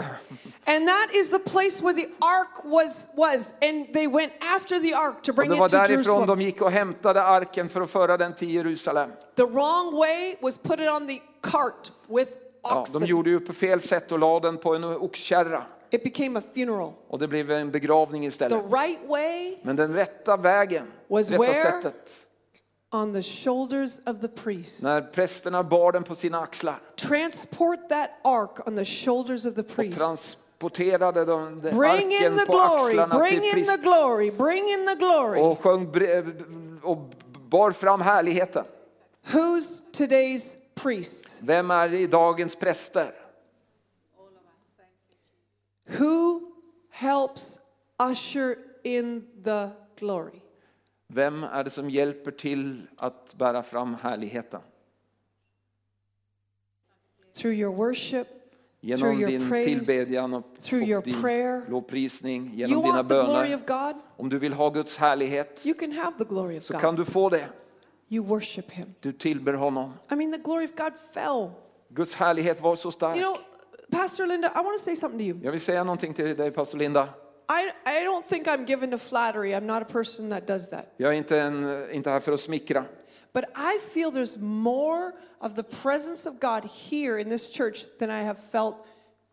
And 0.66 0.88
that 0.88 1.10
is 1.14 1.30
the 1.30 1.40
place 1.40 1.84
where 1.84 1.94
the 1.94 2.06
ark 2.20 2.64
was, 2.64 3.08
was. 3.16 3.54
And 3.62 3.94
they 3.94 4.08
went 4.08 4.34
after 4.56 4.80
the 4.80 4.94
ark 4.94 5.22
to 5.24 5.34
bring 5.34 5.50
det 5.50 5.56
it 5.56 5.60
var 5.60 5.70
to 5.70 5.76
därifrån 5.78 5.96
Jerusalem. 5.98 6.28
de 6.28 6.42
gick 6.42 6.62
och 6.62 6.72
hämtade 6.72 7.24
arken 7.24 7.70
för 7.70 7.82
att 7.82 7.92
föra 7.92 8.18
den 8.18 8.36
till 8.36 8.50
Jerusalem. 8.52 9.10
The 9.36 9.44
wrong 9.44 9.96
way 9.96 10.36
was 10.42 10.58
put 10.58 10.80
it 10.80 10.90
on 11.02 11.08
the 11.08 11.22
cart 11.42 11.92
with 12.08 12.32
Ja, 12.64 12.70
de 12.74 12.80
oxen. 12.80 13.06
gjorde 13.06 13.30
ju 13.30 13.40
på 13.40 13.54
fel 13.54 13.82
sätt 13.82 14.12
och 14.12 14.20
la 14.20 14.40
den 14.40 14.58
på 14.58 14.76
en 14.76 14.84
oxkärra. 14.84 15.64
It 15.92 16.04
became 16.04 16.40
a 16.40 16.44
funeral. 16.54 16.94
Och 17.08 17.20
det 17.20 17.28
blev 17.28 17.52
en 17.52 17.72
begravning 17.72 18.22
The 18.22 18.28
istället. 18.28 18.64
right 18.74 19.00
way 19.10 19.58
Men 19.62 19.76
den 19.76 19.94
rätta 19.94 20.38
vägen, 20.38 20.88
Was 21.10 21.32
rätta 21.32 21.44
where? 21.44 21.54
sättet, 21.82 22.12
on 22.94 23.14
the 23.14 23.22
shoulders 23.24 24.00
of 24.06 24.22
the 24.22 24.28
priest. 24.28 24.82
när 24.84 25.02
prästerna 25.02 25.64
bar 25.64 25.92
den 25.92 26.04
på 26.04 26.16
sina 26.16 26.40
axlar 26.42 26.80
Transport 26.96 27.90
that 27.90 28.10
ark 28.24 28.68
on 28.68 28.76
the 28.76 28.86
shoulders 28.86 29.46
of 29.46 29.56
the 29.56 29.62
och 29.62 29.68
priest. 29.68 29.98
transporterade 29.98 31.26
de, 31.26 31.62
de 31.62 31.70
Bring 31.72 32.12
in 32.12 32.18
arken 32.18 32.38
the 32.38 32.46
på 32.46 32.52
glory, 32.52 33.00
axlarna 33.00 33.20
bring 33.20 33.42
till 33.42 33.60
in 33.60 33.66
the 33.66 33.78
glory, 33.78 34.32
bring 34.32 34.70
in 34.70 34.88
the 34.88 34.96
glory. 34.96 35.40
och 35.42 35.60
sjöng 35.60 36.80
och 36.84 36.98
bar 37.50 37.72
fram 37.72 38.02
härligheten. 38.02 38.64
Who's 39.32 39.82
today's 39.98 40.56
priest? 40.84 41.36
Vem 41.40 41.72
är 41.72 41.94
i 41.94 42.08
dagens 42.08 42.56
präster? 42.56 43.14
Who 46.00 46.42
helps 46.90 47.60
usher 48.12 48.56
in 48.84 49.28
the 49.44 49.70
glory? 50.00 50.40
Vem 51.08 51.44
är 51.44 51.64
det 51.64 51.70
som 51.70 51.90
hjälper 51.90 52.32
till 52.32 52.88
att 52.98 53.34
bära 53.38 53.64
fram 53.64 53.96
härligheten? 54.02 54.62
Through 57.36 57.56
your 57.60 57.76
worship, 57.76 58.28
Genom 58.84 59.00
Through 59.02 59.20
your 59.22 59.32
din 59.32 59.50
praise, 59.50 59.66
tillbedjan 59.86 60.34
och, 60.34 60.44
through 60.62 60.84
your 60.90 60.98
och 60.98 61.04
din 61.04 61.22
prayer. 61.22 61.70
lovprisning, 61.70 62.46
you 62.48 62.56
genom 62.68 62.82
dina 62.84 62.96
want 62.96 63.10
the 63.10 63.16
glory 63.16 63.50
böner. 63.50 63.56
of 63.56 63.66
God? 63.66 64.02
Om 64.18 64.30
du 64.30 64.40
vill 64.40 64.54
ha 64.54 64.70
Guds 64.70 64.98
härlighet 64.98 65.66
You 65.66 65.74
can 65.80 65.92
have 65.92 66.18
the 66.18 66.24
glory 66.24 66.58
of 66.60 66.64
så 66.66 66.74
God. 66.74 66.82
kan 66.82 66.96
du 66.96 67.06
få 67.06 67.30
det. 67.30 67.50
You 68.10 68.26
worship 68.26 68.72
Him. 68.72 68.94
Du 69.00 69.12
tillber 69.14 69.54
honom. 69.54 69.94
I 70.12 70.16
mean, 70.16 70.32
the 70.32 70.38
glory 70.38 70.66
of 70.66 70.72
God 70.76 70.94
fell. 71.14 71.50
Guds 71.90 72.16
härlighet 72.16 72.62
var 72.62 72.76
så 72.76 72.92
stark. 72.92 73.18
You 73.18 73.24
know, 73.34 73.38
Pastor 73.92 74.28
Linda, 74.28 74.48
I 74.56 74.62
want 74.64 74.80
to 74.80 74.84
say 74.86 74.96
something 74.96 75.20
to 75.20 75.26
you. 75.26 75.40
Jag 75.44 75.52
vill 75.52 75.62
säga 75.62 75.84
någonting 75.84 76.14
till 76.14 76.36
dig, 76.36 76.52
pastor 76.52 76.78
Linda. 76.78 77.10
I, 77.50 77.90
I 77.90 78.06
don't 78.06 78.24
think 78.30 78.48
I'm 78.48 78.66
given 78.68 78.92
to 78.92 78.98
flattery. 78.98 79.52
I'm 79.54 79.66
not 79.66 79.82
a 79.82 79.86
person 79.92 80.30
that 80.30 80.48
does 80.48 80.70
that. 80.70 80.86
Jag 80.98 81.10
är 81.14 81.18
inte, 81.18 81.40
en, 81.40 81.88
inte 81.92 82.10
här 82.10 82.20
för 82.20 82.32
att 82.32 82.40
smickra. 82.40 82.86
But 83.34 83.44
I 83.44 83.80
feel 83.94 84.12
there's 84.12 84.40
more 84.42 85.12
of 85.40 85.56
the 85.56 85.64
presence 85.64 86.30
of 86.30 86.36
God 86.40 86.70
here 86.90 87.22
in 87.22 87.30
this 87.30 87.48
church 87.58 87.86
than 88.00 88.10
I 88.10 88.24
have 88.24 88.40
felt 88.52 88.76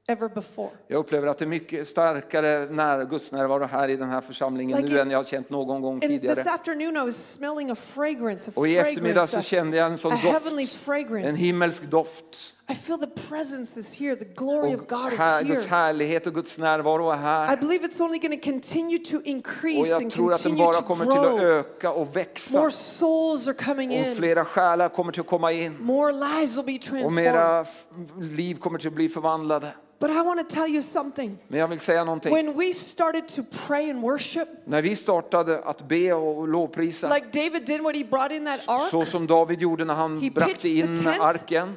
ever 0.09 0.29
before. 0.29 0.71
Jag 0.87 0.99
upplever 0.99 1.27
att 1.27 1.39
det 1.39 1.45
är 1.45 1.47
mycket 1.47 1.89
starkare 1.89 2.67
när, 2.71 3.05
Guds 3.05 3.33
närvaro 3.33 3.65
här 3.65 3.89
i 3.89 3.97
den 3.97 4.09
här 4.09 4.21
församlingen 4.21 4.77
Like 4.77 4.89
nu 4.93 4.97
it- 4.97 5.03
än 5.03 5.11
jag 5.11 5.19
har 5.19 5.25
känt 5.25 5.51
någon 5.51 5.83
gång 5.83 5.93
And 5.93 6.01
this 6.01 6.09
tidigare. 6.11 6.51
afternoon 6.51 6.97
I 6.97 7.01
was 7.01 7.33
smelling 7.35 7.71
a 7.71 7.75
fragrance, 7.75 8.51
a 8.51 8.53
Och 8.57 8.69
i 8.69 8.77
eftermiddag 8.77 9.27
så 9.27 9.43
kände 9.43 9.77
jag 9.77 9.87
en 9.87 9.99
sån 9.99 10.11
doft, 10.11 10.89
en 11.11 11.35
himmelsk 11.35 11.83
doft. 11.83 12.55
I 12.71 12.75
feel 12.75 12.99
the 12.99 13.07
presence 13.29 13.81
is 13.81 13.95
here. 14.01 14.17
The 14.17 14.25
glory 14.25 14.75
of 14.75 14.81
Och 14.81 14.89
God 14.89 15.13
is 15.13 15.19
Guds 15.49 15.61
here. 15.67 15.69
härlighet 15.77 16.27
och 16.27 16.35
Guds 16.35 16.59
närvaro 16.59 17.11
är 17.11 17.15
I 17.15 17.19
här. 17.19 17.57
believe 17.57 17.87
it's 17.87 18.01
only 18.03 18.19
going 18.19 18.41
to 18.41 18.51
continue 18.51 18.99
to 18.99 19.17
Och 19.17 19.23
increase 19.27 19.91
jag 19.91 20.03
and 20.03 20.13
tror 20.13 20.33
att 20.33 20.43
den 20.43 20.57
bara 20.57 20.73
to 20.73 20.83
kommer 20.83 21.05
till 21.05 21.35
att 21.35 21.41
öka 21.41 21.91
och 21.93 22.17
växa. 22.17 22.59
More 22.59 22.71
souls 22.71 23.47
are 23.49 23.55
coming 23.55 23.89
Och 23.91 23.97
in. 24.07 24.17
flera 24.17 24.45
själar 24.45 24.89
kommer 24.89 25.13
till 25.13 25.21
att 25.21 25.27
komma 25.27 25.53
in. 25.53 25.77
More 25.81 26.13
lives 26.13 26.57
will 26.59 26.65
be 26.65 26.75
Och 26.75 26.81
transformed. 26.81 27.25
mera 27.25 27.61
f- 27.61 27.85
liv 28.21 28.55
kommer 28.59 28.79
till 28.79 28.89
att 28.89 28.95
bli 28.95 29.09
förvandlade. 29.09 29.75
But 30.01 30.11
I 30.11 30.15
want 30.15 30.49
to 30.49 30.55
tell 30.55 30.69
you 30.71 30.83
something. 30.83 31.39
Men 31.49 31.61
jag 31.61 31.69
vill 31.69 31.81
säga 31.81 32.05
någonting. 32.05 32.35
When 32.35 32.57
we 32.59 32.73
started 32.73 33.29
to 33.29 33.43
pray 33.67 33.91
and 33.91 34.01
worship, 34.03 34.49
När 34.65 34.83
vi 34.83 34.97
startade 34.97 35.59
att 35.65 35.89
be 35.89 36.13
och 36.13 36.49
lovprisa, 36.49 37.15
like 37.15 37.27
David 37.33 37.67
did 37.67 37.83
when 37.83 37.95
he 37.95 38.05
brought 38.05 38.33
in 38.33 38.45
that 38.45 38.61
ark, 38.67 38.91
så 38.91 39.05
som 39.05 39.27
David 39.27 39.61
gjorde 39.63 39.85
när 39.85 39.95
han 39.95 40.21
the 40.61 40.69
in 40.79 40.97
tent. 40.97 41.21
arken. 41.21 41.77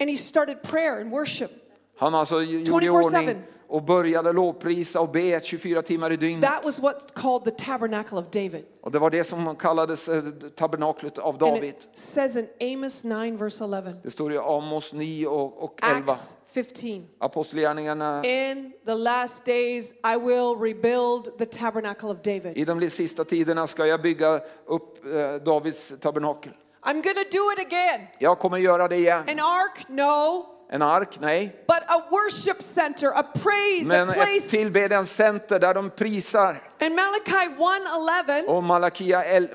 And 0.00 0.10
he 0.10 0.16
started 0.16 0.62
prayer 0.62 1.00
and 1.00 1.10
worship, 1.10 1.50
Han 1.98 2.14
alltså 2.14 2.42
gjorde 2.42 2.86
i 2.86 2.88
24/7. 2.88 3.04
ordning 3.04 3.42
och 3.68 3.82
började 3.82 4.32
lovprisa 4.32 5.00
och 5.00 5.08
be 5.10 5.40
24 5.44 5.82
timmar 5.82 6.12
i 6.12 6.16
dygnet. 6.16 6.50
that 6.50 6.64
was 6.64 6.80
what's 6.80 7.12
called 7.14 7.44
the 7.44 7.64
tabernacle 7.64 8.18
of 8.18 8.24
David. 8.30 8.64
Och 8.82 8.90
det 8.90 8.98
var 8.98 9.10
det 9.10 9.24
som 9.24 9.56
kallades 9.56 10.08
eh, 10.08 10.22
tabernaklet 10.56 11.18
av 11.18 11.28
And 11.28 11.38
David. 11.40 11.64
it 11.64 11.88
says 11.92 12.36
in 12.36 12.46
Amos 12.74 13.04
9, 13.04 13.36
verse 13.36 13.64
11, 13.64 13.92
Det 14.02 14.10
står 14.10 14.32
i 14.32 14.38
Amos 14.38 14.92
9 14.92 15.26
och, 15.26 15.64
och 15.64 15.80
11. 15.96 16.12
Acts 16.12 16.34
15. 16.52 17.06
Apostlagärningarna. 17.18 18.24
In 18.24 18.72
the 18.86 18.94
last 18.94 19.44
days, 19.44 19.92
I 19.92 20.16
will 20.18 20.56
rebuild 20.60 21.38
the 21.38 21.46
tabernacle 21.46 22.08
of 22.10 22.16
David. 22.22 22.58
I 22.58 22.64
de 22.64 22.90
sista 22.90 23.24
tiderna 23.24 23.66
ska 23.66 23.86
jag 23.86 24.02
bygga 24.02 24.40
upp 24.66 25.04
eh, 25.06 25.34
Davids 25.44 25.92
tabernakel. 26.00 26.52
I'm 26.86 27.02
to 27.02 27.24
do 27.30 27.52
it 27.52 27.66
again. 27.66 28.06
Jag 28.18 28.38
kommer 28.38 28.58
göra 28.58 28.88
det 28.88 28.96
igen. 28.96 29.20
An 29.28 29.38
ark? 29.40 29.84
No. 29.88 30.46
En 30.72 30.82
ark? 30.82 31.18
Nej. 31.20 31.64
But 31.66 31.82
a 31.88 32.02
worship 32.10 32.62
center, 32.62 33.06
a 33.08 33.22
praise, 33.42 33.84
Men 33.88 34.08
a 34.08 34.12
ett 34.12 34.18
place. 34.18 34.48
tillbedjanscenter 34.48 35.58
där 35.58 35.74
de 35.74 35.90
prisar. 35.90 36.62
And 36.80 36.94
Malachi 36.94 37.54
1:11 37.58 38.46
Och 38.48 38.62
Malakia 38.64 39.24
1 39.24 39.50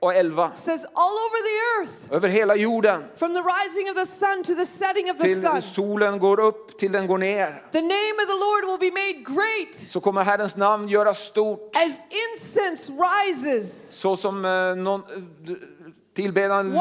och 0.00 0.14
11. 0.14 0.50
says 0.54 0.84
all 0.84 1.12
over 1.26 1.40
the 1.48 1.80
earth, 1.80 2.12
Över 2.14 2.28
hela 2.28 2.56
jorden. 2.56 3.04
from 3.16 3.34
the 3.34 3.40
rising 3.40 3.90
of 3.90 3.96
the 3.96 4.06
sun 4.06 4.42
to 4.42 4.54
the 4.54 4.66
setting 4.66 5.10
of 5.10 5.18
the 5.18 5.26
Till 5.28 5.40
sun, 5.42 5.62
solen 5.62 6.18
går 6.18 6.40
upp, 6.40 6.78
till 6.78 6.92
den 6.92 7.06
går 7.06 7.18
ner. 7.18 7.62
the 7.72 7.80
name 7.80 8.14
of 8.22 8.26
the 8.26 8.38
Lord 8.44 8.80
will 8.80 8.90
be 8.90 9.00
made 9.00 9.24
great 9.34 9.90
Så 9.90 10.00
kommer 10.00 10.22
Herrens 10.24 10.56
namn 10.56 10.88
göras 10.88 11.18
stort. 11.18 11.76
as 11.76 12.00
incense 12.10 12.92
rises. 12.92 13.92
Så 13.92 14.16
som 14.16 14.44
eh, 14.44 14.74
någon, 14.76 15.00
eh, 15.00 15.52
tillbedjan 16.14 16.72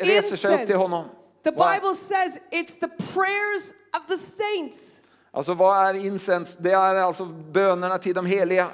reser 0.00 0.36
sig 0.36 0.54
upp 0.54 0.66
till 0.66 0.76
honom. 0.76 1.04
The 1.44 1.50
Bible 1.50 1.94
says 1.94 2.38
it's 2.50 2.74
the 2.80 2.88
prayers 2.88 3.72
of 3.96 4.06
the 4.06 4.16
saints. 4.16 5.00
Alltså 5.32 5.54
vad 5.54 5.86
är 5.86 5.94
incens? 5.94 6.56
Det 6.58 6.72
är 6.72 6.94
alltså 6.94 7.24
bönerna 7.24 7.98
till 7.98 8.14
de 8.14 8.26
heliga. 8.26 8.66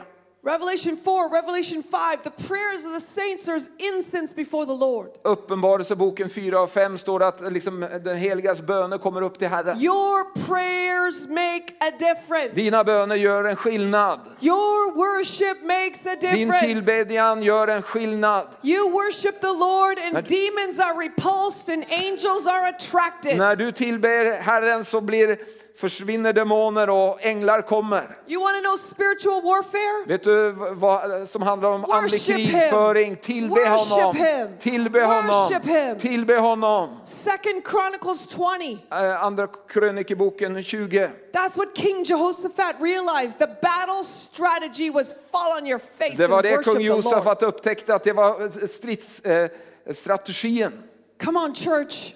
Revelation 0.45 0.97
4, 0.97 1.31
Revelation 1.33 1.83
5, 1.83 2.23
the 2.23 2.31
prayers 2.31 2.85
of 2.87 2.93
the 2.93 3.01
saints 3.01 3.49
are 3.49 3.57
as 3.57 3.71
incense 3.79 4.33
before 4.37 4.65
the 4.67 4.73
Lord. 4.75 5.11
Uppenbarelseboken 5.25 6.29
4 6.31 6.61
och 6.63 6.71
5 6.71 6.99
står 6.99 7.23
att 7.23 7.53
liksom 7.53 7.81
den 8.05 8.17
heligas 8.17 8.61
böner 8.61 8.99
kommer 8.99 9.23
upp 9.23 9.39
till 9.39 9.49
Herren. 9.49 9.79
Your 9.81 10.25
prayers 10.47 11.27
make 11.29 11.65
a 11.81 11.91
difference. 11.99 12.55
Dina 12.55 12.85
böner 12.85 13.17
gör 13.17 13.45
en 13.45 13.57
skillnad. 13.57 14.21
Your 14.41 14.95
worship 14.97 15.63
makes 15.63 16.07
a 16.07 16.17
Din 16.21 16.31
difference. 16.35 16.67
tillbedjan 16.67 17.43
gör 17.43 17.69
en 17.69 17.83
skillnad. 17.83 18.47
You 18.63 18.91
worship 18.91 19.41
the 19.41 19.47
Lord 19.47 19.99
and 19.99 20.13
När- 20.15 20.23
demons 20.23 20.79
are 20.79 20.95
repulsed 21.05 21.75
and 21.75 21.85
angels 21.91 22.47
are 22.47 22.69
attracted. 22.69 23.37
När 23.39 23.57
du 23.57 23.73
tillber 23.73 24.41
Herren 24.41 24.85
så 24.85 25.01
blir, 25.01 25.39
försvinner 25.79 26.33
demoner 26.33 26.91
och 26.91 27.25
änglar 27.25 27.63
kommer. 27.63 28.19
You 28.27 28.43
want 28.43 28.57
to 28.57 28.63
know 28.63 28.77
spiritual 28.77 29.43
warfare? 29.43 30.07
Vet 30.07 30.23
du 30.23 30.53
vad 30.75 31.29
som 31.29 31.43
handlar 31.43 31.71
om 31.71 31.85
andlig 31.91 32.23
krigföring? 32.23 33.17
Tillbe 33.17 33.69
honom. 33.69 34.15
Tillbe 34.59 35.05
honom. 35.05 35.61
Tillbe 35.99 36.39
honom. 36.39 37.01
Second 37.05 37.63
Chronicles 37.67 38.29
20. 38.29 38.79
Eh, 38.91 39.25
Andra 39.25 39.47
krönikeboken 39.69 40.63
20. 40.63 41.11
That's 41.33 41.57
what 41.57 41.77
King 41.77 42.03
Jehoshaphat 42.03 42.75
realized. 42.81 43.39
The 43.39 43.47
battle 43.47 44.05
strategy 44.05 44.91
was 44.91 45.15
fall 45.33 45.59
on 45.61 45.67
your 45.67 45.79
face 45.99 46.15
Det 46.17 46.27
var 46.27 46.43
det 46.43 46.65
kung. 46.65 46.81
Josafat 46.81 47.43
upptäckte 47.43 47.95
att 47.95 48.05
det 48.05 48.13
var 48.13 48.67
stridsstrategin. 48.67 50.73
Come 51.25 51.39
on, 51.41 51.55
church. 51.55 52.15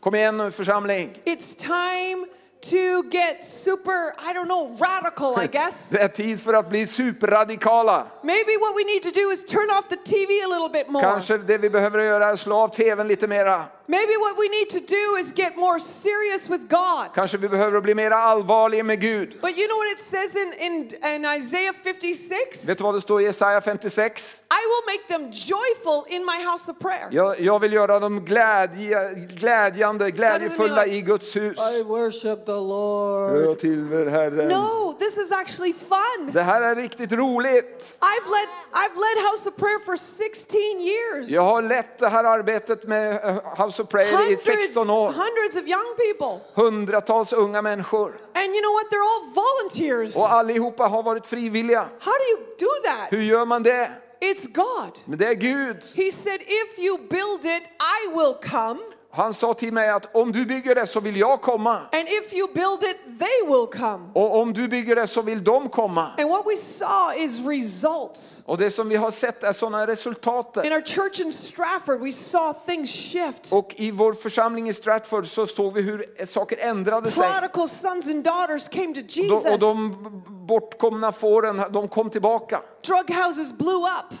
Kom 0.00 0.14
igen 0.14 0.52
församling. 0.52 1.18
It's 1.24 1.54
time 1.56 2.26
to 2.70 3.02
get 3.10 3.44
super, 3.44 4.14
I 4.30 4.32
don't 4.34 4.46
know, 4.48 4.76
radical, 4.78 5.44
I 5.44 5.46
guess. 5.52 5.88
Det 5.88 5.98
är 6.00 6.08
tid 6.08 6.40
för 6.40 6.54
att 6.54 6.68
bli 6.68 6.86
superradikala. 6.86 8.06
Maybe 8.22 8.52
what 8.60 8.74
we 8.76 8.84
need 8.84 9.02
to 9.02 9.20
do 9.20 9.30
is 9.32 9.44
turn 9.46 9.70
off 9.78 9.88
the 9.88 9.96
TV 9.96 10.32
a 10.44 10.48
little 10.48 10.68
bit 10.82 10.88
more. 10.88 11.04
Kanske 11.04 11.38
det 11.38 11.58
vi 11.58 11.70
behöver 11.70 11.98
göra 11.98 12.26
är 12.28 12.32
att 12.32 12.40
slå 12.40 12.56
av 12.56 12.68
tvn 12.68 13.08
lite 13.08 13.26
mera. 13.26 13.64
Maybe 13.86 14.16
what 14.16 14.38
we 14.38 14.48
need 14.48 14.70
to 14.70 14.80
do 14.80 15.16
is 15.20 15.32
get 15.32 15.56
more 15.56 15.78
serious 15.80 16.48
with 16.48 16.68
God. 16.68 17.14
Kanske 17.14 17.38
vi 17.38 17.48
behöver 17.48 17.80
bli 17.80 17.94
mera 17.94 18.16
allvarliga 18.16 18.84
med 18.84 19.00
Gud. 19.00 19.28
But 19.40 19.58
you 19.58 19.68
know 19.68 19.76
what 19.76 19.92
it 19.92 20.04
says 20.10 20.36
in, 20.36 20.52
in, 20.58 20.90
in 21.14 21.24
Isaiah 21.36 21.74
56? 21.82 22.64
Vet 22.64 22.78
du 22.78 22.84
vad 22.84 22.94
det 22.94 23.00
står 23.00 23.20
i 23.20 23.24
Jesaja 23.24 23.60
56? 23.60 24.40
I 24.50 24.62
will 24.70 24.84
make 24.86 25.08
them 25.08 25.30
joyful 25.30 26.04
in 26.08 26.24
my 26.24 26.44
house 26.44 26.70
of 26.70 26.78
prayer. 26.78 27.08
Jag, 27.10 27.40
jag 27.40 27.58
vill 27.60 27.72
göra 27.72 28.00
dem 28.00 28.24
glädje, 28.24 29.14
glädjande, 29.14 30.10
glädjefulla 30.10 30.84
like, 30.84 30.96
i 30.96 31.00
Guds 31.00 31.36
hus. 31.36 31.58
worship 31.84 32.46
the 32.46 32.52
Lord. 32.52 33.44
Jag 33.44 33.58
tillber 33.58 34.06
Herren. 34.06 34.48
No, 34.48 34.92
this 34.92 35.16
is 35.16 35.32
actually 35.32 35.72
fun. 35.72 36.32
Det 36.32 36.42
här 36.42 36.62
är 36.62 36.74
riktigt 36.76 37.12
roligt. 37.12 37.98
I've 38.00 38.30
led 38.30 38.63
I've 38.76 38.96
led 38.96 39.16
House 39.30 39.46
of 39.48 39.56
Prayer 39.56 39.78
for 39.84 39.96
16 39.96 40.80
years. 40.80 41.28
Jag 41.30 41.42
har 41.42 41.62
lett 41.62 41.98
det 41.98 42.08
här 42.08 42.24
arbetet 42.24 42.84
med 42.84 43.24
eh, 43.24 43.64
House 43.64 43.82
of 43.82 43.88
Prayer 43.88 44.08
i 44.08 44.16
Hundreds, 44.16 44.44
16 44.44 44.90
år. 44.90 45.06
hundreds 45.12 45.56
of 45.56 45.66
young 45.68 45.94
people. 45.96 46.62
Hundratals 46.62 47.32
unga 47.32 47.62
människor. 47.62 48.08
And 48.34 48.46
you 48.54 48.60
know 48.62 48.72
what? 48.74 48.90
They're 48.90 49.08
all 49.14 49.26
volunteers. 49.34 50.16
Och 50.16 50.32
allihopa 50.32 50.86
har 50.86 51.02
varit 51.02 51.26
frivilliga. 51.26 51.80
How 51.80 52.12
do 52.12 52.24
you 52.30 52.38
do 52.58 52.88
that? 52.90 53.12
Hur 53.18 53.22
gör 53.22 53.44
man 53.44 53.62
det? 53.62 53.90
It's 54.20 54.52
God. 54.52 54.98
Men 55.04 55.18
det 55.18 55.26
är 55.26 55.34
Gud. 55.34 55.76
He 55.94 56.12
said, 56.12 56.40
if 56.40 56.78
you 56.78 56.98
build 56.98 57.44
it, 57.44 57.62
I 57.80 58.08
will 58.14 58.34
come. 58.50 58.80
Han 59.16 59.34
sa 59.34 59.54
till 59.54 59.72
mig 59.72 59.90
att 59.90 60.14
om 60.16 60.32
du 60.32 60.46
bygger 60.46 60.74
det 60.74 60.86
så 60.86 61.00
vill 61.00 61.16
jag 61.16 61.40
komma. 61.40 61.76
And 61.76 62.08
if 62.08 62.32
you 62.32 62.48
build 62.54 62.82
it, 62.82 63.18
they 63.18 63.46
will 63.46 63.66
come. 63.80 64.10
Och 64.14 64.38
om 64.40 64.52
du 64.52 64.68
bygger 64.68 64.96
det 64.96 65.06
så 65.06 65.22
vill 65.22 65.44
de 65.44 65.68
komma. 65.68 66.10
And 66.18 66.28
what 66.30 66.46
we 66.46 66.56
saw 66.56 67.24
is 67.24 67.40
results. 67.46 68.42
Och 68.44 68.58
det 68.58 68.70
som 68.70 68.88
vi 68.88 68.96
har 68.96 69.10
sett 69.10 69.42
är 69.42 69.52
sådana 69.52 69.86
resultat. 69.86 70.56
In 70.64 70.72
our 70.72 70.80
church 70.82 71.20
in 71.20 71.32
Stratford, 71.32 72.00
we 72.00 72.12
saw 72.12 72.58
things 72.66 72.90
shift. 72.90 73.52
Och 73.52 73.74
i 73.76 73.90
vår 73.90 74.12
församling 74.12 74.68
i 74.68 74.74
Stratford 74.74 75.26
så 75.26 75.46
såg 75.46 75.74
vi 75.74 75.82
hur 75.82 76.26
saker 76.26 76.58
ändrade 76.58 77.10
sig. 77.10 77.22
Prodigal 77.32 77.68
sons 77.68 78.06
and 78.08 78.24
daughters 78.24 78.68
came 78.68 78.94
to 78.94 79.00
Då- 79.00 79.34
Och 79.34 79.44
Jesus. 79.44 79.60
de 79.60 79.96
bortkomna 80.46 81.12
fåren, 81.12 81.62
de 81.70 81.88
kom 81.88 82.10
tillbaka. 82.10 82.60
Drug 82.86 83.16
houses 83.16 83.52
blew 83.58 83.78
up. 83.84 84.18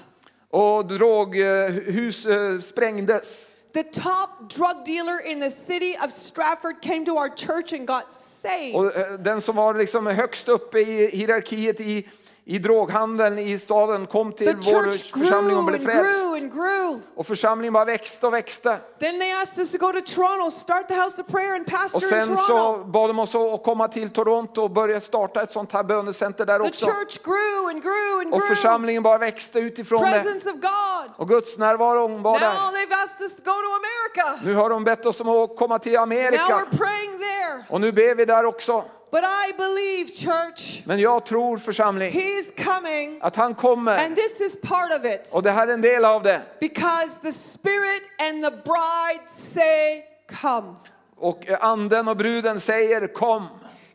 Och 0.50 0.86
droghus 0.86 2.26
sprängdes. 2.68 3.53
The 3.74 3.82
top 3.82 4.48
drug 4.48 4.84
dealer 4.84 5.18
in 5.18 5.40
the 5.40 5.50
city 5.50 5.96
of 5.96 6.12
Stratford 6.12 6.80
came 6.80 7.04
to 7.04 7.16
our 7.16 7.28
church 7.28 7.72
and 7.72 7.86
got 7.86 8.12
saved. 8.12 8.76
Och 8.76 8.98
eh, 8.98 9.18
den 9.18 9.40
som 9.40 9.56
var 9.56 9.74
liksom 9.74 10.06
högst 10.06 10.48
uppe 10.48 10.80
i 10.80 11.10
hierarkiet 11.16 11.80
i, 11.80 12.08
i 12.46 12.58
droghandeln 12.58 13.38
i 13.38 13.58
staden 13.58 14.06
kom 14.06 14.32
The 14.32 14.38
till 14.44 14.56
vår 14.56 15.18
församling 15.18 15.56
och 15.56 15.64
blev 15.64 15.80
and 15.80 15.86
grew 15.90 16.04
frälst. 16.04 16.42
and 16.42 16.52
grew. 16.52 17.00
Och 17.16 17.26
församlingen 17.26 17.72
bara 17.72 17.84
växte 17.84 18.26
och 18.26 18.34
växte. 18.34 18.78
Then 19.00 19.20
they 19.20 19.32
asked 19.32 19.58
us 19.58 19.72
to 19.72 19.78
go 19.78 19.92
to 19.92 20.00
Toronto, 20.14 20.50
start 20.50 20.88
the 20.88 20.94
house 20.94 21.20
of 21.22 21.26
prayer 21.26 21.54
and 21.54 21.66
Och 21.66 21.72
pastor 21.72 22.02
in 22.04 22.08
sen 22.24 22.36
så 22.36 22.84
bad 22.86 23.10
de 23.10 23.18
oss 23.18 23.34
att 23.34 23.62
komma 23.64 23.88
till 23.88 24.10
Toronto 24.10 24.62
och 24.62 24.70
börja 24.70 25.00
starta 25.00 25.42
ett 25.42 25.52
sånt 25.52 25.72
här 25.72 25.82
bönecenter 25.82 26.46
där 26.46 26.58
The 26.58 26.68
också. 26.68 26.86
church 26.86 27.18
grew 27.24 27.68
and 27.70 27.82
grew 27.82 28.20
and 28.20 28.34
Och 28.34 28.40
grew. 28.40 28.54
församlingen 28.54 29.02
bara 29.02 29.18
växte 29.18 29.58
utifrån 29.58 30.00
det. 30.02 30.10
Presence 30.10 30.48
of 30.50 30.54
God. 30.54 31.10
Och 31.16 31.28
Guds 31.28 31.58
närvaron 31.58 32.22
var 32.22 32.32
Now 32.32 32.40
där. 32.40 32.48
they've 32.48 32.94
asked 33.04 33.20
us 33.22 33.34
to 33.36 33.42
go 33.44 33.50
to 33.52 33.70
America. 33.82 34.40
Nu 34.44 34.54
har 34.54 34.70
de 34.70 34.84
bett 34.84 35.06
oss 35.06 35.20
om 35.20 35.28
att 35.28 35.56
komma 35.56 35.78
till 35.78 35.92
Now 35.92 36.02
Amerika. 36.02 36.42
we're 36.42 36.76
praying 36.78 37.18
there. 37.18 37.64
Och 37.68 37.80
nu 37.80 37.92
ber 37.92 38.14
vi 38.14 38.24
där 38.24 38.44
också. 38.44 38.84
But 39.14 39.22
I 39.22 39.52
believe, 39.56 40.10
church, 40.10 40.82
Men 40.86 40.98
jag 40.98 41.26
tror 41.26 41.58
församling 41.58 42.12
He's 42.12 42.64
coming. 42.64 43.18
att 43.22 43.36
han 43.36 43.54
kommer. 43.54 44.04
And 44.04 44.16
this 44.16 44.40
is 44.40 44.56
part 44.62 45.00
of 45.00 45.04
it. 45.04 45.30
Och 45.32 45.42
det 45.42 45.50
här 45.50 45.66
är 45.66 45.72
en 45.72 45.80
del 45.80 46.04
av 46.04 46.22
det. 46.22 46.42
Because 46.60 47.20
the 47.22 47.32
Spirit 47.32 48.02
and 48.20 48.44
the 48.44 48.50
bride 48.50 49.28
say, 49.28 50.02
Come. 50.40 50.74
Och 51.16 51.46
anden 51.60 52.08
och 52.08 52.16
bruden 52.16 52.60
säger 52.60 53.06
kom. 53.06 53.46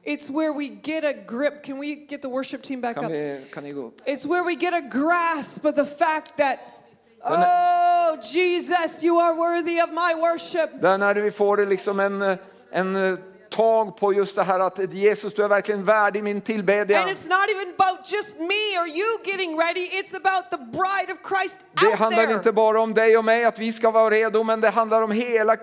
It's 0.03 0.29
where 0.29 0.53
we 0.53 0.63
get 0.83 1.03
a 1.03 1.13
grip. 1.27 1.63
Can 1.65 1.79
we 1.79 1.87
get 1.87 2.21
the 2.21 2.27
worship 2.29 2.63
team 2.63 2.81
back 2.81 2.95
Kan, 2.95 3.05
up? 3.05 3.11
vi, 3.11 3.45
kan 3.53 3.63
ni 3.63 3.71
gå 3.71 3.81
upp? 3.81 4.01
It's 4.05 4.25
where 4.25 4.43
we 4.43 4.55
get 4.55 4.73
a 4.73 4.81
grasp 4.81 5.65
of 5.65 5.75
the 5.75 5.85
fact 5.85 6.37
that, 6.37 6.59
oh, 7.23 8.17
Jesus, 8.33 9.03
you 9.03 9.19
are 9.19 9.35
worthy 9.35 9.81
of 9.81 9.89
my 9.89 10.21
worship. 10.21 10.81
Där 10.81 10.97
när 10.97 11.15
vi 11.15 11.31
får 11.31 11.65
liksom 11.65 11.99
en, 11.99 12.37
en 12.71 13.17
tag 13.59 13.97
på 13.97 14.13
just 14.13 14.35
det 14.35 14.43
här 14.43 14.59
att 14.59 14.93
Jesus 14.93 15.33
du 15.33 15.43
är 15.43 15.47
verkligen 15.47 15.85
värdig 15.85 16.23
min 16.23 16.41
tillbedjan. 16.41 17.01
And 17.01 17.11
it's 17.11 17.29
not 17.29 17.45
even 17.55 17.73
about 17.77 18.11
just 18.11 18.39
me 18.39 18.63
or 18.79 18.87
you 18.87 19.19
getting 19.25 19.57
ready, 19.59 19.81
it's 19.81 20.13
about 20.15 20.51
the 20.51 20.57
bride 20.57 21.09
of 21.13 21.19
Christ 21.29 21.57
Det 21.81 21.87
out 21.87 21.95
handlar 21.99 22.25
there. 22.25 22.35
inte 22.35 22.51
bara 22.51 22.81
om 22.81 22.93
dig 22.93 23.17
och 23.17 23.25
mig 23.25 23.45
att 23.45 23.59
vi 23.59 23.73
ska 23.73 23.91
vara 23.91 24.09
redo 24.09 24.43
men 24.43 24.61
det 24.61 24.69
handlar 24.69 25.01
om 25.01 25.11
hela, 25.11 25.57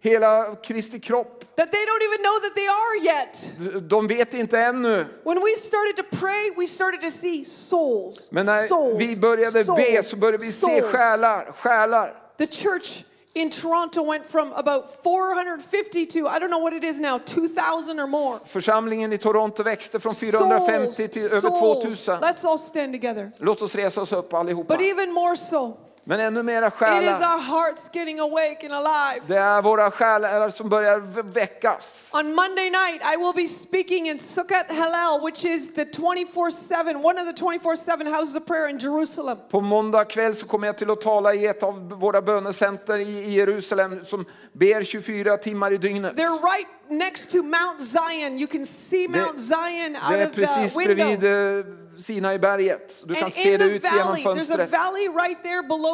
hela 0.00 0.56
Kristi 0.56 1.00
kropp. 1.00 1.56
That 1.56 1.72
they 1.72 1.80
don't 1.80 2.04
even 2.08 2.22
know 2.24 2.36
that 2.44 2.54
they 2.54 2.66
are 2.66 2.96
yet. 3.04 3.90
De 3.90 4.06
vet 4.06 4.34
inte 4.34 4.58
ännu. 4.58 4.96
When 5.24 5.38
we 5.40 5.56
started 5.56 5.96
to 5.96 6.16
pray, 6.20 6.50
we 6.56 6.66
started 6.66 7.00
to 7.00 7.10
see 7.10 7.44
souls. 7.44 8.28
Men 8.30 8.46
när 8.46 8.66
souls, 8.66 9.00
vi 9.00 9.16
började 9.16 9.64
souls, 9.64 9.76
be 9.76 10.02
så 10.02 10.16
började 10.16 10.44
vi 10.46 10.52
se 10.52 10.60
souls. 10.60 10.84
själar, 10.92 11.52
själar. 11.58 12.14
The 12.38 12.46
church 12.46 13.04
in 13.34 13.50
Toronto 13.50 14.02
went 14.02 14.26
from 14.26 14.52
about 14.52 15.02
450 15.02 16.06
to, 16.06 16.28
I 16.28 16.38
don't 16.38 16.50
know 16.50 16.58
what 16.58 16.74
it 16.74 16.84
is 16.84 17.00
now, 17.00 17.18
2,000 17.18 18.00
or 18.00 18.06
more. 18.06 18.40
Församlingen 18.44 19.12
i 19.12 19.18
Toronto 19.18 19.62
växte 19.62 20.00
från 20.00 20.14
450 20.14 21.08
till 21.08 21.26
över 21.26 21.50
souls. 21.50 22.04
2000. 22.04 22.20
Let's 22.20 22.46
all 22.46 22.58
stand 22.58 22.92
together. 22.92 23.32
Låt 23.38 23.62
oss 23.62 23.74
resa 23.74 24.00
oss 24.00 24.12
upp 24.12 24.34
allihopa. 24.34 24.76
But 24.76 24.86
even 24.86 25.12
more 25.12 25.36
so, 25.36 25.76
Men 26.04 26.20
ännu 26.20 26.42
mera 26.42 26.66
it 26.66 26.72
is 26.72 26.78
själar. 26.78 27.34
our 27.34 27.40
hearts 27.40 27.90
getting 27.92 28.20
awake 28.20 28.58
and 28.62 28.72
alive. 28.72 29.20
Det 29.26 29.36
är 29.36 29.62
våra 29.62 29.90
själar 29.90 30.50
som 30.50 30.68
börjar 30.68 30.98
väckas. 31.32 31.92
On 32.12 32.34
Monday 32.34 32.70
night, 32.70 33.02
I 33.14 33.16
will 33.16 33.32
be 33.36 33.46
speaking 33.46 34.08
in 34.08 34.18
Sukkot 34.18 34.66
Hallel, 34.68 35.24
which 35.24 35.44
is 35.44 35.74
the 35.74 35.84
24 35.84 36.50
7, 36.50 36.96
one 36.96 37.20
of 37.20 37.26
the 37.26 37.32
24 37.32 37.76
7 37.76 38.10
houses 38.10 38.36
of 38.36 38.46
prayer 38.46 38.68
in 38.68 38.78
Jerusalem. 38.78 39.38
På 39.50 39.60
måndag 39.60 40.04
kväll 40.04 40.34
så 40.34 40.46
kommer 40.46 40.66
jag 40.66 40.78
till 40.78 40.90
att 40.90 41.00
tala 41.00 41.34
i 41.34 41.46
ett 41.46 41.62
av 41.62 41.88
våra 41.88 42.22
bönecenter 42.22 42.98
i 42.98 43.32
Jerusalem 43.34 44.04
som 44.04 44.24
ber 44.52 44.82
24 44.84 45.36
timmar 45.36 45.72
i 45.72 45.76
dygnet. 45.78 46.16
They're 46.16 46.42
right 46.54 46.68
next 46.88 47.30
to 47.30 47.36
Mount 47.42 47.80
Zion. 47.82 48.38
You 48.38 48.46
can 48.46 48.66
see 48.66 49.08
Mount 49.08 49.38
Zion 49.38 49.92
Det 49.92 50.14
out 50.14 50.20
är 50.20 50.26
of 50.26 50.34
the 50.34 50.46
precis 50.46 50.74
bredvid 50.74 51.06
window. 51.06 51.58
eh, 51.58 51.64
Sinaiberget. 51.98 53.02
Du 53.06 53.14
kan 53.14 53.24
And 53.24 53.32
se 53.32 53.56
det 53.56 53.64
ut 53.64 53.84
genom 53.84 54.06
valley, 54.06 54.22
fönstret. 54.22 54.70
right 54.70 55.38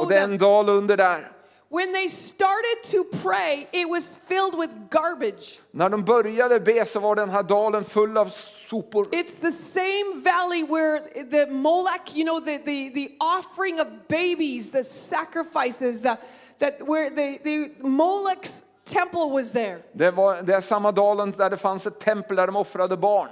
Och 0.03 0.09
det 0.09 0.19
är 0.19 0.25
en 0.25 0.39
dal 0.39 0.69
under 0.69 0.97
där. 0.97 1.33
When 1.71 1.93
they 1.93 2.09
started 2.09 2.83
to 2.93 3.05
pray, 3.23 3.67
it 3.73 3.89
was 3.89 4.17
filled 4.27 4.55
with 4.55 4.71
garbage. 4.91 5.61
När 5.71 5.89
de 5.89 6.05
började 6.05 6.61
be 6.61 6.87
så 6.87 7.01
var 7.01 7.15
den 7.15 7.31
här 7.31 7.43
dalen 7.43 7.85
full 7.85 8.17
av 8.17 8.27
sopor. 8.71 9.05
It's 9.05 9.41
the 9.41 9.53
same 9.53 10.23
valley 10.25 10.65
where 10.65 11.01
the 11.31 11.47
Molech, 11.47 12.15
you 12.15 12.25
know, 12.25 12.41
the, 12.41 12.59
the, 12.59 12.91
the 12.91 13.11
offering 13.21 13.81
of 13.81 13.87
babies, 14.09 14.73
the 14.73 14.85
sacrifices, 14.85 16.03
the, 16.03 16.17
that 16.59 16.81
where 16.89 17.11
the, 17.11 17.39
the 17.45 17.71
Molech's 17.83 18.63
temple 18.85 19.31
was 19.31 19.53
there. 19.53 19.83
Det, 19.93 20.11
var, 20.11 20.43
det 20.43 20.55
är 20.55 20.61
samma 20.61 20.93
dalen 20.93 21.33
där 21.37 21.51
det 21.51 21.57
fanns 21.57 21.87
ett 21.87 21.99
tempel 22.01 22.37
där 22.37 22.47
de 22.47 22.57
offrade 22.57 22.97
barn. 22.97 23.31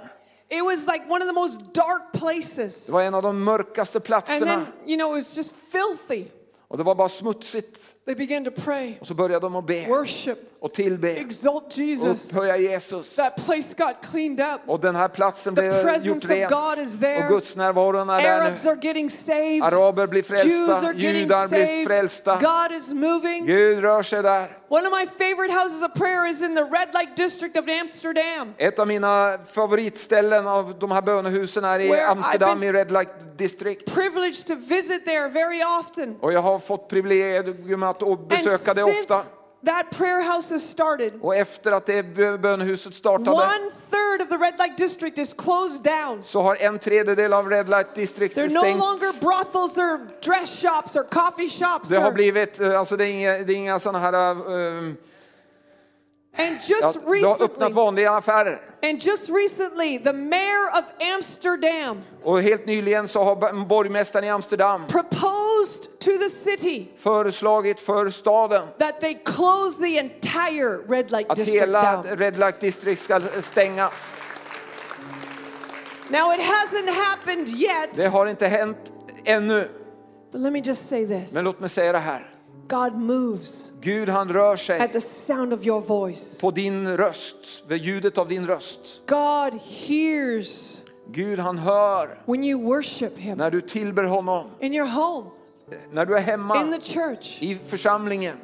It 0.49 0.61
was 0.65 0.87
like 0.87 1.09
one 1.09 1.21
of 1.21 1.27
the 1.27 1.33
most 1.33 1.73
dark 1.73 2.13
places. 2.13 2.85
Det 2.85 2.91
var 2.91 3.01
en 3.01 3.13
av 3.13 3.21
de 3.23 3.43
mörkaste 3.43 3.97
And 3.97 4.05
platserna. 4.05 4.45
then, 4.45 4.65
you 4.85 4.97
know, 4.97 5.11
it 5.11 5.15
was 5.15 5.37
just 5.37 5.53
filthy. 5.71 6.25
Och 6.67 6.77
det 6.77 6.83
var 6.83 6.95
bara 6.95 7.09
smutsigt. 7.09 7.93
They 8.07 8.15
began 8.15 8.45
to 8.45 8.51
pray, 8.51 8.93
Och 9.01 9.07
så 9.07 9.13
började 9.13 9.45
de 9.45 9.55
att 9.55 9.65
be 9.67 9.87
worship, 9.87 10.39
och 10.59 10.73
tillbe 10.73 11.11
exalt 11.11 11.77
Jesus. 11.77 12.31
upphöja 12.31 12.57
Jesus. 12.57 13.15
That 13.15 13.45
place 13.45 13.73
got 13.77 14.11
cleaned 14.11 14.39
up. 14.39 14.61
Och 14.67 14.79
den 14.79 14.95
här 14.95 15.07
platsen 15.07 15.55
The 15.55 15.61
blev 15.61 15.71
presence 15.81 16.07
gjort 16.07 16.23
of 16.23 16.29
rent. 16.29 16.51
God 16.51 16.79
is 16.79 16.99
there. 16.99 17.23
Och 17.25 17.29
Guds 17.29 17.55
närvaron 17.55 18.09
är 18.09 18.21
där 18.21 18.41
Arabs 18.41 18.63
nu. 18.63 18.69
are 18.69 18.79
getting 18.81 19.09
saved. 19.09 19.63
Araber 19.63 20.07
blir 20.07 20.21
Jews 20.21 20.41
frälsta, 20.41 20.87
are 20.87 20.93
getting 20.97 21.21
judar 21.21 21.47
blir 21.47 21.65
saved. 21.65 21.87
frälsta. 21.87 22.35
God 22.41 22.77
is 22.77 22.93
moving. 22.93 23.45
Gud 23.45 23.79
rör 23.79 24.03
sig 24.03 24.23
där. 24.23 24.57
One 24.69 24.87
of 24.87 24.93
my 25.01 25.05
favorite 25.25 25.53
houses 25.53 25.83
of 25.83 25.93
prayer 25.93 26.27
is 26.29 26.41
in 26.41 26.55
the 26.55 26.61
red 26.61 26.89
light 26.93 27.17
district 27.17 27.57
of 27.57 27.65
Amsterdam. 27.81 28.53
Ett 28.57 28.79
av 28.79 28.87
mina 28.87 29.37
favoritställen 29.51 30.47
av 30.47 30.79
de 30.79 30.91
här 30.91 31.01
bönehusen 31.01 31.63
är 31.63 31.79
i 31.79 31.89
Where 31.89 32.07
Amsterdam 32.07 32.63
i 32.63 32.71
Red 32.71 32.91
Light 32.91 33.37
District. 33.37 33.93
Privileged 33.93 34.47
to 34.47 34.55
visit 34.55 35.05
there 35.05 35.29
very 35.29 35.61
often. 35.79 36.15
Och 36.21 36.33
jag 36.33 36.41
har 36.41 36.59
fått 36.59 36.87
privilegium 36.89 37.83
att 37.83 37.96
å- 38.03 38.13
And 38.19 38.27
besöka 38.27 38.73
det 38.73 38.83
ofta. 38.83 39.21
that 39.65 39.91
prayer 39.97 40.35
house 40.35 40.53
has 40.53 40.63
started, 40.69 41.13
Och 41.21 41.35
efter 41.35 41.71
att 41.71 41.85
det 41.85 42.01
bö- 42.03 42.37
bönehuset 42.37 42.93
startade 42.93 43.31
one 43.31 43.71
third 43.91 44.21
of 44.21 44.29
the 44.29 44.37
red 44.37 44.53
light 44.59 44.77
district 44.77 45.17
is 45.17 45.33
closed 45.33 45.83
down. 45.83 46.23
så 46.23 46.41
har 46.41 46.55
en 46.55 46.79
tredjedel 46.79 47.33
av 47.33 47.49
Red 47.49 47.69
Light 47.69 47.95
District 47.95 48.37
They're 48.37 48.53
no 48.53 48.59
stängt. 48.59 48.79
longer 48.79 49.19
brothels, 49.21 49.73
they're 49.73 49.99
dress 50.25 50.61
shops 50.61 50.95
or 50.95 51.03
coffee 51.03 51.49
shops. 51.49 51.89
Det 51.89 51.99
har 51.99 52.11
blivit, 52.11 52.59
eh, 52.61 52.79
alltså 52.79 52.97
det 52.97 53.05
är 53.05 53.11
inga, 53.11 53.31
det 53.37 53.53
är 53.53 53.57
inga 53.57 53.79
sådana 53.79 53.99
här, 53.99 54.13
eh, 54.13 54.77
and 56.39 56.57
ja, 56.67 56.75
just 56.75 56.93
det 56.93 57.27
har 57.27 57.33
öppnat 57.33 57.49
recently, 57.49 57.73
vanliga 57.73 58.11
affärer. 58.11 58.61
and 58.83 59.01
just 59.03 59.29
recently, 59.29 59.99
the 59.99 60.13
mayor 60.13 60.69
of 60.79 60.83
Amsterdam 61.15 62.01
Och 62.23 62.41
helt 62.41 62.65
nyligen 62.65 63.07
så 63.07 63.23
har 63.23 63.65
borgmästaren 63.65 64.25
i 64.25 64.29
Amsterdam 64.29 64.85
proposed 64.87 65.96
to 66.07 66.17
the 66.17 66.29
city 66.29 66.87
föreslagit 66.95 67.79
för 67.79 68.09
staden 68.09 68.67
that 68.79 69.01
they 69.01 69.13
close 69.25 69.81
the 69.83 69.97
entire 69.97 70.77
red 70.89 71.11
light 71.11 71.29
att 71.29 71.37
district 71.37 71.61
hela 71.61 71.91
down. 72.03 72.17
Red 72.17 72.39
Light 72.39 72.59
District 72.59 73.01
ska 73.01 73.21
stängas. 73.41 74.11
Now 76.09 76.33
it 76.33 76.41
hasn't 76.41 76.89
happened 76.89 77.47
yet, 77.49 77.93
Det 77.95 78.07
har 78.07 78.25
inte 78.27 78.47
hänt 78.47 78.77
ännu. 79.25 79.69
but 80.31 80.41
let 80.41 80.53
me 80.53 80.59
just 80.59 80.89
say 80.89 81.07
this. 81.07 81.33
Men 81.33 81.43
låt 81.43 81.59
mig 81.59 81.69
säga 81.69 81.91
det 81.91 81.99
här. 81.99 82.33
God 82.67 82.93
moves 82.95 83.71
Gud 83.81 84.09
han 84.09 84.29
rör 84.29 84.55
sig 84.55 84.79
at 84.79 84.93
the 84.93 85.01
sound 85.01 85.53
of 85.53 85.65
your 85.65 85.81
voice. 85.81 86.37
på 86.41 86.51
din 86.51 86.97
röst, 86.97 87.63
vid 87.67 87.81
ljudet 87.81 88.17
av 88.17 88.27
din 88.27 88.47
röst. 88.47 88.79
God 89.07 89.59
hears 89.63 90.77
Gud 91.11 91.39
han 91.39 91.57
hör 91.57 92.21
when 92.25 92.43
you 92.43 92.63
worship 92.63 93.17
him 93.17 93.37
när 93.37 93.51
du 93.51 93.61
tillber 93.61 94.03
honom, 94.03 94.51
in 94.59 94.73
your 94.73 94.87
home, 94.87 95.29
när 95.91 96.05
du 96.05 96.13
är 96.15 96.19
in 96.19 96.25
hemma, 96.25 96.55
the 96.55 96.81
church. 96.81 97.37
i 97.41 97.55
församlingen. 97.55 98.37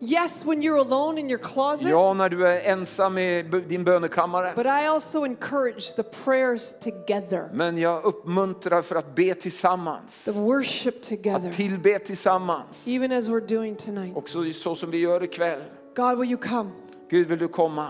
Yes, 0.00 0.44
when 0.44 0.62
you're 0.62 0.80
alone 0.80 1.20
in 1.20 1.30
your 1.30 1.38
closet. 1.42 1.90
Ja, 1.90 2.14
när 2.14 2.28
du 2.28 2.48
är 2.48 2.60
ensam 2.60 3.18
i 3.18 3.42
din 3.42 3.84
bönekammare. 3.84 4.52
But 4.56 4.66
I 4.66 4.86
also 4.86 5.24
encourage 5.24 5.96
the 5.96 6.02
prayers 6.02 6.74
together, 6.80 7.50
Men 7.52 7.78
jag 7.78 8.04
uppmuntrar 8.04 8.82
för 8.82 8.96
att 8.96 9.14
be 9.14 9.34
tillsammans, 9.34 10.24
the 10.24 10.30
worship 10.30 11.02
together, 11.02 11.48
att 11.48 11.56
tillbe 11.56 11.98
tillsammans. 11.98 12.84
even 12.86 13.12
as 13.12 13.28
we're 13.28 13.48
doing 13.56 13.76
tonight. 13.76 14.16
Också 14.16 14.52
så 14.52 14.74
som 14.74 14.90
vi 14.90 14.98
gör 14.98 15.24
ikväll. 15.24 15.60
God, 15.96 16.18
will 16.18 16.30
you 16.30 16.40
come? 16.40 16.70
Gud 17.10 17.28
vill 17.28 17.38
du 17.38 17.48
komma? 17.48 17.88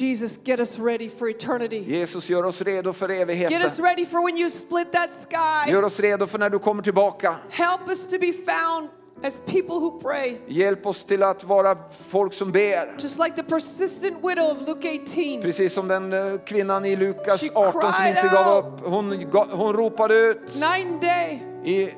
Jesus, 0.00 0.38
get 0.44 0.60
us 0.60 0.78
ready 0.78 1.08
for 1.08 1.28
eternity. 1.28 1.84
Jesus 1.86 2.30
gör 2.30 2.44
oss 2.44 2.62
redo 2.62 2.92
för 2.92 3.08
Get 3.08 3.16
us 3.18 3.22
evigheten. 3.22 3.84
ready 3.84 4.06
for 4.06 4.24
when 4.24 4.36
you 4.36 4.50
split 4.50 4.92
that 4.92 5.10
sky. 5.14 5.70
Gör 5.72 5.84
oss 5.84 6.00
redo 6.00 6.26
för 6.26 6.38
när 6.38 6.50
du 6.50 6.58
kommer 6.58 6.82
tillbaka. 6.82 7.36
Help 7.50 7.88
us 7.88 8.06
to 8.08 8.18
be 8.18 8.32
found 8.32 8.88
as 9.22 9.40
people 9.40 9.74
who 9.74 10.00
pray. 10.00 10.36
Hjälp 10.46 10.86
oss 10.86 11.04
till 11.04 11.22
att 11.22 11.44
vara 11.44 11.76
folk 12.08 12.32
som 12.32 12.52
ber. 12.52 12.96
Just 12.98 13.18
like 13.18 13.36
the 13.36 13.42
persistent 13.42 14.16
widow 14.22 14.50
of 14.50 14.68
Luke 14.68 14.88
18. 14.88 15.42
Precis 15.42 15.72
som 15.72 15.88
den 15.88 16.12
eh, 16.12 16.38
kvinnan 16.46 16.84
i 16.84 16.96
Lukas 16.96 17.40
She 17.40 17.50
18 17.54 17.72
som 17.92 18.06
inte 18.06 18.28
gav 18.32 18.58
upp. 18.58 18.80
Hon, 18.84 19.26
hon 19.50 19.72
ropade 19.72 20.14
ut. 20.14 20.38
And 20.62 21.00
day. 21.00 21.42
I, 21.64 21.94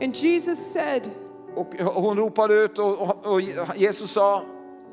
And 0.00 0.14
Jesus 0.14 0.72
said, 0.72 1.10
och 1.54 1.74
hon 1.78 2.16
ropade 2.16 2.54
ut 2.54 2.78
och, 2.78 3.00
och, 3.00 3.26
och 3.26 3.40
Jesus 3.76 4.10
sa, 4.10 4.42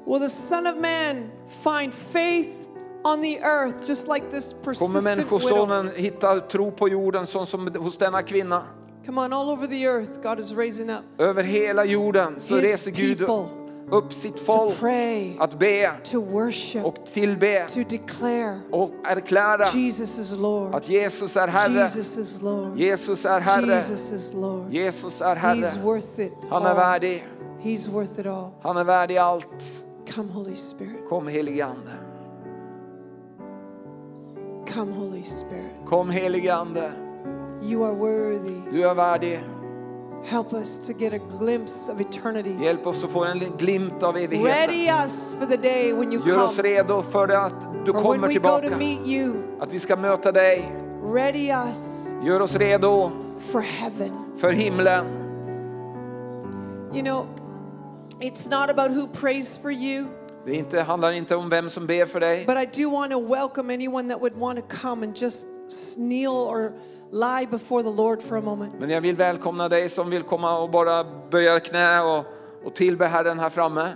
Will 0.07 0.19
the 0.19 0.29
Son 0.29 0.67
of 0.67 0.75
Man 0.77 1.31
find 1.63 1.93
faith 1.93 2.67
on 3.03 3.21
the 3.21 3.39
earth 3.39 3.87
just 3.87 4.07
like 4.07 4.29
this 4.29 4.53
kommer 4.53 4.63
persistent 4.63 4.93
widow? 4.93 5.15
Människosonen 5.15 5.89
hitta 5.95 6.39
tro 6.39 6.71
på 6.71 6.89
jorden 6.89 7.27
sån 7.27 7.47
som 7.47 7.75
hos 7.79 7.97
denna 7.97 8.21
kvinna? 8.21 8.63
Come 9.05 9.21
on, 9.21 9.33
all 9.33 9.49
over 9.49 9.67
the 9.67 9.83
earth, 9.85 10.21
God 10.23 10.39
is 10.39 10.53
raising 10.53 10.89
up 10.89 11.03
Över 11.17 11.43
hela 11.43 11.85
jorden 11.85 12.39
så 12.39 12.55
His 12.55 12.71
reser 12.71 12.91
Gud 12.91 13.17
people 13.17 13.45
upp 13.91 14.13
sitt 14.13 14.37
to 14.37 14.43
folk 14.45 14.79
pray, 14.79 15.37
att 15.39 15.59
be 15.59 15.91
to 16.03 16.21
worship, 16.21 16.85
och 16.85 16.95
tillbe 17.13 17.65
to 17.67 17.79
declare 17.89 18.61
och 18.71 18.91
erklära 19.03 19.65
Jesus 19.73 20.19
is 20.19 20.31
Lord. 20.31 20.75
att 20.75 20.89
Jesus 20.89 21.35
är 21.35 21.47
Herre. 21.47 21.73
Jesus 21.73 22.17
is 22.17 22.41
Lord. 22.41 22.77
Jesus 22.79 23.25
är 23.25 23.39
Herre. 23.39 23.75
Jesus 23.75 24.11
is 24.11 24.33
Lord. 24.33 24.73
Jesus 24.73 25.21
är 25.21 25.35
He's 25.35 25.39
Herre. 25.39 25.83
worth 25.83 26.19
it. 26.19 26.33
Han 26.49 26.65
är 26.65 26.69
all. 26.69 26.75
värdig. 26.75 27.27
He's 27.61 27.89
worth 27.89 28.19
it 28.19 28.25
all. 28.25 28.51
Han 28.61 28.77
är 28.77 28.83
värdig 28.83 29.17
allt. 29.17 29.84
Come, 30.15 30.31
Holy 30.33 30.55
Spirit. 30.55 31.09
Kom 31.09 31.27
helige 31.27 31.65
Ande. 31.65 31.91
Come, 34.73 34.91
Holy 34.93 35.23
Spirit. 35.23 35.75
Kom 35.85 36.09
helige 36.09 36.53
Ande. 36.53 36.91
You 37.61 37.83
are 37.85 37.93
worthy. 37.95 38.71
Du 38.71 38.87
är 38.87 38.93
värdig. 38.95 39.43
Help 40.25 40.53
us 40.53 40.79
to 40.87 40.93
get 40.93 41.13
a 41.13 41.19
glimpse 41.39 41.91
of 41.91 42.01
eternity. 42.01 42.57
Hjälp 42.63 42.87
oss 42.87 43.03
att 43.03 43.09
få 43.11 43.23
en 43.25 43.39
glimt 43.57 44.03
av 44.03 44.17
evigheten. 44.17 44.45
Ready 44.45 44.87
us 45.03 45.35
for 45.39 45.45
the 45.45 45.57
day 45.57 45.93
when 45.93 46.13
you 46.13 46.27
Gör 46.27 46.45
oss 46.45 46.59
redo 46.59 47.01
för 47.01 47.27
att 47.27 47.85
du 47.85 47.91
Or 47.91 47.93
when 47.93 48.03
kommer 48.03 48.17
go 48.17 48.27
to 48.27 48.31
tillbaka. 48.31 48.77
meet 48.77 49.07
you. 49.07 49.33
Att 49.59 49.73
vi 49.73 49.79
ska 49.79 49.95
möta 49.95 50.31
dig. 50.31 50.71
Ready 51.13 51.51
us 51.51 52.07
Gör 52.23 52.39
oss 52.39 52.55
redo 52.55 53.11
for 53.39 53.61
heaven. 53.61 54.11
för 54.37 54.51
himlen. 54.51 55.05
You 56.93 57.03
know, 57.03 57.25
it's 58.21 58.49
not 58.49 58.69
about 58.69 58.91
who 58.91 59.07
prays 59.07 59.57
for 59.57 59.71
you, 59.71 60.05
Det 60.45 60.55
inte, 60.55 60.81
handlar 60.81 61.11
inte 61.11 61.35
om 61.35 61.49
vem 61.49 61.69
som 61.69 61.87
ber 61.87 62.05
för 62.05 62.19
dig. 62.19 62.45
but 62.45 62.57
I 62.57 62.83
do 62.83 62.89
want 62.91 63.11
to 63.11 63.19
welcome 63.19 63.73
anyone 63.73 64.09
that 64.09 64.21
would 64.21 64.35
want 64.35 64.59
to 64.59 64.77
come 64.81 65.05
and 65.05 65.17
just 65.21 65.45
kneel 65.95 66.31
or 66.31 66.73
lie 67.11 67.47
before 67.51 67.83
the 67.83 67.89
Lord 67.89 68.21
for 68.21 68.37
a 68.37 68.41
moment. 68.41 68.73
Men 68.79 68.89
jag 68.89 69.01
vill 69.01 69.15
välkomna 69.15 69.69
dig 69.69 69.89
som 69.89 70.09
vill 70.09 70.21
komma 70.23 70.57
och 70.59 70.69
bara 70.69 71.03
böja 71.31 71.59
knä 71.59 72.01
och, 72.01 72.25
och 72.65 72.75
tillbe 72.75 73.07
Herren 73.07 73.39
här 73.39 73.49
framme. 73.49 73.93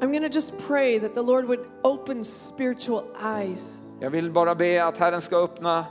I'm 0.00 0.06
going 0.10 0.22
to 0.30 0.34
just 0.34 0.52
pray 0.66 1.00
that 1.00 1.14
the 1.14 1.22
Lord 1.22 1.44
would 1.44 1.60
open 1.82 2.24
spiritual 2.24 3.02
eyes, 3.38 3.78
Jag 4.00 4.10
vill 4.10 4.30
bara 4.30 4.54
be 4.54 4.84
att 4.84 4.96
Herren 4.98 5.20
ska 5.20 5.36
öppna 5.36 5.84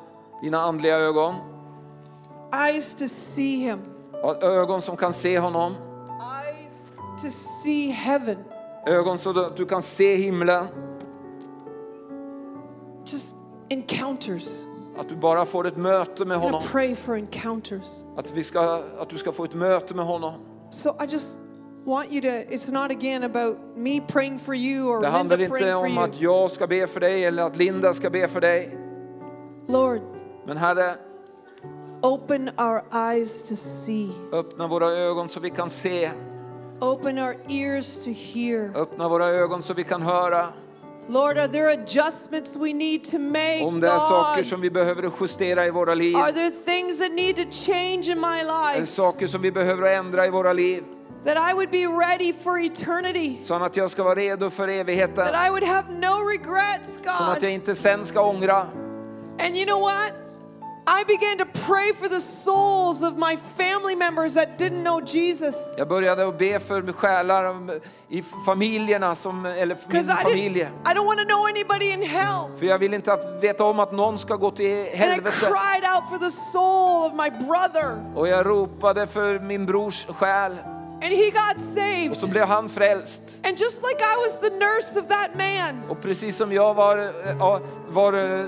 dina 0.44 0.58
andliga 0.62 0.98
ögon. 0.98 1.36
eyes 2.70 2.94
to 2.94 3.08
see 3.08 3.56
Him, 3.56 3.80
Ögon 4.42 4.82
som 4.82 4.98
kan 4.98 5.14
se 5.14 5.40
honom. 5.40 5.72
eyes 6.48 6.88
to 7.22 7.30
see 7.30 7.51
heaven. 7.70 8.38
Ögon 8.86 9.18
så 9.18 9.40
att 9.40 9.58
du 9.58 9.66
kan 9.66 9.82
se 9.82 10.16
himlen. 10.16 10.66
Just 13.06 13.36
encounters. 13.70 14.48
Att 14.98 15.10
du 15.10 15.16
bara 15.16 15.46
får 15.46 15.68
ett 15.68 15.78
möte 15.78 16.26
med 16.26 16.38
honom. 16.38 16.62
pray 16.72 16.96
for 16.96 17.16
encounters. 17.16 18.04
Att, 18.18 18.32
vi 18.32 18.44
ska, 18.44 18.84
att 19.00 19.10
du 19.10 19.18
ska 19.18 19.32
få 19.32 19.44
ett 19.44 19.54
möte 19.54 19.96
med 19.96 20.06
honom. 20.06 20.34
So 20.70 20.90
I 20.90 21.06
just 21.10 21.28
want 21.86 22.12
you 22.12 22.22
to, 22.22 22.28
it's 22.28 22.72
not 22.72 22.92
again 22.92 23.24
about 23.24 23.58
me 23.76 24.02
praying 24.02 24.40
for 24.40 24.56
you 24.56 24.88
or 24.88 25.02
Det 25.02 25.08
Linda 25.08 25.18
handlar 25.18 25.42
inte 25.42 25.74
om 25.74 25.98
att 25.98 26.22
jag 26.22 26.52
ska 26.52 26.68
be 26.68 26.88
för 26.88 27.00
dig 27.00 27.26
eller 27.26 27.44
att 27.44 27.58
Linda 27.58 27.94
ska 27.94 28.10
be 28.10 28.28
för 28.28 28.42
dig. 28.42 28.78
Lord, 29.68 30.02
Men 30.48 30.58
Herre, 30.58 30.96
open 32.02 32.50
our 32.50 32.84
eyes 33.10 33.48
to 33.48 33.56
see, 33.56 34.10
öppna 34.32 34.68
våra 34.68 34.92
ögon 34.92 35.30
så 35.30 35.40
vi 35.40 35.50
kan 35.50 35.70
se. 35.70 36.12
Open 36.82 37.18
our 37.18 37.36
ears 37.50 37.98
to 37.98 38.12
hear. 38.12 38.72
Öppna 38.76 39.10
våra 39.10 39.26
ögon 39.26 39.64
så 39.64 39.74
vi 39.74 39.84
kan 39.84 40.02
höra. 40.02 40.48
Lord, 41.08 41.38
are 41.38 41.48
there 41.48 41.74
adjustments 41.74 42.56
we 42.56 42.74
need 42.74 43.04
to 43.04 43.20
make? 43.20 43.64
Om 43.64 43.80
det 43.80 43.88
är 43.88 44.00
saker 44.00 44.44
som 44.44 44.62
vi 44.62 44.70
behöver 44.70 45.12
justera 45.22 45.66
i 45.66 45.72
våra 45.72 45.94
liv. 45.94 46.16
Are 46.16 46.32
there 46.32 46.50
things 46.50 47.00
that 47.00 47.12
need 47.12 47.36
to 47.36 47.52
change 47.52 48.12
in 48.12 48.20
my 48.20 48.44
life 48.44 48.86
saker 48.86 49.28
som 49.28 49.42
vi 49.42 49.52
behöver 49.52 49.96
ändra 49.96 50.28
i 50.28 50.30
våra 50.30 50.54
liv. 50.54 50.84
that 51.26 51.38
I 51.38 51.54
would 51.54 51.72
be 51.72 51.86
ready 51.86 52.34
for 52.34 52.60
eternity? 52.60 53.38
Så 53.44 53.54
att 53.54 53.78
jag 53.78 53.92
ska 53.92 54.04
vara 54.04 54.16
redo 54.16 54.50
för 54.50 54.68
evigheten. 54.68 55.26
That 55.26 55.48
I 55.48 55.50
would 55.50 55.64
have 55.64 55.86
no 55.90 56.30
regrets, 56.30 56.98
God. 56.98 57.18
Så 57.18 57.24
att 57.24 57.44
jag 57.44 57.52
inte 57.52 57.76
sen 57.76 58.06
ska 58.06 58.22
ångra. 58.22 58.68
And 59.40 59.58
you 59.58 59.66
know 59.66 59.82
what? 59.82 60.21
I 60.88 61.04
began 61.04 61.38
to 61.38 61.46
pray 61.46 61.94
for 61.94 62.08
the 62.10 62.20
souls 62.20 63.04
of 63.04 63.18
my 63.18 63.38
family 63.58 63.96
members 63.96 64.34
that 64.34 64.58
didn't 64.58 64.84
know 64.84 65.02
Jesus. 65.02 65.56
Jag 65.78 65.88
började 65.88 66.28
att 66.28 66.40
be 66.40 66.60
för 66.60 66.92
själar 66.92 67.82
i 68.10 68.24
familjerna, 68.46 69.16
som, 69.16 69.46
eller 69.46 69.76
min 69.76 69.88
Because 69.88 70.12
I, 70.12 70.94
don't 70.94 71.06
want 71.06 71.20
to 71.20 71.26
know 71.26 71.46
anybody 71.46 71.92
in 71.92 72.02
hell. 72.02 72.58
För 72.60 72.66
jag 72.66 72.80
vill 72.80 72.94
inte 72.94 73.14
att 73.14 73.44
veta 73.44 73.64
om 73.64 73.80
att 73.80 73.92
någon 73.92 74.20
ska 74.20 74.36
gå 74.36 74.52
till 74.52 74.66
And 74.66 75.28
I 75.28 75.32
cried 75.32 75.84
out 75.96 76.10
for 76.10 76.18
the 76.18 76.32
soul 76.32 77.06
of 77.06 77.14
my 77.14 77.30
brother. 77.30 78.16
Och 78.16 78.28
jag 78.28 78.46
ropade 78.46 79.08
för 79.08 79.40
min 79.40 79.66
brors 79.66 80.06
själ. 80.06 80.58
And 81.04 81.12
he 81.14 81.30
got 81.32 81.56
Och 81.56 82.16
så 82.16 82.22
saved. 82.22 82.30
blev 82.32 82.46
han 82.48 82.70
frälst. 82.70 83.22
And 83.44 83.60
just 83.60 83.82
like 83.84 84.00
I 84.04 84.16
was 84.26 84.40
the 84.40 84.50
nurse 84.50 85.00
of 85.00 85.08
that 85.08 85.30
man, 85.36 85.90
Och 85.90 86.02
precis 86.02 86.38
som 86.38 86.52
jag 86.54 86.74
var, 86.74 86.98
var 87.92 88.14
eh, 88.14 88.46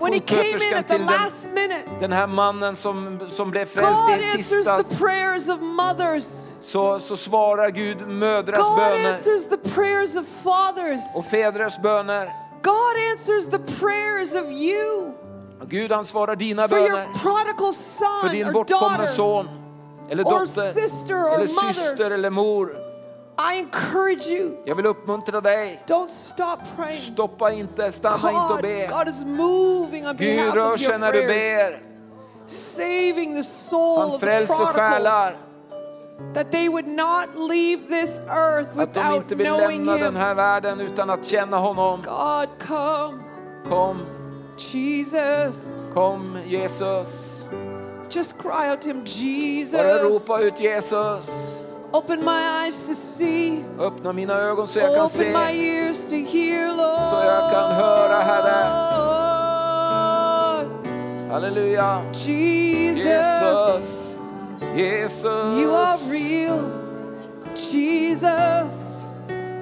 when 0.00 0.12
he 0.12 0.20
came 0.20 0.68
in 0.70 0.76
at 0.76 0.88
the 0.88 0.98
last 0.98 1.44
minute, 1.54 1.84
den 2.00 2.12
här 2.12 2.26
mannen 2.26 2.76
som, 2.76 3.18
som 3.30 3.50
blev 3.50 3.66
frälst 3.66 3.90
God 4.00 4.10
i 4.10 4.24
answers 4.24 4.46
sista, 4.46 4.82
the 4.82 4.96
prayers 4.96 5.48
of 5.48 5.60
mothers. 5.60 6.26
så, 6.60 7.00
så 7.00 7.16
svarar 7.16 7.70
Gud 7.70 8.08
mödrars 8.08 8.58
God 8.58 8.76
böner 8.76 9.10
answers 9.12 9.46
the 9.48 9.56
prayers 9.74 10.16
of 10.16 10.26
fathers. 10.42 11.00
och 11.16 11.24
fäders 11.24 11.78
böner. 11.82 12.32
God 12.62 12.96
answers 13.12 13.46
the 13.46 13.58
prayers 13.80 14.34
of 14.34 14.50
you 14.50 15.12
Och 15.62 15.68
Gud 15.70 15.92
han 15.92 16.04
svarar 16.04 16.36
dina 16.36 16.68
for 16.68 16.78
your 16.78 16.88
böner 16.90 17.04
prodigal 17.04 17.72
för 17.72 18.22
son 18.22 18.30
din 18.32 18.48
or 18.48 18.52
bortkomne 18.52 18.96
daughter. 18.96 19.12
son 19.14 19.48
eller 20.12 20.24
or 20.24 20.30
dotter 20.30 20.72
sister 20.72 21.14
or 21.24 21.34
eller 21.34 21.48
mother. 21.54 21.72
syster 21.72 22.10
eller 22.10 22.30
mor. 22.30 22.70
I 23.54 23.58
encourage 23.58 24.26
you, 24.26 24.50
Jag 24.64 24.74
vill 24.74 24.86
uppmuntra 24.86 25.40
dig. 25.40 25.82
don't 25.86 26.08
stop 26.08 26.56
praying. 26.76 27.00
Stoppa 27.00 27.50
inte, 27.52 27.92
stanna 27.92 28.14
inte 28.16 28.28
och 28.42 28.48
God, 28.48 28.62
be. 28.62 28.86
God 28.90 29.08
is 29.08 29.24
moving 29.24 30.06
on 30.08 30.16
Gud 30.16 30.36
behalf 30.36 30.54
rör 30.54 30.76
sig 30.76 30.98
när 30.98 31.12
du 31.12 31.26
ber. 31.26 31.82
saving 32.46 33.36
the 33.36 33.42
soul 33.42 33.98
Han 34.10 34.20
frälser 34.20 34.54
själar. 34.54 35.32
that 36.34 36.52
they 36.52 36.68
would 36.68 36.86
not 36.86 37.48
leave 37.50 37.82
this 37.88 38.20
earth 38.20 38.78
Att 38.78 38.94
de 38.94 39.00
without 39.00 39.16
inte 39.16 39.34
vill 39.34 39.46
knowing 39.46 39.78
lämna 39.84 39.92
den 39.92 40.02
Him. 40.06 40.16
här 40.16 40.34
världen 40.34 40.80
utan 40.80 41.10
att 41.10 41.24
känna 41.24 41.56
honom. 41.58 42.02
God, 42.04 42.48
come, 42.68 43.18
Kom, 43.68 43.98
Jesus. 44.58 45.76
kom 45.94 46.38
Jesus. 46.46 47.31
Just 48.12 48.36
cry 48.36 48.68
out 48.68 48.82
to 48.82 48.88
Him, 48.90 49.04
Jesus. 49.04 49.80
Bara 49.80 50.02
ropa 50.02 50.46
ut 50.46 50.56
Jesus. 50.56 51.56
Open 51.94 52.22
my 52.22 52.62
eyes 52.62 52.82
to 52.82 52.94
see. 52.94 53.64
Öppna 53.78 54.12
mina 54.12 54.34
ögon 54.34 54.68
så 54.68 54.78
jag 54.78 54.94
kan 54.94 55.04
Open 55.04 55.32
my 55.32 55.52
ears 55.52 56.04
to 56.04 56.16
hear, 56.16 56.68
Lord. 56.68 57.10
Så 57.10 57.16
jag 57.24 57.50
kan 57.52 57.74
höra, 57.74 58.20
Herre. 58.20 58.92
Halleluja. 61.30 62.02
Jesus, 62.12 63.04
Jesus. 63.04 64.16
Jesus. 64.76 65.60
you 65.60 65.74
are 65.74 65.98
real. 66.10 66.70
Jesus. 67.54 69.06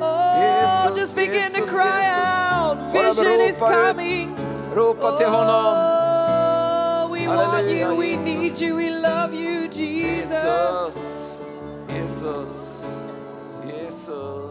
Oh, 0.01 0.91
Jesus, 0.91 1.03
just 1.03 1.15
begin 1.15 1.53
to 1.53 1.67
cry 1.67 2.01
Jesus. 2.03 2.29
out. 2.53 2.79
Vision 2.93 3.41
is 3.41 3.59
coming. 3.59 4.37
Ropa 4.75 5.19
till 5.19 5.29
honom. 5.29 5.75
Oh, 5.75 6.00
We 7.31 7.37
want 7.37 7.71
you, 7.71 7.97
we 7.97 8.13
Jesus. 8.13 8.27
need 8.27 8.61
you, 8.61 8.77
we 8.77 8.91
love 8.91 9.35
you, 9.35 9.69
Jesus. 9.69 10.27
Jesus. 10.29 11.39
Jesus. 11.89 12.85
Jesus. 13.67 14.51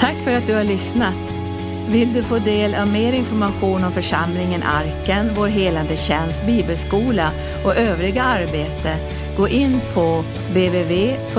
Tack 0.00 0.16
för 0.24 0.32
att 0.32 0.46
du 0.46 0.54
har 0.54 0.64
lyssnat. 0.64 1.14
Vill 1.88 2.12
du 2.12 2.22
få 2.22 2.38
del 2.38 2.74
av 2.74 2.92
mer 2.92 3.12
information 3.12 3.84
om 3.84 3.92
församlingen 3.92 4.62
Arken, 4.62 5.30
vår 5.36 5.46
helande 5.46 5.96
tjänst, 5.96 6.46
bibelskola 6.46 7.30
och 7.64 7.76
övriga 7.76 8.22
arbete, 8.22 8.96
gå 9.36 9.48
in 9.48 9.80
på 9.94 10.24
www.arken.org. 10.52 11.38